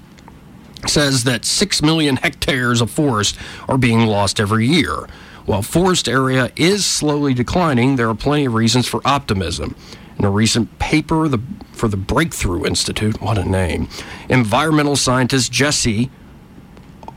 says 0.88 1.24
that 1.24 1.44
6 1.44 1.82
million 1.82 2.16
hectares 2.16 2.80
of 2.80 2.90
forest 2.90 3.36
are 3.68 3.78
being 3.78 4.06
lost 4.06 4.40
every 4.40 4.66
year. 4.66 5.06
While 5.46 5.62
forest 5.62 6.08
area 6.08 6.52
is 6.56 6.86
slowly 6.86 7.34
declining, 7.34 7.96
there 7.96 8.08
are 8.08 8.14
plenty 8.14 8.46
of 8.46 8.54
reasons 8.54 8.86
for 8.86 9.00
optimism. 9.04 9.74
In 10.18 10.24
a 10.24 10.30
recent 10.30 10.78
paper 10.78 11.28
the, 11.28 11.40
for 11.81 11.89
the 11.89 11.97
Breakthrough 11.97 12.66
Institute, 12.66 13.22
what 13.22 13.39
a 13.39 13.45
name, 13.45 13.89
environmental 14.28 14.97
scientist 14.97 15.51
Jesse 15.51 16.11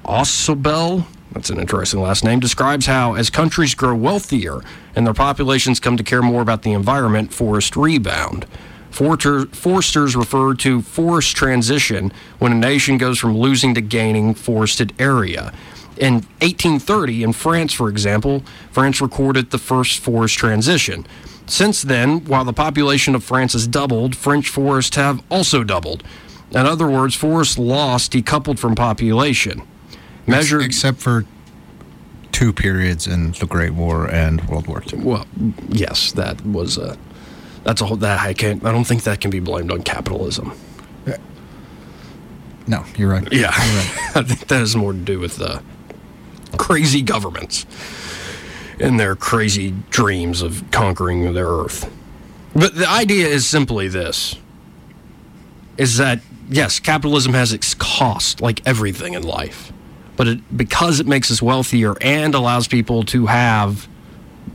Ausubel, 0.05 1.03
that's 1.33 1.49
an 1.49 1.59
interesting 1.59 1.99
last 1.99 2.23
name, 2.23 2.39
describes 2.39 2.85
how 2.85 3.13
as 3.15 3.29
countries 3.29 3.75
grow 3.75 3.93
wealthier 3.93 4.61
and 4.95 5.05
their 5.05 5.13
populations 5.13 5.81
come 5.81 5.97
to 5.97 6.03
care 6.03 6.21
more 6.21 6.41
about 6.41 6.61
the 6.61 6.71
environment, 6.71 7.33
forests 7.33 7.75
rebound. 7.75 8.45
Forter, 8.89 9.47
foresters 9.47 10.15
refer 10.15 10.53
to 10.53 10.81
forest 10.81 11.35
transition 11.35 12.13
when 12.39 12.53
a 12.53 12.55
nation 12.55 12.97
goes 12.97 13.19
from 13.19 13.37
losing 13.37 13.73
to 13.73 13.81
gaining 13.81 14.33
forested 14.33 14.93
area. 14.97 15.51
In 15.97 16.13
1830, 16.39 17.23
in 17.23 17.33
France, 17.33 17.73
for 17.73 17.89
example, 17.89 18.43
France 18.71 19.01
recorded 19.01 19.51
the 19.51 19.57
first 19.57 19.99
forest 19.99 20.37
transition. 20.37 21.05
Since 21.53 21.83
then, 21.83 22.25
while 22.25 22.43
the 22.43 22.51
population 22.51 23.13
of 23.13 23.23
France 23.23 23.53
has 23.53 23.67
doubled, 23.67 24.15
French 24.15 24.49
forests 24.49 24.95
have 24.95 25.21
also 25.29 25.63
doubled. 25.63 26.01
In 26.49 26.65
other 26.65 26.89
words, 26.89 27.13
forest 27.13 27.59
loss 27.59 28.09
decoupled 28.09 28.57
from 28.57 28.73
population. 28.73 29.61
Measured, 30.25 30.63
except 30.63 30.97
for 30.97 31.25
two 32.31 32.53
periods 32.53 33.05
in 33.05 33.33
the 33.33 33.45
Great 33.45 33.75
War 33.75 34.09
and 34.09 34.43
World 34.49 34.65
War 34.65 34.81
II. 34.91 35.01
well, 35.03 35.27
yes, 35.69 36.11
that 36.13 36.43
was 36.43 36.79
a. 36.79 36.97
That's 37.63 37.81
a 37.81 37.85
whole. 37.85 37.97
That 37.97 38.21
I 38.21 38.33
can't. 38.33 38.65
I 38.65 38.71
don't 38.71 38.85
think 38.85 39.03
that 39.03 39.21
can 39.21 39.29
be 39.29 39.39
blamed 39.39 39.71
on 39.71 39.83
capitalism. 39.83 40.53
Uh, 41.05 41.17
no, 42.65 42.83
you're 42.97 43.11
right. 43.11 43.31
Yeah, 43.31 43.51
I 43.53 44.23
think 44.23 44.47
that 44.47 44.57
has 44.57 44.75
more 44.75 44.93
to 44.93 44.97
do 44.97 45.19
with 45.19 45.37
the 45.37 45.61
crazy 46.57 47.03
governments 47.03 47.67
and 48.83 48.99
their 48.99 49.15
crazy 49.15 49.73
dreams 49.89 50.41
of 50.41 50.63
conquering 50.71 51.33
their 51.33 51.47
Earth. 51.47 51.91
But 52.53 52.75
the 52.75 52.87
idea 52.87 53.27
is 53.27 53.47
simply 53.47 53.87
this: 53.87 54.35
is 55.77 55.97
that 55.97 56.19
yes, 56.49 56.79
capitalism 56.79 57.33
has 57.33 57.53
its 57.53 57.73
cost, 57.73 58.41
like 58.41 58.61
everything 58.67 59.13
in 59.13 59.23
life, 59.23 59.71
but 60.15 60.27
it, 60.27 60.57
because 60.57 60.99
it 60.99 61.07
makes 61.07 61.31
us 61.31 61.41
wealthier 61.41 61.95
and 62.01 62.35
allows 62.35 62.67
people 62.67 63.03
to 63.03 63.25
have 63.27 63.87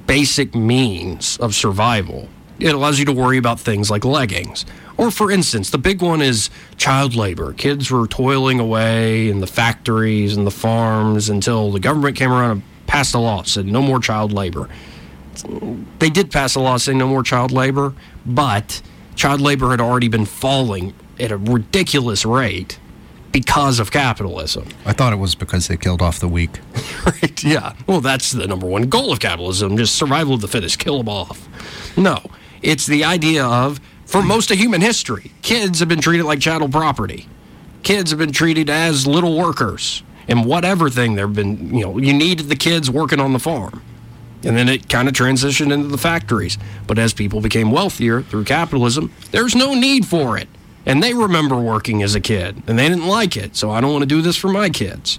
basic 0.07 0.55
means 0.55 1.39
of 1.39 1.55
survival. 1.55 2.29
It 2.61 2.75
allows 2.75 2.99
you 2.99 3.05
to 3.07 3.13
worry 3.13 3.39
about 3.39 3.61
things 3.61 3.91
like 3.91 4.05
leggings. 4.05 4.67
Or, 4.97 5.13
for 5.13 5.31
instance, 5.31 5.71
the 5.71 5.79
big 5.79 6.03
one 6.03 6.21
is 6.21 6.51
child 6.77 7.15
labor. 7.15 7.53
Kids 7.53 7.89
were 7.89 8.09
toiling 8.09 8.59
away 8.59 9.29
in 9.29 9.39
the 9.39 9.47
factories 9.47 10.37
and 10.37 10.45
the 10.45 10.51
farms 10.51 11.29
until 11.29 11.71
the 11.71 11.79
government 11.79 12.17
came 12.17 12.33
around 12.33 12.51
and 12.51 12.63
passed 12.89 13.15
a 13.15 13.19
law 13.19 13.43
that 13.43 13.49
said 13.49 13.67
no 13.67 13.81
more 13.81 14.01
child 14.01 14.33
labor. 14.33 14.69
They 16.01 16.11
did 16.11 16.33
pass 16.33 16.57
a 16.57 16.61
law 16.61 16.79
saying 16.79 16.99
no 16.99 17.07
more 17.07 17.23
child 17.23 17.53
labor, 17.53 17.95
but 18.27 18.83
child 19.15 19.41
labor 19.41 19.71
had 19.71 19.81
already 19.81 20.09
been 20.09 20.25
falling 20.25 20.95
at 21.21 21.31
a 21.31 21.37
ridiculous 21.37 22.25
rate 22.25 22.81
because 23.31 23.79
of 23.79 23.93
capitalism. 23.93 24.67
I 24.85 24.93
thought 24.93 25.13
it 25.13 25.17
was 25.17 25.37
because 25.37 25.69
they 25.69 25.77
killed 25.77 26.03
off 26.03 26.19
the 26.19 26.29
weak. 26.29 26.59
Right, 27.07 27.43
yeah. 27.43 27.73
Well, 27.87 28.01
that's 28.03 28.33
the 28.33 28.47
number 28.47 28.67
one 28.67 28.83
goal 28.83 29.13
of 29.13 29.21
capitalism 29.21 29.79
just 29.79 29.95
survival 29.95 30.35
of 30.35 30.41
the 30.43 30.49
fittest, 30.49 30.79
kill 30.79 30.99
them 30.99 31.09
off. 31.09 31.49
No, 31.97 32.21
it's 32.61 32.87
the 32.87 33.05
idea 33.05 33.45
of, 33.47 33.81
for 34.05 34.23
most 34.23 34.51
of 34.51 34.59
human 34.59 34.83
history, 34.83 35.33
kids 35.41 35.81
have 35.81 35.89
been 35.89 36.01
treated 36.01 36.27
like 36.27 36.41
chattel 36.41 36.69
property. 36.69 37.27
Kids 37.83 38.11
have 38.11 38.19
been 38.19 38.33
treated 38.33 38.69
as 38.69 39.07
little 39.07 39.39
workers. 39.39 40.03
And 40.29 40.45
whatever 40.45 40.91
thing 40.91 41.15
they've 41.15 41.33
been, 41.33 41.75
you 41.75 41.85
know, 41.85 41.99
you 41.99 42.13
needed 42.13 42.49
the 42.49 42.57
kids 42.57 42.91
working 42.91 43.19
on 43.19 43.33
the 43.33 43.39
farm. 43.39 43.83
And 44.45 44.57
then 44.57 44.69
it 44.69 44.89
kind 44.89 45.09
of 45.09 45.15
transitioned 45.15 45.73
into 45.73 45.89
the 45.89 45.99
factories. 45.99 46.59
But 46.87 46.99
as 46.99 47.13
people 47.13 47.41
became 47.41 47.73
wealthier 47.73 48.23
through 48.23 48.45
capitalism, 48.45 49.13
there's 49.31 49.57
no 49.57 49.75
need 49.75 50.07
for 50.07 50.39
it. 50.39 50.49
And 50.87 51.03
they 51.03 51.13
remember 51.13 51.59
working 51.59 52.03
as 52.03 52.15
a 52.15 52.21
kid, 52.21 52.63
and 52.67 52.79
they 52.79 52.89
didn't 52.89 53.07
like 53.07 53.37
it. 53.37 53.57
So 53.57 53.71
I 53.71 53.81
don't 53.81 53.93
want 53.93 54.03
to 54.03 54.07
do 54.07 54.23
this 54.23 54.37
for 54.37 54.49
my 54.49 54.71
kids. 54.71 55.19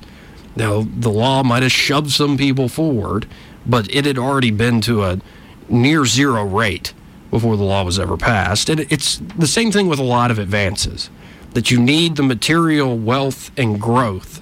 Now, 0.55 0.83
the 0.83 1.11
law 1.11 1.43
might 1.43 1.63
have 1.63 1.71
shoved 1.71 2.11
some 2.11 2.37
people 2.37 2.69
forward, 2.69 3.27
but 3.65 3.93
it 3.93 4.05
had 4.05 4.17
already 4.17 4.51
been 4.51 4.81
to 4.81 5.03
a 5.03 5.19
near 5.67 6.05
zero 6.05 6.43
rate 6.43 6.93
before 7.29 7.57
the 7.57 7.63
law 7.63 7.83
was 7.83 7.99
ever 7.99 8.17
passed. 8.17 8.69
And 8.69 8.79
it's 8.79 9.17
the 9.37 9.47
same 9.47 9.71
thing 9.71 9.87
with 9.87 9.99
a 9.99 10.03
lot 10.03 10.31
of 10.31 10.39
advances 10.39 11.09
that 11.53 11.69
you 11.69 11.79
need 11.79 12.15
the 12.15 12.23
material 12.23 12.97
wealth 12.97 13.51
and 13.57 13.79
growth 13.79 14.41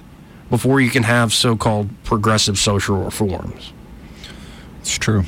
before 0.50 0.80
you 0.80 0.90
can 0.90 1.02
have 1.02 1.32
so 1.32 1.56
called 1.56 1.90
progressive 2.04 2.58
social 2.58 2.96
reforms. 2.96 3.72
It's 4.80 4.96
true. 4.96 5.24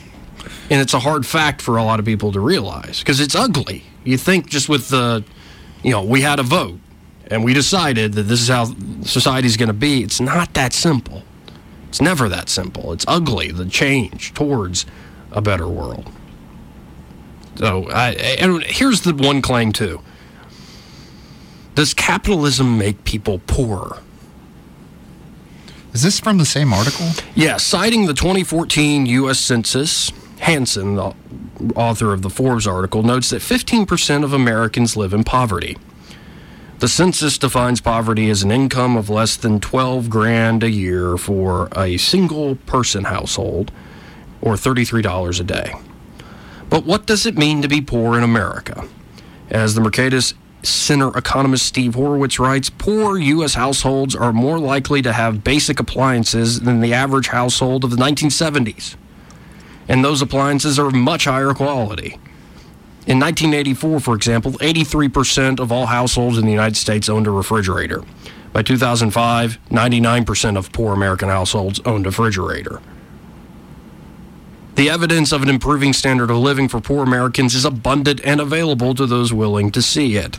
And 0.71 0.81
it's 0.81 0.95
a 0.95 1.01
hard 1.01 1.27
fact 1.27 1.61
for 1.61 1.77
a 1.77 1.83
lot 1.83 1.99
of 1.99 2.07
people 2.07 2.33
to 2.33 2.41
realize 2.41 3.01
because 3.01 3.21
it's 3.21 3.35
ugly. 3.35 3.85
You 4.05 4.17
think 4.17 4.49
just 4.49 4.69
with 4.69 4.89
the, 4.89 5.25
you 5.83 5.91
know, 5.91 6.03
we 6.03 6.23
had 6.23 6.39
a 6.39 6.43
vote 6.43 6.79
and 7.27 7.45
we 7.45 7.55
decided 7.55 8.15
that 8.15 8.23
this 8.23 8.41
is 8.41 8.49
how 8.49 8.67
society's 9.03 9.57
going 9.57 9.69
to 9.69 9.73
be. 9.73 10.03
It's 10.03 10.21
not 10.21 10.55
that 10.55 10.73
simple. 10.73 11.23
It's 11.89 12.01
never 12.01 12.29
that 12.29 12.49
simple. 12.49 12.93
It's 12.93 13.05
ugly, 13.09 13.51
the 13.51 13.67
change 13.67 14.33
towards 14.33 14.87
a 15.33 15.43
better 15.43 15.69
world. 15.69 16.11
So, 17.57 17.89
I, 17.91 18.13
and 18.13 18.63
here's 18.63 19.03
the 19.03 19.13
one 19.13 19.43
claim, 19.43 19.73
too 19.73 20.01
Does 21.75 21.93
capitalism 21.95 22.79
make 22.79 23.05
people 23.05 23.41
poorer? 23.41 23.99
Is 25.93 26.03
this 26.03 26.21
from 26.21 26.39
the 26.39 26.45
same 26.45 26.73
article? 26.73 27.07
Yeah, 27.35 27.57
citing 27.57 28.07
the 28.07 28.15
2014 28.15 29.07
U.S. 29.07 29.41
Census, 29.41 30.13
Hansen, 30.39 30.95
the 30.95 31.15
author 31.75 32.13
of 32.13 32.23
the 32.23 32.31
Forbes 32.31 32.67
article, 32.67 33.03
notes 33.03 33.31
that 33.31 33.43
15% 33.43 34.23
of 34.23 34.33
Americans 34.33 34.97
live 34.97 35.13
in 35.13 35.25
poverty. 35.25 35.77
The 36.79 36.89
census 36.89 37.37
defines 37.37 37.81
poverty 37.81 38.31
as 38.31 38.43
an 38.43 38.51
income 38.51 38.97
of 38.97 39.11
less 39.11 39.37
than 39.37 39.61
12 39.61 40.09
grand 40.09 40.63
a 40.63 40.71
year 40.71 41.19
for 41.19 41.69
a 41.77 41.99
single 41.99 42.57
person 42.57 43.05
household 43.05 43.71
or 44.41 44.55
$33 44.55 45.41
a 45.41 45.43
day. 45.43 45.75
But 46.71 46.87
what 46.87 47.05
does 47.05 47.27
it 47.27 47.37
mean 47.37 47.61
to 47.63 47.69
be 47.69 47.83
poor 47.83 48.17
in 48.17 48.23
America? 48.23 48.89
As 49.51 49.75
the 49.75 49.83
Mercatus 49.83 50.35
Center 50.63 51.17
economist 51.17 51.67
Steve 51.67 51.95
Horwitz 51.95 52.39
writes, 52.39 52.71
poor 52.71 53.19
U.S. 53.19 53.55
households 53.55 54.15
are 54.15 54.33
more 54.33 54.59
likely 54.59 55.01
to 55.03 55.13
have 55.13 55.43
basic 55.43 55.81
appliances 55.81 56.61
than 56.61 56.81
the 56.81 56.93
average 56.93 57.29
household 57.29 57.85
of 57.85 57.91
the 57.91 57.97
1970s. 57.97 58.97
And 59.89 60.05
those 60.05 60.21
appliances 60.23 60.79
are 60.79 60.89
of 60.89 60.95
much 60.95 61.25
higher 61.25 61.55
quality. 61.55 62.19
In 63.07 63.19
1984, 63.19 64.01
for 64.01 64.15
example, 64.15 64.53
83% 64.53 65.59
of 65.59 65.73
all 65.73 65.87
households 65.87 66.37
in 66.37 66.45
the 66.45 66.53
United 66.53 66.77
States 66.77 67.09
owned 67.09 67.27
a 67.27 67.31
refrigerator. 67.31 68.05
By 68.53 68.63
2005, 68.63 69.59
99% 69.71 70.59
of 70.59 70.73
poor 70.73 70.93
American 70.93 71.29
households 71.29 71.81
owned 71.87 72.07
a 72.07 72.11
refrigerator. 72.11 72.83
The 74.81 74.89
evidence 74.89 75.31
of 75.31 75.43
an 75.43 75.51
improving 75.51 75.93
standard 75.93 76.31
of 76.31 76.39
living 76.39 76.67
for 76.67 76.81
poor 76.81 77.03
Americans 77.03 77.55
is 77.55 77.67
abundant 77.67 78.19
and 78.25 78.41
available 78.41 78.95
to 78.95 79.05
those 79.05 79.31
willing 79.31 79.71
to 79.73 79.83
see 79.83 80.17
it. 80.17 80.39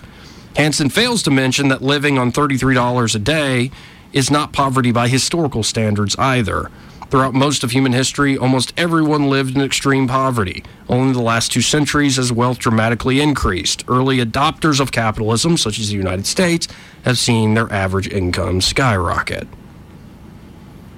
Hansen 0.55 0.89
fails 0.89 1.21
to 1.21 1.29
mention 1.29 1.67
that 1.67 1.83
living 1.83 2.17
on 2.17 2.31
$33 2.31 3.13
a 3.13 3.19
day 3.19 3.69
is 4.13 4.31
not 4.31 4.51
poverty 4.51 4.91
by 4.91 5.09
historical 5.09 5.61
standards 5.61 6.15
either. 6.15 6.71
Throughout 7.11 7.35
most 7.35 7.63
of 7.63 7.69
human 7.69 7.93
history, 7.93 8.35
almost 8.35 8.73
everyone 8.77 9.29
lived 9.29 9.55
in 9.55 9.61
extreme 9.61 10.07
poverty. 10.07 10.63
Only 10.89 11.13
the 11.13 11.21
last 11.21 11.51
two 11.51 11.61
centuries 11.61 12.15
has 12.15 12.33
wealth 12.33 12.57
dramatically 12.57 13.21
increased. 13.21 13.83
Early 13.87 14.17
adopters 14.25 14.79
of 14.79 14.91
capitalism, 14.91 15.55
such 15.55 15.77
as 15.77 15.89
the 15.89 15.97
United 15.97 16.25
States, 16.25 16.67
have 17.05 17.19
seen 17.19 17.53
their 17.53 17.71
average 17.71 18.07
income 18.07 18.59
skyrocket. 18.61 19.47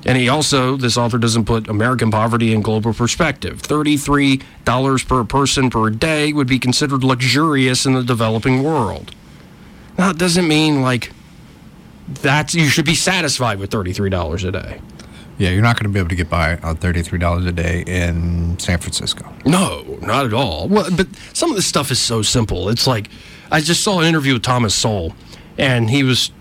And 0.05 0.17
he 0.17 0.27
also, 0.27 0.75
this 0.75 0.97
author 0.97 1.17
doesn't 1.17 1.45
put 1.45 1.69
American 1.69 2.11
poverty 2.11 2.53
in 2.53 2.61
global 2.61 2.93
perspective. 2.93 3.61
$33 3.61 5.07
per 5.07 5.23
person 5.23 5.69
per 5.69 5.89
day 5.89 6.33
would 6.33 6.47
be 6.47 6.59
considered 6.59 7.03
luxurious 7.03 7.85
in 7.85 7.93
the 7.93 8.03
developing 8.03 8.63
world. 8.63 9.15
Now, 9.97 10.09
it 10.09 10.17
doesn't 10.17 10.47
mean 10.47 10.81
like 10.81 11.11
that's 12.21 12.53
you 12.53 12.67
should 12.67 12.85
be 12.85 12.95
satisfied 12.95 13.59
with 13.59 13.71
$33 13.71 14.47
a 14.47 14.51
day. 14.51 14.81
Yeah, 15.37 15.49
you're 15.49 15.63
not 15.63 15.77
going 15.77 15.85
to 15.85 15.89
be 15.89 15.99
able 15.99 16.09
to 16.09 16.15
get 16.15 16.29
by 16.29 16.57
on 16.57 16.77
$33 16.77 17.47
a 17.47 17.51
day 17.51 17.83
in 17.87 18.59
San 18.59 18.77
Francisco. 18.77 19.33
No, 19.45 19.97
not 20.01 20.25
at 20.25 20.33
all. 20.33 20.67
Well, 20.67 20.89
but 20.95 21.07
some 21.33 21.49
of 21.49 21.55
this 21.55 21.65
stuff 21.65 21.89
is 21.91 21.99
so 21.99 22.21
simple. 22.21 22.69
It's 22.69 22.85
like 22.85 23.09
I 23.51 23.61
just 23.61 23.83
saw 23.83 23.99
an 23.99 24.05
interview 24.05 24.33
with 24.33 24.43
Thomas 24.43 24.75
Sowell, 24.75 25.15
and 25.57 25.89
he 25.89 26.03
was 26.03 26.31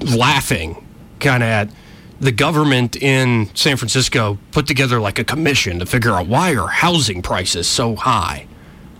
laughing 0.00 0.86
kind 1.18 1.42
of 1.42 1.48
at 1.48 1.70
the 2.20 2.32
government 2.32 2.96
in 2.96 3.50
San 3.54 3.76
Francisco 3.78 4.38
put 4.52 4.66
together 4.66 5.00
like 5.00 5.18
a 5.18 5.24
commission 5.24 5.78
to 5.78 5.86
figure 5.86 6.12
out 6.12 6.26
why 6.26 6.54
are 6.54 6.68
housing 6.68 7.22
prices 7.22 7.66
so 7.66 7.96
high. 7.96 8.46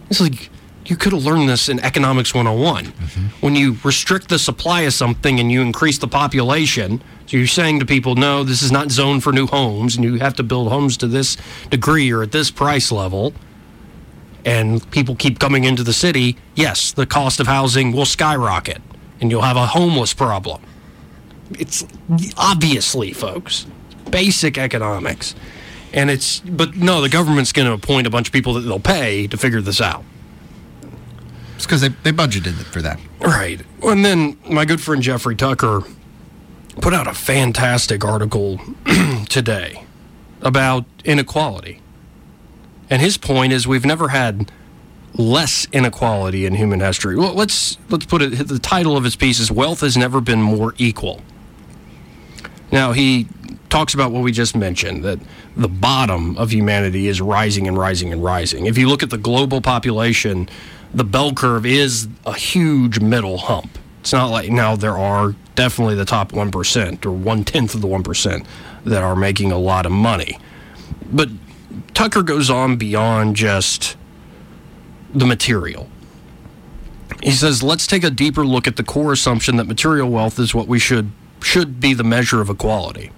It's 0.09 0.21
like 0.21 0.51
you 0.87 0.97
could 0.97 1.12
have 1.12 1.25
learned 1.25 1.49
this 1.49 1.68
in 1.68 1.79
economics 1.81 2.35
101 2.35 2.87
mm-hmm. 2.87 3.27
when 3.41 3.55
you 3.55 3.77
restrict 3.85 4.29
the 4.29 4.39
supply 4.39 4.81
of 4.83 4.93
something 4.93 5.39
and 5.39 5.53
you 5.53 5.61
increase 5.61 5.99
the 5.99 6.09
population 6.09 7.01
so 7.27 7.37
you're 7.37 7.47
saying 7.47 7.79
to 7.79 7.87
people 7.87 8.16
no 8.16 8.43
this 8.43 8.62
is 8.62 8.73
not 8.73 8.91
zoned 8.91 9.23
for 9.23 9.33
new 9.33 9.47
homes 9.47 9.95
and 9.95 10.05
you 10.05 10.16
have 10.16 10.35
to 10.35 10.43
build 10.43 10.68
homes 10.68 10.97
to 10.97 11.07
this 11.07 11.37
degree 11.68 12.11
or 12.11 12.23
at 12.23 12.33
this 12.33 12.51
price 12.51 12.91
level 12.91 13.33
and 14.45 14.91
people 14.91 15.14
keep 15.14 15.39
coming 15.39 15.64
into 15.64 15.85
the 15.85 15.93
city 15.93 16.37
yes 16.57 16.93
the 16.93 17.07
cost 17.07 17.39
of 17.39 17.47
housing 17.47 17.93
will 17.93 18.07
skyrocket 18.07 18.83
and 19.21 19.31
you'll 19.31 19.43
have 19.43 19.57
a 19.57 19.66
homeless 19.66 20.12
problem 20.12 20.61
it's 21.59 21.84
obviously 22.36 23.12
folks 23.12 23.66
basic 24.11 24.59
economics 24.59 25.34
and 25.92 26.11
it's 26.11 26.40
but 26.40 26.76
no 26.76 27.01
the 27.01 27.09
government's 27.09 27.53
going 27.53 27.66
to 27.66 27.74
appoint 27.74 28.07
a 28.07 28.11
bunch 28.11 28.28
of 28.28 28.32
people 28.32 28.55
that 28.55 28.61
they'll 28.61 28.80
pay 28.80 29.26
to 29.26 29.36
figure 29.36 29.61
this 29.61 29.80
out 29.80 30.05
it's 31.61 31.66
because 31.66 31.82
they, 31.82 31.88
they 31.88 32.11
budgeted 32.11 32.55
for 32.72 32.80
that. 32.80 32.98
Right. 33.20 33.61
And 33.82 34.03
then 34.03 34.38
my 34.48 34.64
good 34.64 34.80
friend 34.80 35.03
Jeffrey 35.03 35.36
Tucker 35.36 35.82
put 36.80 36.94
out 36.94 37.07
a 37.07 37.12
fantastic 37.12 38.03
article 38.03 38.59
today 39.28 39.84
about 40.40 40.86
inequality. 41.05 41.82
And 42.88 43.03
his 43.03 43.18
point 43.18 43.53
is 43.53 43.68
we've 43.68 43.84
never 43.84 44.09
had 44.09 44.51
less 45.12 45.68
inequality 45.70 46.46
in 46.46 46.55
human 46.55 46.80
history. 46.80 47.14
Well, 47.14 47.34
let's 47.34 47.76
let's 47.90 48.07
put 48.07 48.22
it 48.22 48.48
the 48.48 48.59
title 48.59 48.96
of 48.96 49.05
his 49.05 49.14
piece 49.14 49.38
is 49.38 49.53
wealth 49.53 49.80
has 49.80 49.98
never 49.98 50.22
been 50.22 50.40
more 50.40 50.74
equal. 50.78 51.20
Now, 52.73 52.93
he 52.93 53.27
talks 53.68 53.95
about 53.95 54.12
what 54.12 54.23
we 54.23 54.33
just 54.33 54.57
mentioned 54.57 55.05
that 55.05 55.18
the 55.57 55.68
bottom 55.68 56.37
of 56.37 56.53
humanity 56.53 57.09
is 57.09 57.21
rising 57.21 57.68
and 57.68 57.79
rising 57.79 58.12
and 58.12 58.23
rising. 58.23 58.66
If 58.66 58.77
you 58.77 58.89
look 58.89 59.03
at 59.03 59.11
the 59.11 59.18
global 59.18 59.61
population, 59.61 60.49
the 60.93 61.05
bell 61.05 61.33
curve 61.33 61.64
is 61.64 62.09
a 62.27 62.35
huge 62.35 63.01
middle 63.01 63.39
hump. 63.39 63.79
It's 64.01 64.12
not 64.12 64.31
like 64.31 64.51
now 64.51 64.77
there 64.77 64.97
are 64.97 65.35
definitely 65.55 65.95
the 65.95 66.05
top 66.05 66.33
1% 66.33 67.07
or 67.07 67.12
one 67.12 67.45
tenth 67.45 67.75
of 67.75 67.81
the 67.81 67.89
1% 67.89 68.47
that 68.85 69.03
are 69.03 69.14
making 69.14 69.53
a 69.53 69.59
lot 69.59 69.87
of 69.87 69.93
money. 69.93 70.39
But 71.12 71.29
Tucker 71.95 72.23
goes 72.23 72.51
on 72.51 72.77
beyond 72.77 73.37
just 73.37 73.97
the 75.12 75.27
material. 75.27 75.89
He 77.23 77.33
says, 77.33 77.62
let's 77.62 77.87
take 77.87 78.05
a 78.05 78.11
deeper 78.11 78.47
look 78.47 78.66
at 78.66 78.77
the 78.77 78.83
core 78.83 79.12
assumption 79.12 79.57
that 79.57 79.66
material 79.66 80.09
wealth 80.09 80.39
is 80.39 80.55
what 80.55 80.66
we 80.66 80.79
should 80.79 81.12
should 81.43 81.80
be 81.80 81.95
the 81.95 82.05
measure 82.05 82.41
of 82.41 82.51
equality. 82.51 83.11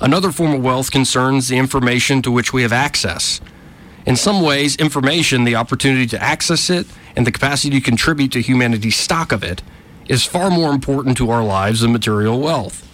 Another 0.00 0.30
form 0.32 0.54
of 0.54 0.62
wealth 0.62 0.90
concerns 0.90 1.48
the 1.48 1.58
information 1.58 2.22
to 2.22 2.30
which 2.30 2.52
we 2.52 2.62
have 2.62 2.72
access. 2.72 3.40
In 4.06 4.16
some 4.16 4.42
ways, 4.42 4.76
information, 4.76 5.44
the 5.44 5.56
opportunity 5.56 6.06
to 6.06 6.22
access 6.22 6.70
it, 6.70 6.86
and 7.16 7.26
the 7.26 7.32
capacity 7.32 7.78
to 7.78 7.84
contribute 7.84 8.32
to 8.32 8.40
humanity's 8.40 8.96
stock 8.96 9.32
of 9.32 9.42
it, 9.42 9.60
is 10.08 10.24
far 10.24 10.50
more 10.50 10.72
important 10.72 11.16
to 11.18 11.30
our 11.30 11.44
lives 11.44 11.80
than 11.80 11.92
material 11.92 12.40
wealth. 12.40 12.87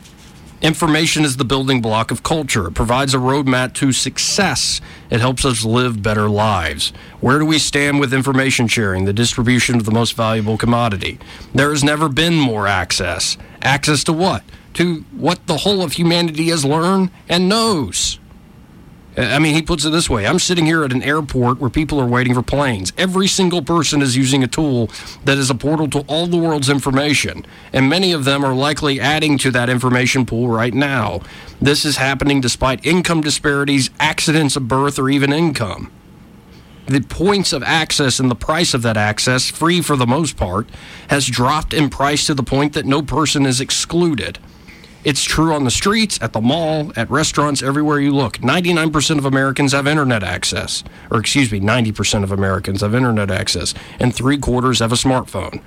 Information 0.65 1.27
is 1.27 1.37
the 1.37 1.45
building 1.45 1.83
block 1.83 2.11
of 2.11 2.23
culture. 2.23 2.69
It 2.69 2.73
provides 2.73 3.13
a 3.13 3.19
roadmap 3.19 3.75
to 3.75 3.93
success. 3.93 4.81
It 5.11 5.21
helps 5.21 5.45
us 5.45 5.63
live 5.63 6.03
better 6.03 6.27
lives. 6.27 6.91
Where 7.21 7.39
do 7.39 7.45
we 7.45 7.59
stand 7.59 8.01
with 8.01 8.15
information 8.15 8.67
sharing, 8.67 9.05
the 9.05 9.13
distribution 9.13 9.75
of 9.77 9.85
the 9.85 9.91
most 9.91 10.15
valuable 10.17 10.57
commodity? 10.57 11.19
There 11.55 11.69
has 11.69 11.85
never 11.85 12.09
been 12.09 12.37
more 12.37 12.67
access. 12.67 13.37
Access 13.61 14.05
to 14.05 14.15
what? 14.15 14.43
To 14.73 15.05
what 15.13 15.47
the 15.49 15.59
whole 15.59 15.83
of 15.83 15.93
humanity 15.93 16.49
has 16.49 16.65
learned 16.65 17.11
and 17.29 17.47
knows. 17.47 18.19
I 19.17 19.39
mean, 19.39 19.55
he 19.55 19.63
puts 19.63 19.85
it 19.85 19.91
this 19.91 20.11
way 20.11 20.27
I'm 20.27 20.41
sitting 20.41 20.67
here 20.67 20.83
at 20.83 20.93
an 20.93 21.03
airport 21.03 21.61
where 21.61 21.71
people 21.71 22.01
are 22.01 22.07
waiting 22.07 22.35
for 22.35 22.43
planes. 22.43 22.93
Every 22.99 23.29
single 23.29 23.63
person 23.63 24.03
is 24.03 24.17
using 24.17 24.43
a 24.43 24.49
tool 24.49 24.91
that 25.25 25.39
is 25.39 25.51
a 25.51 25.55
portal 25.55 25.89
to 25.91 26.01
all 26.09 26.27
the 26.27 26.37
world's 26.37 26.69
information, 26.69 27.47
and 27.73 27.89
many 27.89 28.13
of 28.13 28.25
them 28.25 28.45
are 28.45 28.55
likely 28.55 29.01
adding 29.01 29.39
to 29.39 29.51
that 29.53 29.69
information 29.69 30.27
pool 30.27 30.49
right 30.49 30.75
now. 30.75 31.21
This 31.61 31.85
is 31.85 31.97
happening 31.97 32.41
despite 32.41 32.85
income 32.85 33.21
disparities, 33.21 33.91
accidents 34.01 34.57
of 34.57 34.67
birth, 34.67 34.99
or 34.99 35.09
even 35.09 35.33
income. 35.33 35.93
The 36.87 37.01
points 37.01 37.53
of 37.53 37.63
access 37.63 38.19
and 38.19 38.31
the 38.31 38.35
price 38.35 38.75
of 38.75 38.83
that 38.83 38.97
access, 38.97 39.49
free 39.49 39.81
for 39.81 39.97
the 39.97 40.07
most 40.07 40.37
part, 40.37 40.69
has 41.09 41.27
dropped 41.27 41.73
in 41.73 41.89
price 41.89 42.27
to 42.27 42.35
the 42.35 42.43
point 42.43 42.75
that 42.75 42.85
no 42.85 43.01
person 43.01 43.47
is 43.47 43.61
excluded. 43.61 44.39
It's 45.05 45.23
true 45.23 45.53
on 45.53 45.65
the 45.65 45.71
streets, 45.71 46.19
at 46.23 46.33
the 46.33 46.41
mall, 46.41 46.91
at 46.97 47.11
restaurants, 47.11 47.63
everywhere 47.63 48.01
you 48.01 48.11
look. 48.11 48.39
99% 48.39 49.19
of 49.19 49.27
Americans 49.27 49.73
have 49.73 49.87
internet 49.87 50.23
access. 50.23 50.83
Or, 51.11 51.21
excuse 51.21 51.53
me, 51.53 51.61
90% 51.61 52.23
of 52.23 52.33
Americans 52.33 52.81
have 52.81 52.95
internet 52.95 53.31
access, 53.31 53.75
and 54.01 54.15
three 54.15 54.39
quarters 54.39 54.79
have 54.79 54.93
a 54.93 54.97
smartphone. 54.97 55.63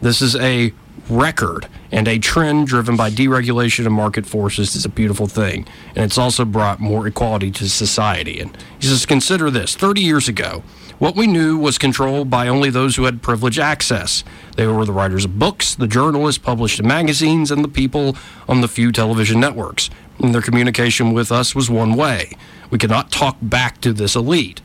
This 0.00 0.22
is 0.22 0.36
a 0.36 0.72
record 1.08 1.66
and 1.90 2.06
a 2.06 2.18
trend 2.18 2.66
driven 2.66 2.96
by 2.96 3.10
deregulation 3.10 3.86
and 3.86 3.94
market 3.94 4.26
forces 4.26 4.76
is 4.76 4.84
a 4.84 4.88
beautiful 4.88 5.26
thing. 5.26 5.66
And 5.94 6.04
it's 6.04 6.18
also 6.18 6.44
brought 6.44 6.80
more 6.80 7.06
equality 7.06 7.50
to 7.52 7.68
society. 7.68 8.40
And 8.40 8.56
he 8.78 8.86
says, 8.86 9.06
consider 9.06 9.50
this 9.50 9.74
30 9.74 10.02
years 10.02 10.28
ago, 10.28 10.62
what 10.98 11.14
we 11.14 11.26
knew 11.26 11.56
was 11.56 11.78
controlled 11.78 12.28
by 12.28 12.48
only 12.48 12.70
those 12.70 12.96
who 12.96 13.04
had 13.04 13.22
privileged 13.22 13.58
access. 13.58 14.24
They 14.56 14.66
were 14.66 14.84
the 14.84 14.92
writers 14.92 15.24
of 15.24 15.38
books, 15.38 15.74
the 15.74 15.86
journalists 15.86 16.42
published 16.42 16.80
in 16.80 16.88
magazines, 16.88 17.50
and 17.50 17.62
the 17.62 17.68
people 17.68 18.16
on 18.48 18.60
the 18.60 18.68
few 18.68 18.90
television 18.90 19.38
networks. 19.38 19.90
And 20.18 20.34
their 20.34 20.42
communication 20.42 21.12
with 21.12 21.30
us 21.30 21.54
was 21.54 21.70
one 21.70 21.94
way. 21.94 22.32
We 22.70 22.78
could 22.78 22.90
not 22.90 23.12
talk 23.12 23.36
back 23.40 23.80
to 23.82 23.92
this 23.92 24.16
elite. 24.16 24.60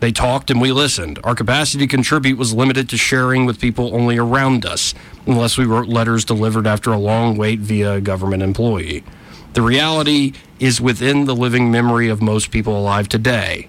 They 0.00 0.12
talked 0.12 0.50
and 0.50 0.60
we 0.60 0.72
listened. 0.72 1.18
Our 1.24 1.34
capacity 1.34 1.86
to 1.86 1.90
contribute 1.90 2.38
was 2.38 2.52
limited 2.52 2.88
to 2.90 2.98
sharing 2.98 3.46
with 3.46 3.60
people 3.60 3.94
only 3.94 4.18
around 4.18 4.66
us, 4.66 4.94
unless 5.26 5.56
we 5.56 5.64
wrote 5.64 5.88
letters 5.88 6.24
delivered 6.24 6.66
after 6.66 6.92
a 6.92 6.98
long 6.98 7.36
wait 7.36 7.60
via 7.60 7.94
a 7.94 8.00
government 8.00 8.42
employee. 8.42 9.04
The 9.54 9.62
reality 9.62 10.34
is 10.60 10.80
within 10.80 11.24
the 11.24 11.34
living 11.34 11.70
memory 11.70 12.08
of 12.08 12.20
most 12.20 12.50
people 12.50 12.78
alive 12.78 13.08
today. 13.08 13.68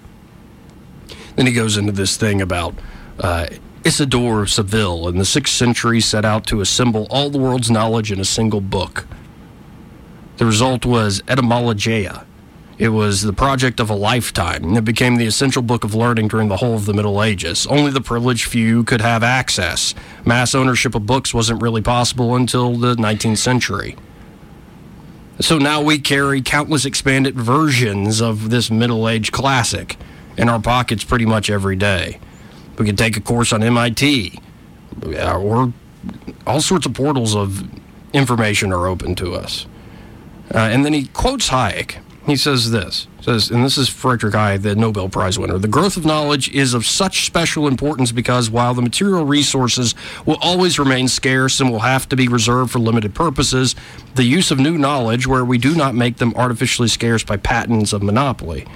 Then 1.38 1.46
he 1.46 1.52
goes 1.52 1.76
into 1.76 1.92
this 1.92 2.16
thing 2.16 2.42
about 2.42 2.74
uh, 3.20 3.46
Isidore 3.84 4.42
of 4.42 4.50
Seville 4.50 5.06
in 5.06 5.18
the 5.18 5.24
sixth 5.24 5.54
century 5.54 6.00
set 6.00 6.24
out 6.24 6.44
to 6.48 6.60
assemble 6.60 7.06
all 7.10 7.30
the 7.30 7.38
world's 7.38 7.70
knowledge 7.70 8.10
in 8.10 8.18
a 8.18 8.24
single 8.24 8.60
book. 8.60 9.06
The 10.38 10.44
result 10.44 10.84
was 10.84 11.22
Etymologia. 11.28 12.24
It 12.76 12.88
was 12.88 13.22
the 13.22 13.32
project 13.32 13.78
of 13.78 13.88
a 13.88 13.94
lifetime, 13.94 14.64
and 14.64 14.76
it 14.76 14.84
became 14.84 15.14
the 15.14 15.26
essential 15.26 15.62
book 15.62 15.84
of 15.84 15.94
learning 15.94 16.26
during 16.26 16.48
the 16.48 16.56
whole 16.56 16.74
of 16.74 16.86
the 16.86 16.92
Middle 16.92 17.22
Ages. 17.22 17.68
Only 17.68 17.92
the 17.92 18.00
privileged 18.00 18.46
few 18.46 18.82
could 18.82 19.00
have 19.00 19.22
access. 19.22 19.94
Mass 20.24 20.56
ownership 20.56 20.96
of 20.96 21.06
books 21.06 21.32
wasn't 21.32 21.62
really 21.62 21.82
possible 21.82 22.34
until 22.34 22.74
the 22.74 22.96
19th 22.96 23.38
century. 23.38 23.94
So 25.38 25.56
now 25.56 25.82
we 25.82 26.00
carry 26.00 26.42
countless 26.42 26.84
expanded 26.84 27.36
versions 27.36 28.20
of 28.20 28.50
this 28.50 28.72
Middle 28.72 29.08
Age 29.08 29.30
classic 29.30 29.96
in 30.38 30.48
our 30.48 30.60
pockets 30.60 31.04
pretty 31.04 31.26
much 31.26 31.50
every 31.50 31.76
day. 31.76 32.18
We 32.78 32.86
can 32.86 32.96
take 32.96 33.16
a 33.16 33.20
course 33.20 33.52
on 33.52 33.62
MIT, 33.62 34.40
or 35.04 35.72
all 36.46 36.60
sorts 36.60 36.86
of 36.86 36.94
portals 36.94 37.34
of 37.34 37.68
information 38.12 38.72
are 38.72 38.86
open 38.86 39.14
to 39.16 39.34
us. 39.34 39.66
Uh, 40.54 40.58
and 40.58 40.84
then 40.84 40.94
he 40.94 41.06
quotes 41.08 41.50
Hayek. 41.50 41.98
He 42.24 42.36
says 42.36 42.70
this 42.70 43.08
says, 43.28 43.50
and 43.50 43.62
this 43.62 43.76
is 43.76 43.88
Frederick 43.88 44.34
Hayek, 44.34 44.62
the 44.62 44.74
Nobel 44.74 45.08
Prize 45.08 45.38
winner. 45.38 45.58
The 45.58 45.68
growth 45.68 45.96
of 45.98 46.06
knowledge 46.06 46.48
is 46.50 46.72
of 46.72 46.86
such 46.86 47.26
special 47.26 47.68
importance 47.68 48.10
because 48.10 48.48
while 48.48 48.72
the 48.72 48.80
material 48.80 49.24
resources 49.24 49.94
will 50.24 50.38
always 50.40 50.78
remain 50.78 51.08
scarce 51.08 51.60
and 51.60 51.70
will 51.70 51.80
have 51.80 52.08
to 52.08 52.16
be 52.16 52.26
reserved 52.26 52.70
for 52.70 52.78
limited 52.78 53.14
purposes, 53.14 53.74
the 54.14 54.24
use 54.24 54.50
of 54.50 54.58
new 54.58 54.78
knowledge, 54.78 55.26
where 55.26 55.44
we 55.44 55.58
do 55.58 55.74
not 55.74 55.94
make 55.94 56.16
them 56.16 56.32
artificially 56.36 56.88
scarce 56.88 57.22
by 57.22 57.36
patents 57.36 57.92
of 57.92 58.02
monopoly, 58.02 58.66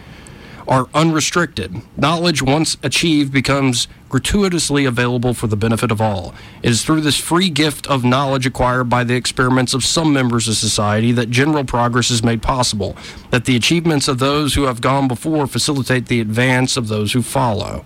are 0.68 0.88
unrestricted. 0.94 1.82
Knowledge, 1.96 2.42
once 2.42 2.76
achieved, 2.82 3.32
becomes 3.32 3.88
gratuitously 4.08 4.84
available 4.84 5.34
for 5.34 5.46
the 5.46 5.56
benefit 5.56 5.90
of 5.90 6.00
all. 6.00 6.34
It 6.62 6.70
is 6.70 6.84
through 6.84 7.00
this 7.00 7.16
free 7.16 7.48
gift 7.48 7.86
of 7.86 8.04
knowledge 8.04 8.46
acquired 8.46 8.84
by 8.84 9.04
the 9.04 9.14
experiments 9.14 9.74
of 9.74 9.84
some 9.84 10.12
members 10.12 10.48
of 10.48 10.56
society 10.56 11.12
that 11.12 11.30
general 11.30 11.64
progress 11.64 12.10
is 12.10 12.22
made 12.22 12.42
possible, 12.42 12.96
that 13.30 13.46
the 13.46 13.56
achievements 13.56 14.08
of 14.08 14.18
those 14.18 14.54
who 14.54 14.64
have 14.64 14.80
gone 14.80 15.08
before 15.08 15.46
facilitate 15.46 16.06
the 16.06 16.20
advance 16.20 16.76
of 16.76 16.88
those 16.88 17.12
who 17.12 17.22
follow. 17.22 17.84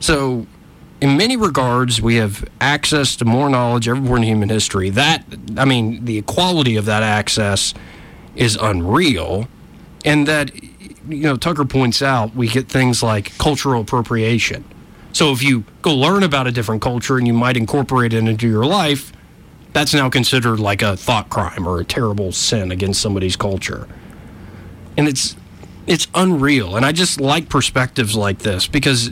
So, 0.00 0.46
in 1.00 1.16
many 1.16 1.36
regards, 1.36 2.00
we 2.00 2.16
have 2.16 2.48
access 2.60 3.14
to 3.16 3.24
more 3.24 3.48
knowledge 3.48 3.88
everywhere 3.88 4.16
in 4.16 4.22
human 4.22 4.48
history. 4.48 4.90
That, 4.90 5.24
I 5.56 5.64
mean, 5.64 6.04
the 6.04 6.18
equality 6.18 6.76
of 6.76 6.86
that 6.86 7.02
access 7.02 7.74
is 8.34 8.56
unreal, 8.60 9.48
and 10.04 10.26
that 10.26 10.50
you 11.08 11.22
know, 11.22 11.36
Tucker 11.36 11.64
points 11.64 12.02
out, 12.02 12.34
we 12.34 12.48
get 12.48 12.68
things 12.68 13.02
like 13.02 13.36
cultural 13.38 13.80
appropriation. 13.80 14.64
So 15.12 15.32
if 15.32 15.42
you 15.42 15.64
go 15.82 15.94
learn 15.94 16.22
about 16.22 16.46
a 16.46 16.52
different 16.52 16.82
culture 16.82 17.18
and 17.18 17.26
you 17.26 17.32
might 17.32 17.56
incorporate 17.56 18.12
it 18.12 18.26
into 18.26 18.48
your 18.48 18.64
life, 18.64 19.12
that's 19.72 19.94
now 19.94 20.08
considered 20.08 20.58
like 20.58 20.82
a 20.82 20.96
thought 20.96 21.30
crime 21.30 21.66
or 21.66 21.80
a 21.80 21.84
terrible 21.84 22.32
sin 22.32 22.70
against 22.70 23.00
somebody's 23.00 23.36
culture. 23.36 23.88
And 24.96 25.08
it's 25.08 25.36
it's 25.86 26.06
unreal. 26.14 26.76
And 26.76 26.86
I 26.86 26.92
just 26.92 27.20
like 27.20 27.48
perspectives 27.48 28.16
like 28.16 28.38
this 28.38 28.66
because 28.66 29.10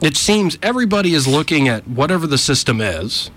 it 0.00 0.16
seems 0.16 0.58
everybody 0.62 1.14
is 1.14 1.28
looking 1.28 1.68
at 1.68 1.86
whatever 1.86 2.26
the 2.26 2.38
system 2.38 2.80
is 2.80 3.30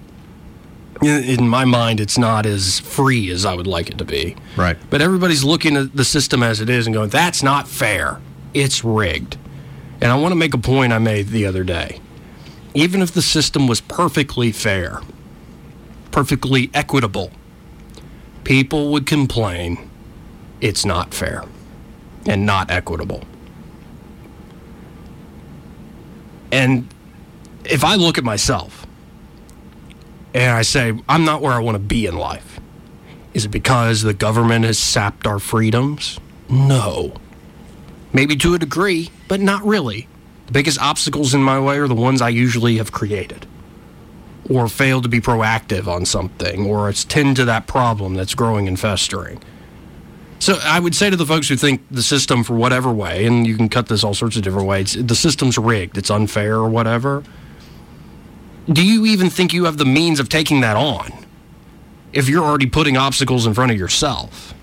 in 1.01 1.47
my 1.47 1.65
mind, 1.65 1.99
it's 1.99 2.17
not 2.17 2.45
as 2.45 2.79
free 2.79 3.29
as 3.31 3.45
I 3.45 3.53
would 3.53 3.67
like 3.67 3.89
it 3.89 3.97
to 3.97 4.05
be. 4.05 4.35
Right. 4.55 4.77
But 4.89 5.01
everybody's 5.01 5.43
looking 5.43 5.75
at 5.75 5.95
the 5.95 6.05
system 6.05 6.43
as 6.43 6.61
it 6.61 6.69
is 6.69 6.87
and 6.87 6.93
going, 6.93 7.09
that's 7.09 7.43
not 7.43 7.67
fair. 7.67 8.21
It's 8.53 8.83
rigged. 8.83 9.37
And 10.01 10.11
I 10.11 10.15
want 10.15 10.31
to 10.31 10.35
make 10.35 10.53
a 10.53 10.57
point 10.57 10.93
I 10.93 10.99
made 10.99 11.27
the 11.27 11.45
other 11.45 11.63
day. 11.63 11.99
Even 12.73 13.01
if 13.01 13.11
the 13.11 13.21
system 13.21 13.67
was 13.67 13.81
perfectly 13.81 14.51
fair, 14.51 15.01
perfectly 16.11 16.69
equitable, 16.73 17.31
people 18.43 18.91
would 18.91 19.05
complain 19.05 19.89
it's 20.61 20.85
not 20.85 21.13
fair 21.13 21.43
and 22.25 22.45
not 22.45 22.71
equitable. 22.71 23.23
And 26.51 26.87
if 27.65 27.83
I 27.83 27.95
look 27.95 28.17
at 28.17 28.23
myself, 28.23 28.82
and 30.33 30.51
I 30.51 30.63
say, 30.63 30.93
I'm 31.07 31.25
not 31.25 31.41
where 31.41 31.53
I 31.53 31.59
want 31.59 31.75
to 31.75 31.79
be 31.79 32.05
in 32.05 32.17
life. 32.17 32.59
Is 33.33 33.45
it 33.45 33.49
because 33.49 34.01
the 34.01 34.13
government 34.13 34.65
has 34.65 34.77
sapped 34.77 35.27
our 35.27 35.39
freedoms? 35.39 36.19
No. 36.49 37.13
Maybe 38.11 38.35
to 38.37 38.53
a 38.53 38.59
degree, 38.59 39.09
but 39.27 39.39
not 39.39 39.63
really. 39.63 40.07
The 40.47 40.51
biggest 40.51 40.79
obstacles 40.81 41.33
in 41.33 41.41
my 41.41 41.59
way 41.59 41.77
are 41.77 41.87
the 41.87 41.95
ones 41.95 42.21
I 42.21 42.29
usually 42.29 42.77
have 42.77 42.91
created 42.91 43.47
or 44.49 44.67
failed 44.67 45.03
to 45.03 45.09
be 45.09 45.21
proactive 45.21 45.87
on 45.87 46.05
something 46.05 46.65
or 46.65 46.89
it's 46.89 47.03
attend 47.03 47.37
to 47.37 47.45
that 47.45 47.65
problem 47.65 48.15
that's 48.15 48.35
growing 48.35 48.67
and 48.67 48.79
festering. 48.79 49.41
So 50.39 50.59
I 50.61 50.79
would 50.79 50.93
say 50.93 51.09
to 51.09 51.15
the 51.15 51.25
folks 51.25 51.47
who 51.47 51.55
think 51.55 51.81
the 51.89 52.03
system, 52.03 52.43
for 52.43 52.53
whatever 52.53 52.91
way, 52.91 53.25
and 53.25 53.47
you 53.47 53.55
can 53.55 53.69
cut 53.69 53.87
this 53.87 54.03
all 54.03 54.13
sorts 54.13 54.35
of 54.35 54.43
different 54.43 54.67
ways, 54.67 54.93
the 54.93 55.15
system's 55.15 55.57
rigged, 55.57 55.97
it's 55.97 56.11
unfair 56.11 56.55
or 56.55 56.67
whatever 56.67 57.23
do 58.71 58.85
you 58.85 59.05
even 59.05 59.29
think 59.29 59.53
you 59.53 59.65
have 59.65 59.77
the 59.77 59.85
means 59.85 60.19
of 60.19 60.29
taking 60.29 60.61
that 60.61 60.75
on 60.75 61.11
if 62.13 62.29
you're 62.29 62.43
already 62.43 62.67
putting 62.67 62.97
obstacles 62.97 63.45
in 63.45 63.53
front 63.53 63.71
of 63.71 63.77
yourself? 63.77 64.53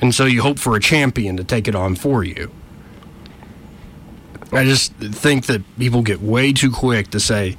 And 0.00 0.14
so 0.14 0.24
you 0.24 0.42
hope 0.42 0.58
for 0.58 0.74
a 0.74 0.80
champion 0.80 1.36
to 1.36 1.44
take 1.44 1.68
it 1.68 1.76
on 1.76 1.94
for 1.94 2.24
you. 2.24 2.50
I 4.50 4.64
just 4.64 4.92
think 4.94 5.46
that 5.46 5.62
people 5.78 6.02
get 6.02 6.20
way 6.20 6.52
too 6.52 6.70
quick 6.70 7.10
to 7.12 7.20
say, 7.20 7.56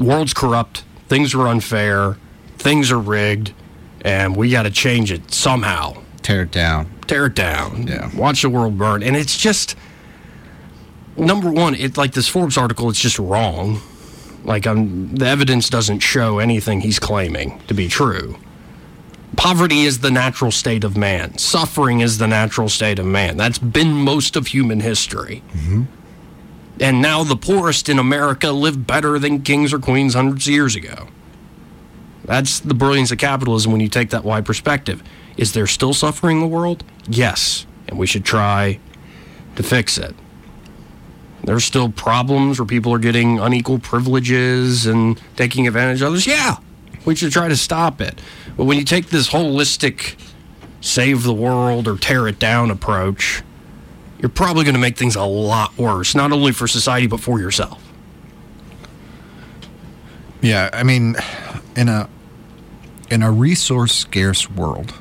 world's 0.00 0.34
corrupt, 0.34 0.82
things 1.08 1.34
are 1.34 1.46
unfair, 1.46 2.16
things 2.56 2.90
are 2.90 2.98
rigged, 2.98 3.52
and 4.00 4.34
we 4.34 4.50
got 4.50 4.64
to 4.64 4.70
change 4.70 5.12
it 5.12 5.32
somehow. 5.32 6.02
Tear 6.22 6.42
it 6.42 6.50
down. 6.50 6.90
Tear 7.06 7.26
it 7.26 7.34
down. 7.34 7.86
Yeah. 7.86 8.10
Watch 8.16 8.42
the 8.42 8.50
world 8.50 8.76
burn. 8.76 9.02
And 9.02 9.16
it's 9.16 9.36
just, 9.38 9.76
number 11.16 11.50
one, 11.50 11.74
it 11.74 11.96
like 11.96 12.12
this 12.12 12.28
Forbes 12.28 12.56
article, 12.56 12.90
it's 12.90 13.00
just 13.00 13.18
wrong. 13.18 13.80
Like, 14.48 14.66
um, 14.66 15.14
the 15.14 15.26
evidence 15.26 15.68
doesn't 15.68 15.98
show 15.98 16.38
anything 16.38 16.80
he's 16.80 16.98
claiming 16.98 17.60
to 17.68 17.74
be 17.74 17.86
true. 17.86 18.38
Poverty 19.36 19.82
is 19.82 19.98
the 19.98 20.10
natural 20.10 20.50
state 20.50 20.84
of 20.84 20.96
man. 20.96 21.36
Suffering 21.36 22.00
is 22.00 22.16
the 22.16 22.26
natural 22.26 22.70
state 22.70 22.98
of 22.98 23.04
man. 23.04 23.36
That's 23.36 23.58
been 23.58 23.92
most 23.92 24.36
of 24.36 24.46
human 24.46 24.80
history. 24.80 25.42
Mm-hmm. 25.52 25.82
And 26.80 27.02
now 27.02 27.24
the 27.24 27.36
poorest 27.36 27.90
in 27.90 27.98
America 27.98 28.50
live 28.50 28.86
better 28.86 29.18
than 29.18 29.42
kings 29.42 29.74
or 29.74 29.78
queens 29.78 30.14
hundreds 30.14 30.48
of 30.48 30.54
years 30.54 30.74
ago. 30.74 31.08
That's 32.24 32.58
the 32.58 32.74
brilliance 32.74 33.12
of 33.12 33.18
capitalism 33.18 33.70
when 33.70 33.82
you 33.82 33.88
take 33.88 34.08
that 34.10 34.24
wide 34.24 34.46
perspective. 34.46 35.02
Is 35.36 35.52
there 35.52 35.66
still 35.66 35.92
suffering 35.92 36.38
in 36.38 36.40
the 36.40 36.48
world? 36.48 36.84
Yes. 37.06 37.66
And 37.86 37.98
we 37.98 38.06
should 38.06 38.24
try 38.24 38.80
to 39.56 39.62
fix 39.62 39.98
it. 39.98 40.14
There's 41.48 41.64
still 41.64 41.88
problems 41.90 42.58
where 42.58 42.66
people 42.66 42.92
are 42.92 42.98
getting 42.98 43.38
unequal 43.38 43.78
privileges 43.78 44.84
and 44.84 45.18
taking 45.34 45.66
advantage 45.66 46.02
of 46.02 46.08
others. 46.08 46.26
Yeah, 46.26 46.56
we 47.06 47.16
should 47.16 47.32
try 47.32 47.48
to 47.48 47.56
stop 47.56 48.02
it. 48.02 48.20
But 48.58 48.64
when 48.64 48.76
you 48.76 48.84
take 48.84 49.06
this 49.06 49.30
holistic 49.30 50.20
save 50.82 51.22
the 51.22 51.32
world 51.32 51.88
or 51.88 51.96
tear 51.96 52.28
it 52.28 52.38
down 52.38 52.70
approach, 52.70 53.42
you're 54.18 54.28
probably 54.28 54.64
going 54.64 54.74
to 54.74 54.78
make 54.78 54.98
things 54.98 55.16
a 55.16 55.24
lot 55.24 55.78
worse, 55.78 56.14
not 56.14 56.32
only 56.32 56.52
for 56.52 56.68
society, 56.68 57.06
but 57.06 57.18
for 57.18 57.40
yourself. 57.40 57.82
Yeah, 60.42 60.68
I 60.70 60.82
mean, 60.82 61.16
in 61.74 61.88
a 61.88 62.10
in 63.10 63.22
a 63.22 63.32
resource 63.32 63.94
scarce 63.94 64.50
world, 64.50 64.92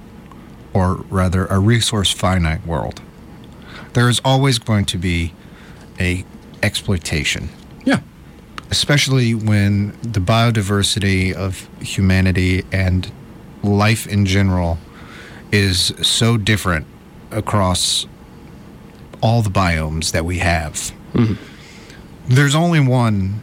or 0.72 1.04
rather 1.10 1.46
a 1.48 1.60
resource 1.60 2.14
finite 2.14 2.66
world, 2.66 3.02
there 3.92 4.08
is 4.08 4.22
always 4.24 4.60
going 4.60 4.86
to 4.86 4.98
be 4.98 5.34
a 6.00 6.24
exploitation. 6.64 7.50
Yeah. 7.86 8.00
Especially 8.70 9.34
when 9.34 9.98
the 10.02 10.20
biodiversity 10.20 11.34
of 11.34 11.70
humanity 11.82 12.66
and 12.72 13.12
life 13.64 14.08
in 14.08 14.26
general 14.26 14.78
is 15.52 15.94
so 16.02 16.38
different 16.38 16.86
across 17.32 18.06
all 19.22 19.42
the 19.42 19.50
biomes 19.50 20.12
that 20.12 20.26
we 20.26 20.40
have. 20.40 20.92
Mm-hmm. 21.14 21.34
There's 22.28 22.56
only 22.56 22.80
one 22.80 23.42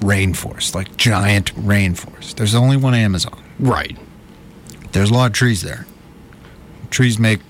rainforest, 0.00 0.74
like 0.74 0.96
giant 0.96 1.54
rainforest. 1.54 2.36
There's 2.36 2.54
only 2.54 2.76
one 2.76 2.94
Amazon. 2.94 3.42
Right. 3.58 3.96
There's 4.92 5.10
a 5.10 5.14
lot 5.14 5.26
of 5.26 5.32
trees 5.32 5.62
there. 5.62 5.86
Trees 6.90 7.18
make 7.18 7.40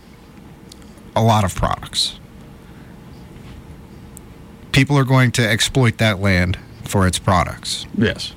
a 1.16 1.22
lot 1.22 1.44
of 1.44 1.54
products 1.54 2.18
people 4.72 4.96
are 4.98 5.04
going 5.04 5.30
to 5.32 5.48
exploit 5.48 5.98
that 5.98 6.20
land 6.20 6.58
for 6.84 7.06
its 7.06 7.18
products. 7.18 7.86
Yes. 7.96 8.34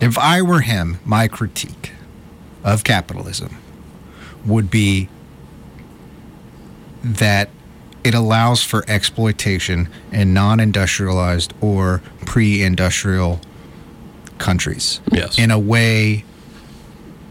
If 0.00 0.18
I 0.18 0.42
were 0.42 0.60
him, 0.60 0.98
my 1.04 1.28
critique 1.28 1.92
of 2.64 2.84
capitalism 2.84 3.56
would 4.44 4.70
be 4.70 5.08
that 7.02 7.50
it 8.04 8.14
allows 8.14 8.62
for 8.62 8.84
exploitation 8.88 9.88
in 10.10 10.34
non-industrialized 10.34 11.54
or 11.60 12.02
pre-industrial 12.26 13.40
countries. 14.38 15.00
Yes. 15.12 15.38
In 15.38 15.50
a 15.50 15.58
way 15.58 16.24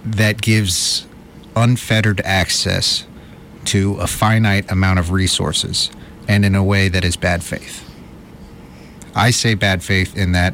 that 0.06 0.42
gives 0.42 1.08
unfettered 1.56 2.22
access 2.22 3.06
to 3.66 3.96
a 3.96 4.08
finite 4.08 4.72
amount 4.72 5.00
of 5.00 5.12
resources 5.12 5.92
and 6.32 6.46
in 6.46 6.56
a 6.56 6.64
way 6.64 6.88
that 6.88 7.04
is 7.04 7.18
bad 7.18 7.44
faith. 7.44 7.84
I 9.14 9.32
say 9.32 9.54
bad 9.54 9.84
faith 9.84 10.16
in 10.16 10.32
that 10.32 10.54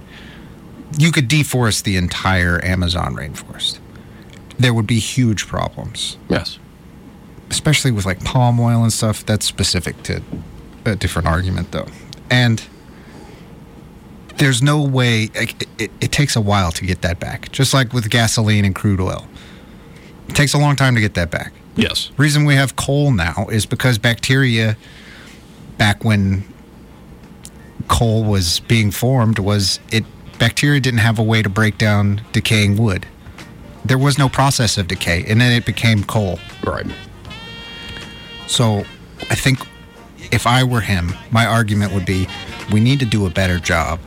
you 0.98 1.12
could 1.12 1.30
deforest 1.30 1.84
the 1.84 1.98
entire 1.98 2.60
Amazon 2.66 3.16
rainforest. 3.16 3.78
There 4.58 4.74
would 4.74 4.88
be 4.88 4.98
huge 4.98 5.46
problems, 5.46 6.18
Yes. 6.30 6.58
especially 7.52 7.92
with 7.92 8.06
like 8.08 8.24
palm 8.24 8.60
oil 8.60 8.82
and 8.82 8.92
stuff. 8.92 9.24
That's 9.24 9.46
specific 9.46 10.02
to 10.04 10.24
a 10.84 10.96
different 10.96 11.28
argument, 11.28 11.72
though. 11.72 11.88
And 12.32 12.64
there's 14.38 14.64
no 14.64 14.82
way, 14.82 15.30
like, 15.36 15.62
it, 15.62 15.68
it, 15.78 15.92
it 16.02 16.12
takes 16.12 16.36
a 16.36 16.42
while 16.42 16.72
to 16.72 16.86
get 16.86 17.04
that 17.04 17.20
back, 17.20 17.52
just 17.52 17.72
like 17.74 17.94
with 17.94 18.10
gasoline 18.10 18.66
and 18.66 18.74
crude 18.74 19.00
oil. 19.00 19.28
It 20.28 20.36
takes 20.36 20.54
a 20.56 20.58
long 20.58 20.76
time 20.76 20.96
to 20.96 21.02
get 21.02 21.14
that 21.14 21.30
back. 21.30 21.54
Yes. 21.76 22.10
reason 22.18 22.46
we 22.46 22.56
have 22.56 22.76
coal 22.76 23.12
now 23.12 23.46
is 23.52 23.68
because 23.68 24.00
bacteria 24.00 24.76
back 25.78 26.04
when 26.04 26.44
coal 27.88 28.24
was 28.24 28.60
being 28.62 28.92
formed 28.92 29.40
was 29.40 29.80
it 29.92 30.04
bacteria 30.40 30.80
didn't 30.80 31.00
have 31.00 31.18
a 31.20 31.24
way 31.24 31.42
to 31.42 31.50
break 31.50 31.78
down 31.78 32.22
decaying 32.34 32.76
wood 32.78 33.06
there 33.86 33.98
was 33.98 34.18
no 34.18 34.28
process 34.28 34.78
of 34.78 34.88
decay 34.88 35.24
and 35.28 35.40
then 35.40 35.52
it 35.54 35.66
became 35.66 36.04
coal 36.04 36.38
Right. 36.66 36.86
so 38.48 38.80
i 39.30 39.36
think 39.36 39.60
if 40.32 40.46
i 40.46 40.64
were 40.64 40.82
him 40.82 41.14
my 41.32 41.46
argument 41.46 41.94
would 41.94 42.06
be 42.06 42.28
we 42.74 42.80
need 42.82 43.00
to 43.00 43.06
do 43.06 43.26
a 43.26 43.30
better 43.30 43.60
job 43.60 44.00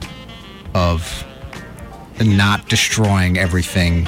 of 0.75 1.25
not 2.23 2.68
destroying 2.68 3.39
everything 3.39 4.07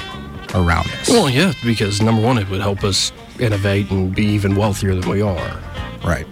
around 0.53 0.87
us 0.99 1.09
Well, 1.09 1.27
yeah, 1.31 1.51
because 1.63 1.99
number 1.99 2.21
one, 2.21 2.37
it 2.37 2.47
would 2.47 2.61
help 2.61 2.83
us 2.83 3.11
innovate 3.39 3.89
and 3.89 4.13
be 4.13 4.23
even 4.27 4.55
wealthier 4.55 4.93
than 4.93 5.09
we 5.09 5.19
are. 5.19 5.59
right 6.05 6.27